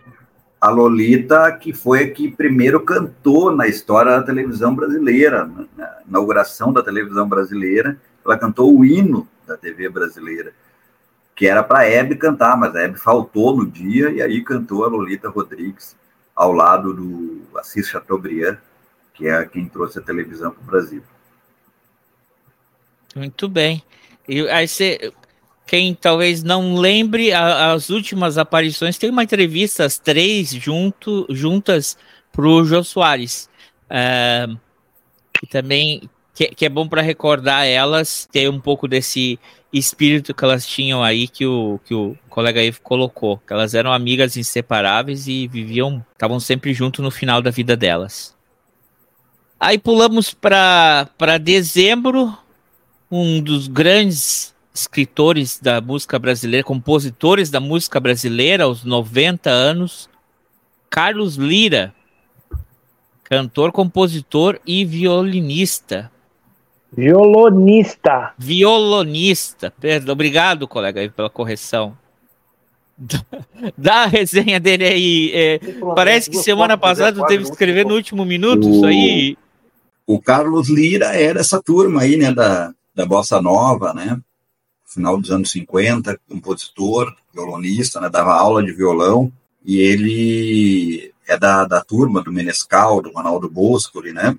A 0.60 0.70
Lolita, 0.70 1.52
que 1.52 1.72
foi 1.72 2.04
a 2.04 2.10
que 2.10 2.30
primeiro 2.30 2.80
cantou 2.80 3.54
na 3.54 3.68
história 3.68 4.12
da 4.12 4.22
televisão 4.22 4.74
brasileira, 4.74 5.48
na 5.76 5.98
inauguração 6.08 6.72
da 6.72 6.82
televisão 6.82 7.28
brasileira, 7.28 7.96
ela 8.24 8.38
cantou 8.38 8.76
o 8.76 8.84
hino 8.84 9.28
da 9.46 9.56
TV 9.56 9.88
brasileira, 9.88 10.52
que 11.36 11.46
era 11.46 11.62
para 11.62 11.80
a 11.80 11.84
Hebe 11.84 12.16
cantar, 12.16 12.56
mas 12.56 12.74
a 12.74 12.80
Hebe 12.80 12.98
faltou 12.98 13.54
no 13.54 13.70
dia 13.70 14.10
e 14.10 14.22
aí 14.22 14.42
cantou 14.42 14.84
a 14.84 14.88
Lolita 14.88 15.28
Rodrigues 15.28 15.94
ao 16.34 16.50
lado 16.50 16.94
do 16.94 17.42
Assis 17.58 17.86
Chateaubriand, 17.88 18.56
que 19.12 19.28
é 19.28 19.44
quem 19.44 19.68
trouxe 19.68 19.98
a 19.98 20.02
televisão 20.02 20.50
para 20.50 20.62
o 20.62 20.66
Brasil. 20.66 21.02
Muito 23.14 23.48
bem. 23.50 23.82
E 24.26 24.48
aí 24.48 24.66
você, 24.66 25.12
quem 25.66 25.94
talvez 25.94 26.42
não 26.42 26.76
lembre 26.76 27.32
a, 27.32 27.72
as 27.72 27.90
últimas 27.90 28.38
aparições, 28.38 28.96
tem 28.96 29.10
uma 29.10 29.22
entrevista, 29.22 29.84
as 29.84 29.98
três 29.98 30.50
junto, 30.50 31.26
juntas 31.28 31.98
para 32.32 32.46
o 32.46 32.64
Jô 32.64 32.82
Soares. 32.82 33.50
É, 33.90 34.46
e 35.42 35.46
também 35.46 36.08
que, 36.36 36.48
que 36.48 36.66
é 36.66 36.68
bom 36.68 36.86
para 36.86 37.00
recordar 37.00 37.66
elas, 37.66 38.28
ter 38.30 38.50
um 38.50 38.60
pouco 38.60 38.86
desse 38.86 39.40
espírito 39.72 40.34
que 40.34 40.44
elas 40.44 40.66
tinham 40.66 41.02
aí 41.02 41.26
que 41.26 41.46
o, 41.46 41.80
que 41.82 41.94
o 41.94 42.14
colega 42.28 42.60
aí 42.60 42.70
colocou, 42.74 43.38
que 43.38 43.54
elas 43.54 43.72
eram 43.72 43.90
amigas 43.90 44.36
inseparáveis 44.36 45.26
e 45.26 45.48
viviam, 45.48 46.04
estavam 46.12 46.38
sempre 46.38 46.74
junto 46.74 47.00
no 47.00 47.10
final 47.10 47.40
da 47.40 47.50
vida 47.50 47.74
delas. 47.74 48.36
Aí 49.58 49.78
pulamos 49.78 50.34
para 50.34 51.38
dezembro, 51.40 52.36
um 53.10 53.40
dos 53.40 53.66
grandes 53.66 54.54
escritores 54.74 55.58
da 55.58 55.80
música 55.80 56.18
brasileira, 56.18 56.62
compositores 56.62 57.48
da 57.48 57.60
música 57.60 57.98
brasileira 57.98 58.64
aos 58.64 58.84
90 58.84 59.48
anos, 59.48 60.10
Carlos 60.90 61.36
Lira, 61.36 61.94
cantor, 63.24 63.72
compositor 63.72 64.60
e 64.66 64.84
violinista. 64.84 66.12
Violonista. 66.92 68.32
Violonista. 68.38 69.72
Perdão, 69.80 70.12
obrigado, 70.12 70.66
colega, 70.68 71.08
pela 71.14 71.30
correção. 71.30 71.96
Dá 73.76 74.04
a 74.04 74.06
resenha 74.06 74.58
dele 74.58 74.84
aí. 74.84 75.30
É, 75.34 75.58
parece 75.94 76.30
que 76.30 76.36
semana 76.38 76.78
passada 76.78 77.20
tu 77.20 77.26
teve 77.26 77.44
que 77.44 77.50
escrever 77.50 77.84
no 77.84 77.94
último 77.94 78.24
minuto, 78.24 78.66
O- 78.66 78.70
isso 78.70 78.86
aí. 78.86 79.36
O 80.06 80.20
Carlos 80.20 80.68
Lira 80.68 81.06
era 81.06 81.40
essa 81.40 81.60
turma 81.60 82.02
aí, 82.02 82.16
né, 82.16 82.32
da, 82.32 82.72
da 82.94 83.04
Bossa 83.04 83.42
Nova, 83.42 83.92
né? 83.92 84.18
Final 84.84 85.20
dos 85.20 85.32
anos 85.32 85.50
50, 85.50 86.18
compositor, 86.30 87.12
violonista, 87.34 88.00
né, 88.00 88.08
dava 88.08 88.32
aula 88.32 88.62
de 88.62 88.70
violão, 88.72 89.32
e 89.64 89.78
ele 89.80 91.12
é 91.26 91.36
da, 91.36 91.64
da 91.64 91.82
turma 91.82 92.22
do 92.22 92.32
Menescal, 92.32 93.02
do 93.02 93.10
Ronaldo 93.10 93.50
Boscoli, 93.50 94.12
né? 94.12 94.36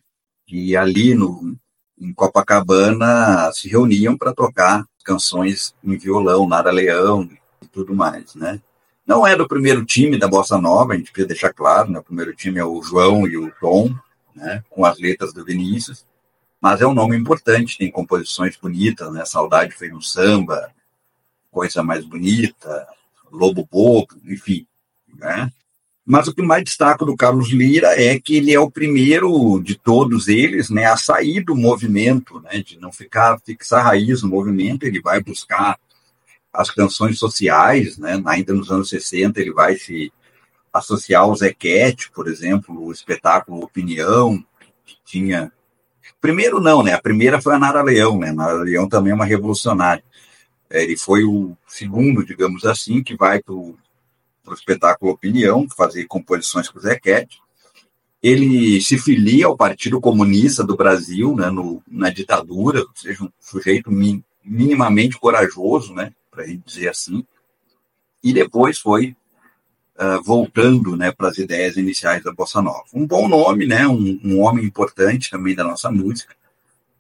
E 0.49 0.75
ali 0.77 1.13
no, 1.13 1.53
em 1.99 2.13
Copacabana 2.13 3.51
se 3.53 3.67
reuniam 3.67 4.17
para 4.17 4.33
tocar 4.33 4.85
canções 5.03 5.73
em 5.83 5.97
violão, 5.97 6.47
Nara 6.47 6.71
Leão 6.71 7.29
e 7.61 7.67
tudo 7.67 7.95
mais, 7.95 8.35
né? 8.35 8.61
Não 9.05 9.25
é 9.25 9.35
do 9.35 9.47
primeiro 9.47 9.85
time 9.85 10.19
da 10.19 10.27
Bossa 10.27 10.57
Nova, 10.57 10.93
a 10.93 10.97
gente 10.97 11.11
precisa 11.11 11.29
deixar 11.29 11.53
claro, 11.53 11.89
né? 11.89 11.99
O 11.99 12.03
primeiro 12.03 12.35
time 12.35 12.59
é 12.59 12.65
o 12.65 12.81
João 12.83 13.25
e 13.25 13.37
o 13.37 13.51
Tom, 13.59 13.95
né? 14.35 14.63
Com 14.69 14.85
as 14.85 14.99
letras 14.99 15.33
do 15.33 15.45
Vinícius, 15.45 16.05
mas 16.59 16.81
é 16.81 16.87
um 16.87 16.93
nome 16.93 17.15
importante, 17.15 17.77
tem 17.77 17.89
composições 17.89 18.57
bonitas, 18.57 19.11
né? 19.11 19.23
Saudade 19.25 19.73
foi 19.73 19.89
no 19.89 20.01
samba, 20.01 20.71
Coisa 21.49 21.81
Mais 21.81 22.05
Bonita, 22.05 22.87
Lobo 23.31 23.67
Bobo, 23.69 24.15
enfim, 24.25 24.67
né? 25.15 25.51
Mas 26.09 26.25
o 26.29 26.33
que 26.33 26.41
mais 26.41 26.63
destaca 26.63 27.03
do 27.03 27.17
Carlos 27.17 27.49
Lira 27.49 27.89
é 28.01 28.17
que 28.17 28.37
ele 28.37 28.53
é 28.53 28.59
o 28.59 28.71
primeiro 28.71 29.61
de 29.61 29.75
todos 29.77 30.29
eles, 30.29 30.69
né, 30.69 30.85
a 30.85 30.95
sair 30.95 31.43
do 31.43 31.53
movimento, 31.53 32.39
né, 32.39 32.63
de 32.63 32.79
não 32.79 32.93
ficar 32.93 33.37
fixar 33.45 33.83
raiz 33.83 34.23
no 34.23 34.29
movimento, 34.29 34.85
ele 34.85 35.01
vai 35.01 35.21
buscar 35.21 35.77
as 36.53 36.71
canções 36.71 37.19
sociais, 37.19 37.97
né, 37.97 38.21
ainda 38.25 38.53
nos 38.53 38.71
anos 38.71 38.87
60 38.87 39.41
ele 39.41 39.51
vai 39.51 39.75
se 39.75 40.09
associar 40.71 41.23
ao 41.23 41.35
Zequete, 41.35 42.09
por 42.11 42.29
exemplo, 42.29 42.85
o 42.85 42.91
espetáculo 42.93 43.61
Opinião, 43.61 44.41
que 44.85 44.95
tinha 45.03 45.51
Primeiro 46.21 46.59
não, 46.59 46.81
né? 46.81 46.93
A 46.93 47.01
primeira 47.01 47.41
foi 47.41 47.53
a 47.53 47.59
Nara 47.59 47.83
Leão, 47.83 48.17
né? 48.17 48.31
Nara 48.31 48.63
Leão 48.63 48.87
também 48.89 49.11
é 49.11 49.15
uma 49.15 49.25
revolucionária. 49.25 50.03
É, 50.69 50.83
Ele 50.83 50.97
foi 50.97 51.23
o 51.23 51.55
segundo, 51.67 52.25
digamos 52.25 52.65
assim, 52.65 53.03
que 53.03 53.15
vai 53.15 53.41
para 53.41 53.53
o 53.53 53.77
espetáculo 54.53 55.11
Opinião, 55.11 55.67
fazer 55.75 56.05
composições 56.05 56.69
com 56.69 56.79
o 56.79 56.81
Zequete. 56.81 57.39
Ele 58.21 58.81
se 58.81 58.97
filia 58.97 59.45
ao 59.45 59.55
Partido 59.55 60.01
Comunista 60.01 60.63
do 60.63 60.75
Brasil, 60.75 61.35
né, 61.35 61.49
no, 61.49 61.83
na 61.87 62.09
ditadura, 62.09 62.79
ou 62.79 62.89
seja, 62.95 63.23
um 63.23 63.29
sujeito 63.39 63.91
mi- 63.91 64.23
minimamente 64.43 65.19
corajoso, 65.19 65.93
né, 65.93 66.11
para 66.31 66.45
dizer 66.45 66.89
assim. 66.89 67.23
E 68.23 68.33
depois 68.33 68.79
foi 68.79 69.15
ah, 69.97 70.19
voltando 70.23 70.95
né, 70.95 71.11
para 71.11 71.29
as 71.29 71.37
ideias 71.37 71.77
iniciais 71.77 72.23
da 72.23 72.31
Bossa 72.31 72.61
Nova. 72.61 72.85
Um 72.93 73.05
bom 73.05 73.27
nome, 73.27 73.65
né, 73.65 73.87
um, 73.87 74.19
um 74.23 74.41
homem 74.41 74.65
importante 74.65 75.29
também 75.29 75.55
da 75.55 75.63
nossa 75.63 75.91
música, 75.91 76.35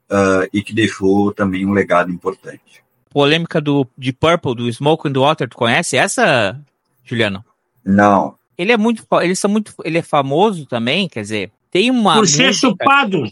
ah, 0.09 0.47
e 0.53 0.61
que 0.61 0.73
deixou 0.73 1.33
também 1.33 1.65
um 1.65 1.73
legado 1.73 2.11
importante. 2.11 2.83
Polêmica 3.09 3.59
do, 3.59 3.87
de 3.97 4.13
Purple, 4.13 4.55
do 4.55 4.71
Smoke 4.71 5.07
and 5.07 5.19
Water, 5.19 5.49
tu 5.49 5.57
conhece 5.57 5.97
essa, 5.97 6.59
Juliano? 7.07 7.43
Não. 7.83 8.35
Ele 8.57 8.71
é 8.71 8.77
muito, 8.77 9.05
eles 9.21 9.39
são 9.39 9.49
muito, 9.49 9.73
ele 9.83 9.97
é 9.97 10.01
famoso 10.01 10.65
também, 10.65 11.07
quer 11.07 11.21
dizer, 11.21 11.51
tem 11.71 11.89
uma 11.91 12.15
Por 12.15 12.27
ser 12.27 12.47
música- 12.47 12.67
chupado. 12.69 13.23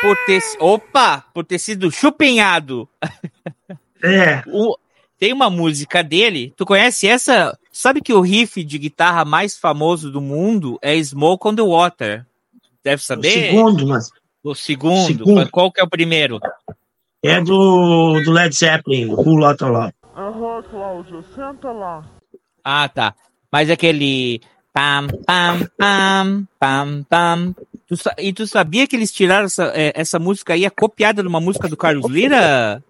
por 0.00 0.16
ter, 0.26 0.40
opa, 0.60 1.24
por 1.34 1.44
ter 1.44 1.58
sido 1.58 1.90
chupinhado. 1.90 2.88
É. 4.04 4.42
O- 4.48 4.76
tem 5.16 5.32
uma 5.32 5.48
música 5.48 6.02
dele, 6.02 6.52
tu 6.56 6.66
conhece 6.66 7.06
essa? 7.06 7.56
Sabe 7.70 8.00
que 8.00 8.12
o 8.12 8.20
riff 8.20 8.64
de 8.64 8.76
guitarra 8.78 9.24
mais 9.24 9.56
famoso 9.56 10.10
do 10.10 10.20
mundo 10.20 10.76
é 10.82 10.96
Smoke 11.00 11.46
on 11.46 11.54
the 11.54 11.62
Water? 11.62 12.26
Deve 12.82 12.96
O 13.00 13.04
saber? 13.04 13.30
segundo, 13.30 13.86
mas 13.86 14.10
O 14.42 14.54
segundo. 14.56 15.06
Segundo. 15.06 15.34
Mas 15.36 15.48
Qual 15.50 15.70
que 15.70 15.80
é 15.80 15.84
o 15.84 15.88
primeiro? 15.88 16.40
é 17.22 17.40
do, 17.40 18.20
do 18.24 18.32
Led 18.32 18.52
Zeppelin, 18.52 19.06
o 19.14 19.22
Lotta 19.36 19.68
lá. 19.68 19.92
Aham, 20.16 20.62
Cláudia, 20.68 21.22
senta 21.32 21.70
lá. 21.70 22.04
Ah, 22.64 22.88
tá. 22.88 23.14
Mas 23.50 23.70
aquele. 23.70 24.40
Pam, 24.72 25.06
pam, 25.26 25.68
pam, 25.76 26.48
pam, 26.58 27.02
pam. 27.08 27.54
Tu 27.86 27.96
sa- 27.96 28.14
e 28.18 28.32
tu 28.32 28.46
sabia 28.46 28.86
que 28.86 28.96
eles 28.96 29.12
tiraram 29.12 29.44
essa, 29.44 29.64
é, 29.74 29.92
essa 29.94 30.18
música 30.18 30.54
aí, 30.54 30.64
é 30.64 30.70
copiada 30.70 31.20
de 31.22 31.28
uma 31.28 31.40
música 31.40 31.68
do 31.68 31.76
Carlos 31.76 32.10
Lira, 32.10 32.82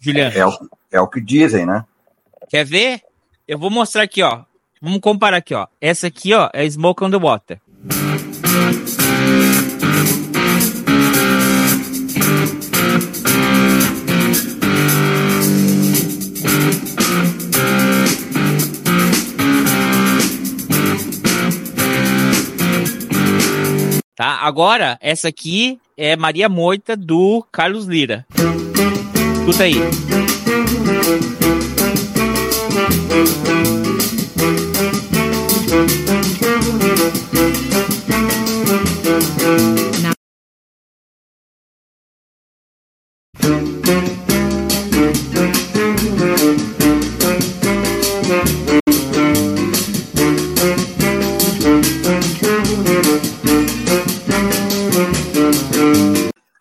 Juliano? 0.00 0.34
É 0.34 0.46
o, 0.46 0.52
é 0.92 1.00
o 1.00 1.06
que 1.08 1.20
dizem, 1.20 1.66
né? 1.66 1.84
Quer 2.48 2.64
ver? 2.64 3.02
Eu 3.46 3.58
vou 3.58 3.68
mostrar 3.70 4.02
aqui, 4.02 4.22
ó. 4.22 4.44
Vamos 4.80 5.00
comparar 5.00 5.36
aqui, 5.38 5.52
ó. 5.54 5.66
Essa 5.78 6.06
aqui, 6.06 6.32
ó, 6.32 6.48
é 6.54 6.68
Smoke 6.68 7.04
on 7.04 7.10
the 7.10 7.18
Water. 7.18 7.60
Tá? 24.16 24.38
Agora, 24.40 24.98
essa 25.02 25.28
aqui 25.28 25.78
é 25.94 26.16
Maria 26.16 26.48
Moita 26.48 26.96
do 26.96 27.46
Carlos 27.52 27.84
Lira. 27.84 28.24
Escuta 29.40 29.64
aí. 29.64 29.74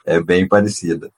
É 0.06 0.22
bem 0.22 0.48
parecida. 0.48 1.12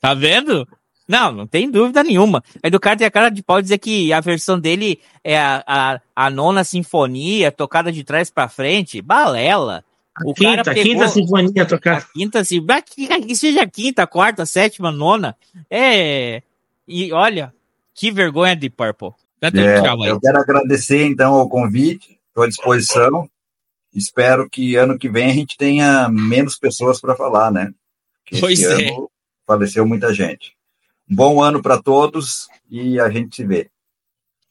Tá 0.00 0.14
vendo? 0.14 0.66
Não, 1.08 1.32
não 1.32 1.46
tem 1.46 1.70
dúvida 1.70 2.02
nenhuma. 2.02 2.42
Aí 2.62 2.70
do 2.70 2.78
cara 2.78 2.96
tem 2.96 3.06
a 3.06 3.10
cara 3.10 3.30
de 3.30 3.42
pau 3.42 3.62
dizer 3.62 3.78
que 3.78 4.12
a 4.12 4.20
versão 4.20 4.60
dele 4.60 5.00
é 5.24 5.38
a, 5.38 5.64
a, 5.66 6.00
a 6.14 6.30
nona 6.30 6.62
sinfonia, 6.64 7.50
tocada 7.50 7.90
de 7.90 8.04
trás 8.04 8.30
pra 8.30 8.48
frente. 8.48 9.00
Balela. 9.00 9.82
A 10.14 10.34
quinta, 10.34 10.70
a 10.70 10.74
quinta 10.74 11.08
sinfonia 11.08 11.64
tocar. 11.64 11.98
A 11.98 12.02
quinta, 12.02 12.44
se 12.44 12.60
que 13.26 13.36
seja 13.36 13.62
a 13.62 13.66
quinta, 13.66 14.02
a 14.02 14.06
quarta, 14.06 14.42
a 14.42 14.46
sétima, 14.46 14.90
a 14.90 14.92
nona. 14.92 15.36
É. 15.70 16.42
E 16.86 17.12
olha, 17.12 17.54
que 17.94 18.10
vergonha 18.10 18.54
de 18.54 18.68
Purple. 18.68 19.12
Canta 19.40 19.60
É, 19.60 19.78
eu 20.08 20.20
quero 20.20 20.38
agradecer 20.38 21.06
então 21.06 21.34
ao 21.34 21.48
convite, 21.48 22.18
estou 22.28 22.44
à 22.44 22.48
disposição. 22.48 23.30
Espero 23.94 24.48
que 24.50 24.76
ano 24.76 24.98
que 24.98 25.08
vem 25.08 25.30
a 25.30 25.34
gente 25.34 25.56
tenha 25.56 26.08
menos 26.08 26.58
pessoas 26.58 27.00
para 27.00 27.16
falar, 27.16 27.50
né? 27.50 27.72
Porque 28.28 28.40
Pois 28.40 28.60
esse 28.60 28.84
é. 28.84 28.90
ano 28.90 29.10
faleceu 29.46 29.86
muita 29.86 30.12
gente. 30.12 30.56
Um 31.10 31.16
bom 31.16 31.42
ano 31.42 31.62
para 31.62 31.82
todos 31.82 32.48
e 32.70 33.00
a 33.00 33.08
gente 33.08 33.36
se 33.36 33.46
vê. 33.46 33.70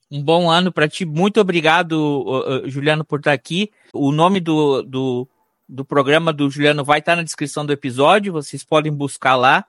Um 0.09 0.23
bom 0.23 0.49
ano 0.49 0.71
pra 0.71 0.87
ti. 0.87 1.05
Muito 1.05 1.39
obrigado, 1.39 2.63
Juliano, 2.65 3.03
por 3.05 3.19
estar 3.19 3.33
aqui. 3.33 3.71
O 3.93 4.11
nome 4.11 4.39
do, 4.39 4.81
do, 4.81 5.27
do 5.67 5.85
programa 5.85 6.33
do 6.33 6.49
Juliano 6.49 6.83
vai 6.83 6.99
estar 6.99 7.15
na 7.15 7.23
descrição 7.23 7.65
do 7.65 7.73
episódio. 7.73 8.33
Vocês 8.33 8.63
podem 8.63 8.91
buscar 8.91 9.35
lá. 9.35 9.65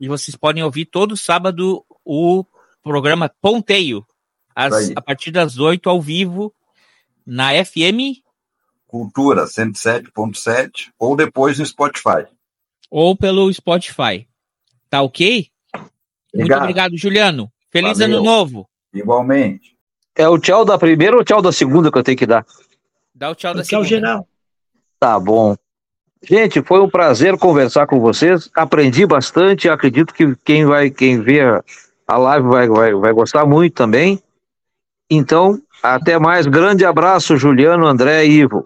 E 0.00 0.08
vocês 0.08 0.34
podem 0.34 0.64
ouvir 0.64 0.86
todo 0.86 1.16
sábado 1.16 1.84
o 2.04 2.44
programa 2.82 3.30
Ponteio, 3.40 4.04
aí. 4.54 4.92
a 4.96 5.00
partir 5.00 5.30
das 5.30 5.58
8 5.58 5.88
ao 5.88 6.02
vivo, 6.02 6.52
na 7.24 7.50
FM 7.64 8.24
Cultura 8.94 9.46
107.7 9.46 10.92
ou 10.96 11.16
depois 11.16 11.58
no 11.58 11.66
Spotify. 11.66 12.28
Ou 12.96 13.16
pelo 13.16 13.52
Spotify. 13.52 14.24
Tá 14.88 15.02
ok? 15.02 15.48
Muito 15.74 15.88
Obrigado. 16.32 16.60
obrigado, 16.62 16.96
Juliano. 16.96 17.50
Feliz 17.72 17.98
Valeu. 17.98 18.18
ano 18.18 18.24
novo. 18.24 18.68
Igualmente. 18.94 19.74
É 20.16 20.28
o 20.28 20.38
tchau 20.38 20.64
da 20.64 20.78
primeira 20.78 21.16
ou 21.16 21.22
o 21.22 21.24
tchau 21.24 21.42
da 21.42 21.50
segunda 21.50 21.90
que 21.90 21.98
eu 21.98 22.04
tenho 22.04 22.16
que 22.16 22.24
dar? 22.26 22.46
Dá 23.12 23.30
o 23.30 23.34
tchau 23.34 23.52
da 23.52 23.64
Que 23.64 23.74
é 23.74 23.78
o 23.78 23.82
segunda. 23.84 24.06
geral. 24.06 24.28
Tá 25.00 25.18
bom. 25.18 25.56
Gente, 26.22 26.62
foi 26.62 26.80
um 26.80 26.88
prazer 26.88 27.36
conversar 27.36 27.88
com 27.88 27.98
vocês. 27.98 28.48
Aprendi 28.54 29.04
bastante. 29.04 29.68
Acredito 29.68 30.14
que 30.14 30.36
quem 30.44 30.64
vai, 30.64 30.88
quem 30.88 31.20
vê 31.20 31.40
a- 31.40 31.64
a 32.06 32.16
live 32.16 32.46
vai, 32.46 32.68
vai, 32.68 32.94
vai 32.94 33.12
gostar 33.12 33.44
muito 33.44 33.74
também. 33.74 34.22
Então, 35.10 35.60
até 35.82 36.16
mais. 36.16 36.46
Grande 36.46 36.84
abraço, 36.84 37.36
Juliano, 37.36 37.86
André 37.88 38.24
e 38.24 38.34
Ivo. 38.42 38.64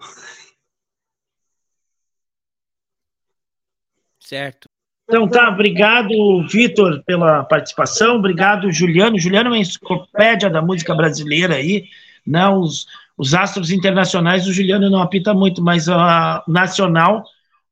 Certo. 4.29 4.69
Então 5.07 5.27
tá, 5.27 5.49
obrigado, 5.49 6.13
Vitor, 6.47 7.03
pela 7.03 7.43
participação, 7.43 8.17
obrigado, 8.17 8.71
Juliano. 8.71 9.17
Juliano 9.17 9.47
é 9.47 9.53
uma 9.53 9.57
enciclopédia 9.57 10.51
da 10.51 10.61
música 10.61 10.93
brasileira 10.93 11.55
aí, 11.55 11.85
né? 12.27 12.47
Os, 12.47 12.85
os 13.17 13.33
astros 13.33 13.71
internacionais, 13.71 14.45
o 14.45 14.53
Juliano 14.53 14.87
não 14.87 15.01
apita 15.01 15.33
muito, 15.33 15.63
mas 15.63 15.89
a 15.89 16.43
nacional, 16.47 17.23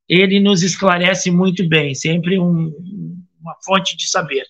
ele 0.08 0.40
nos 0.40 0.64
esclarece 0.64 1.30
muito 1.30 1.66
bem, 1.68 1.94
sempre 1.94 2.40
um- 2.40 2.72
uma 3.40 3.54
fonte 3.64 3.96
de 3.96 4.08
saber. 4.10 4.44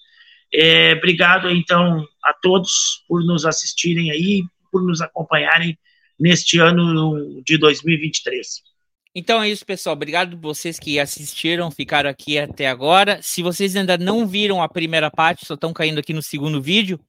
É, 0.51 0.95
obrigado, 0.95 1.51
então, 1.51 2.03
a 2.25 2.33
todos 2.33 3.05
por 3.07 3.23
nos 3.23 3.45
assistirem 3.45 4.11
aí, 4.11 4.45
por 4.73 4.83
nos 4.83 5.03
acompanharem 5.03 5.79
neste 6.19 6.59
ano 6.59 7.43
de 7.45 7.59
2023. 7.59 8.63
Então 9.19 9.43
é 9.43 9.49
isso, 9.49 9.67
pessoal. 9.67 9.95
Obrigado 9.95 10.39
vocês 10.39 10.79
que 10.79 11.01
assistiram, 11.01 11.73
ficaram 11.73 12.09
aqui 12.09 12.39
até 12.39 12.69
agora. 12.69 13.21
Se 13.21 13.43
vocês 13.43 13.75
ainda 13.75 13.99
não 13.99 14.25
viram 14.25 14.63
a 14.63 14.69
primeira 14.69 15.11
parte, 15.11 15.45
só 15.45 15.55
estão 15.55 15.73
caindo 15.73 15.99
aqui 15.99 16.13
no 16.13 16.23
segundo 16.23 16.63
vídeo, 16.63 17.01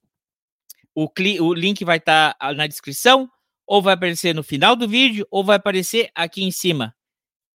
o, 0.95 1.07
o 1.41 1.53
link 1.53 1.85
vai 1.85 1.97
estar 1.97 2.35
na 2.55 2.65
descrição, 2.65 3.29
ou 3.63 3.79
vai 3.79 3.93
aparecer 3.93 4.33
no 4.33 4.41
final 4.41 4.75
do 4.75 4.89
vídeo, 4.89 5.27
ou 5.29 5.43
vai 5.43 5.57
aparecer 5.57 6.09
aqui 6.15 6.43
em 6.43 6.49
cima. 6.49 6.95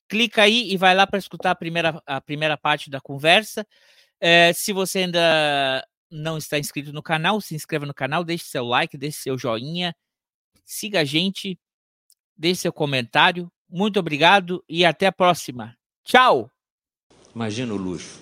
Clica 0.08 0.42
aí 0.42 0.70
e 0.70 0.76
vai 0.76 0.94
lá 0.94 1.04
para 1.04 1.18
escutar 1.18 1.50
a 1.50 1.56
primeira, 1.56 2.00
a 2.06 2.20
primeira 2.20 2.56
parte 2.56 2.88
da 2.88 3.00
conversa. 3.00 3.66
É, 4.20 4.52
se 4.52 4.72
você 4.72 5.00
ainda 5.00 5.84
não 6.08 6.38
está 6.38 6.60
inscrito 6.60 6.92
no 6.92 7.02
canal, 7.02 7.40
se 7.40 7.56
inscreva 7.56 7.86
no 7.86 7.92
canal, 7.92 8.22
deixe 8.22 8.44
seu 8.44 8.64
like, 8.64 8.96
deixe 8.96 9.18
seu 9.18 9.36
joinha, 9.36 9.96
siga 10.64 11.00
a 11.00 11.04
gente, 11.04 11.58
deixe 12.36 12.60
seu 12.60 12.72
comentário. 12.72 13.50
Muito 13.68 13.98
obrigado 13.98 14.62
e 14.68 14.84
até 14.84 15.06
a 15.06 15.12
próxima. 15.12 15.74
Tchau! 16.04 16.50
Imagina 17.34 17.74
o 17.74 17.76
luxo. 17.76 18.20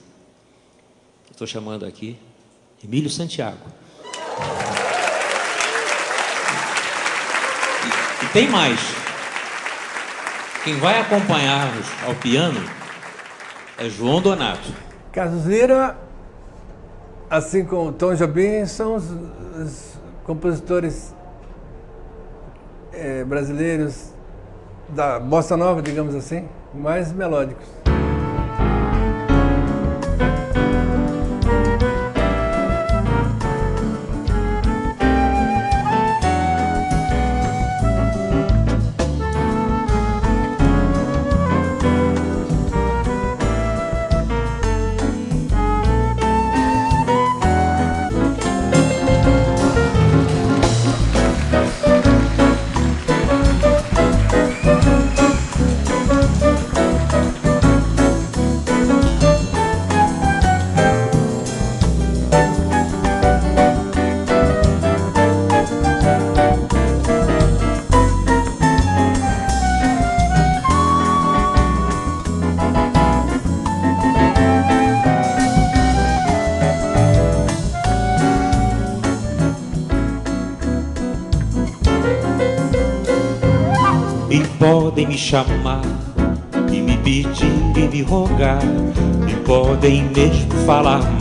Estou 1.30 1.46
chamando 1.46 1.84
aqui 1.84 2.18
Emílio 2.82 3.10
Santiago. 3.10 3.60
E, 8.22 8.24
e 8.24 8.28
tem 8.32 8.48
mais. 8.48 8.80
Quem 10.64 10.76
vai 10.78 11.00
acompanhar-nos 11.00 11.86
ao 12.06 12.14
piano 12.14 12.60
é 13.76 13.88
João 13.88 14.22
Donato. 14.22 14.72
Cazuzeira, 15.10 15.98
assim 17.28 17.64
como 17.64 17.92
Tom 17.92 18.14
Jobim, 18.14 18.64
são 18.66 18.94
os, 18.94 19.04
os 19.60 19.98
compositores 20.24 21.14
eh, 22.92 23.24
brasileiros 23.24 24.11
da 24.92 25.18
bossa 25.18 25.56
nova, 25.56 25.82
digamos 25.82 26.14
assim, 26.14 26.44
mais 26.74 27.12
melódicos. 27.12 27.81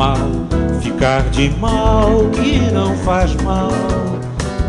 Mal, 0.01 0.17
ficar 0.81 1.29
de 1.29 1.51
mal 1.59 2.27
que 2.31 2.71
não 2.71 2.97
faz 2.97 3.35
mal. 3.43 3.69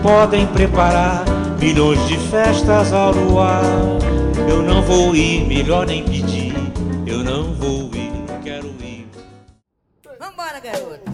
Podem 0.03 0.47
preparar 0.49 1.25
milhões 1.59 2.07
de 2.07 2.19
festas 2.19 2.93
ao 2.93 3.13
luar. 3.13 3.63
Eu 4.47 4.63
não 4.63 4.83
vou 4.83 5.17
ir, 5.17 5.47
melhor 5.47 5.87
nem 5.87 6.05
pedir. 6.05 6.55
Eu 7.07 7.25
não 7.25 7.55
vou 7.55 7.89
ir, 7.95 8.13
não 8.29 8.41
quero 8.43 8.67
ir. 8.83 9.09
Vambora, 10.21 10.61
garoto. 10.61 11.12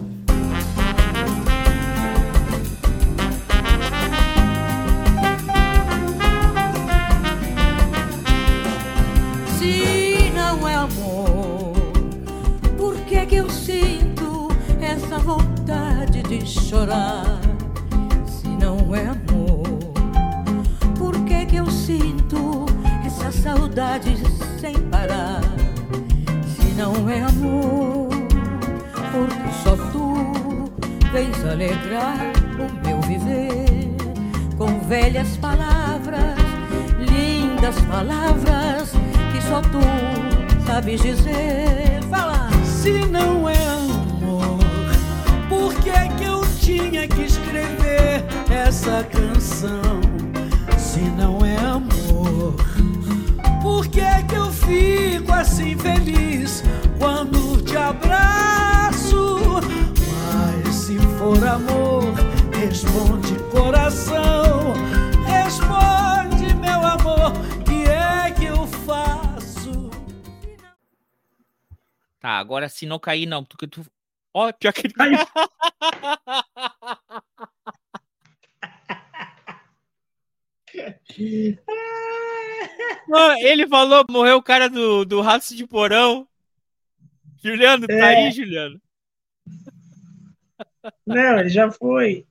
Chorar? 16.45 17.39
Se 18.27 18.47
não 18.47 18.95
é 18.95 19.07
amor, 19.07 19.79
por 20.97 21.13
que 21.25 21.45
que 21.45 21.55
eu 21.57 21.69
sinto 21.69 22.65
essa 23.05 23.31
saudade 23.31 24.15
sem 24.59 24.73
parar? 24.89 25.41
Se 26.45 26.73
não 26.75 27.09
é 27.09 27.21
amor, 27.21 28.09
porque 29.11 29.51
só 29.63 29.75
tu 29.91 30.69
vens 31.11 31.43
alegrar 31.45 32.31
o 32.57 32.87
meu 32.87 33.01
viver. 33.01 33.59
velhas 34.89 35.37
palavras, 35.37 36.35
lindas 36.99 37.79
palavras 37.81 38.91
que 39.31 39.41
só 39.47 39.61
tu 39.61 39.79
sabes 40.65 41.01
dizer. 41.01 42.01
Fala! 42.09 42.49
Se 42.63 42.91
não 43.07 43.47
é 43.47 43.55
amor, 43.67 43.78
por 45.69 45.83
que 45.83 45.89
é 45.91 46.07
que 46.17 46.23
eu 46.23 46.41
tinha 46.59 47.07
que 47.07 47.21
escrever 47.21 48.25
essa 48.49 49.03
canção? 49.03 50.01
Se 50.79 50.99
não 50.99 51.45
é 51.45 51.55
amor, 51.57 52.55
por 53.61 53.87
que 53.87 54.01
é 54.01 54.23
que 54.23 54.33
eu 54.33 54.51
fico 54.51 55.31
assim 55.31 55.77
feliz 55.77 56.63
quando 56.97 57.61
te 57.61 57.77
abraço? 57.77 59.37
Mas 60.33 60.75
se 60.75 60.97
for 61.19 61.47
amor, 61.47 62.15
responde 62.51 63.35
coração, 63.51 64.73
responde 65.27 66.51
meu 66.55 66.83
amor, 66.83 67.31
que 67.63 67.83
é 67.87 68.31
que 68.31 68.45
eu 68.45 68.65
faço? 68.65 69.91
Tá, 72.19 72.39
agora 72.39 72.67
se 72.67 72.87
não 72.87 72.97
cair, 72.97 73.27
não, 73.27 73.43
porque 73.43 73.67
tu. 73.67 73.85
Ó, 74.33 74.51
pior 74.53 74.73
que 74.73 74.87
ele 74.87 74.93
caiu. 74.93 75.17
Mano, 83.07 83.39
ele 83.39 83.67
falou, 83.67 84.05
morreu 84.09 84.37
o 84.37 84.43
cara 84.43 84.69
do, 84.69 85.03
do 85.03 85.21
rato 85.21 85.55
de 85.55 85.65
porão. 85.65 86.27
Juliano, 87.43 87.87
tá 87.87 87.93
É. 87.93 88.01
aí, 88.25 88.31
Juliano? 88.31 88.79
Não, 91.05 91.39
ele 91.39 91.49
já 91.49 91.71
foi. 91.71 92.27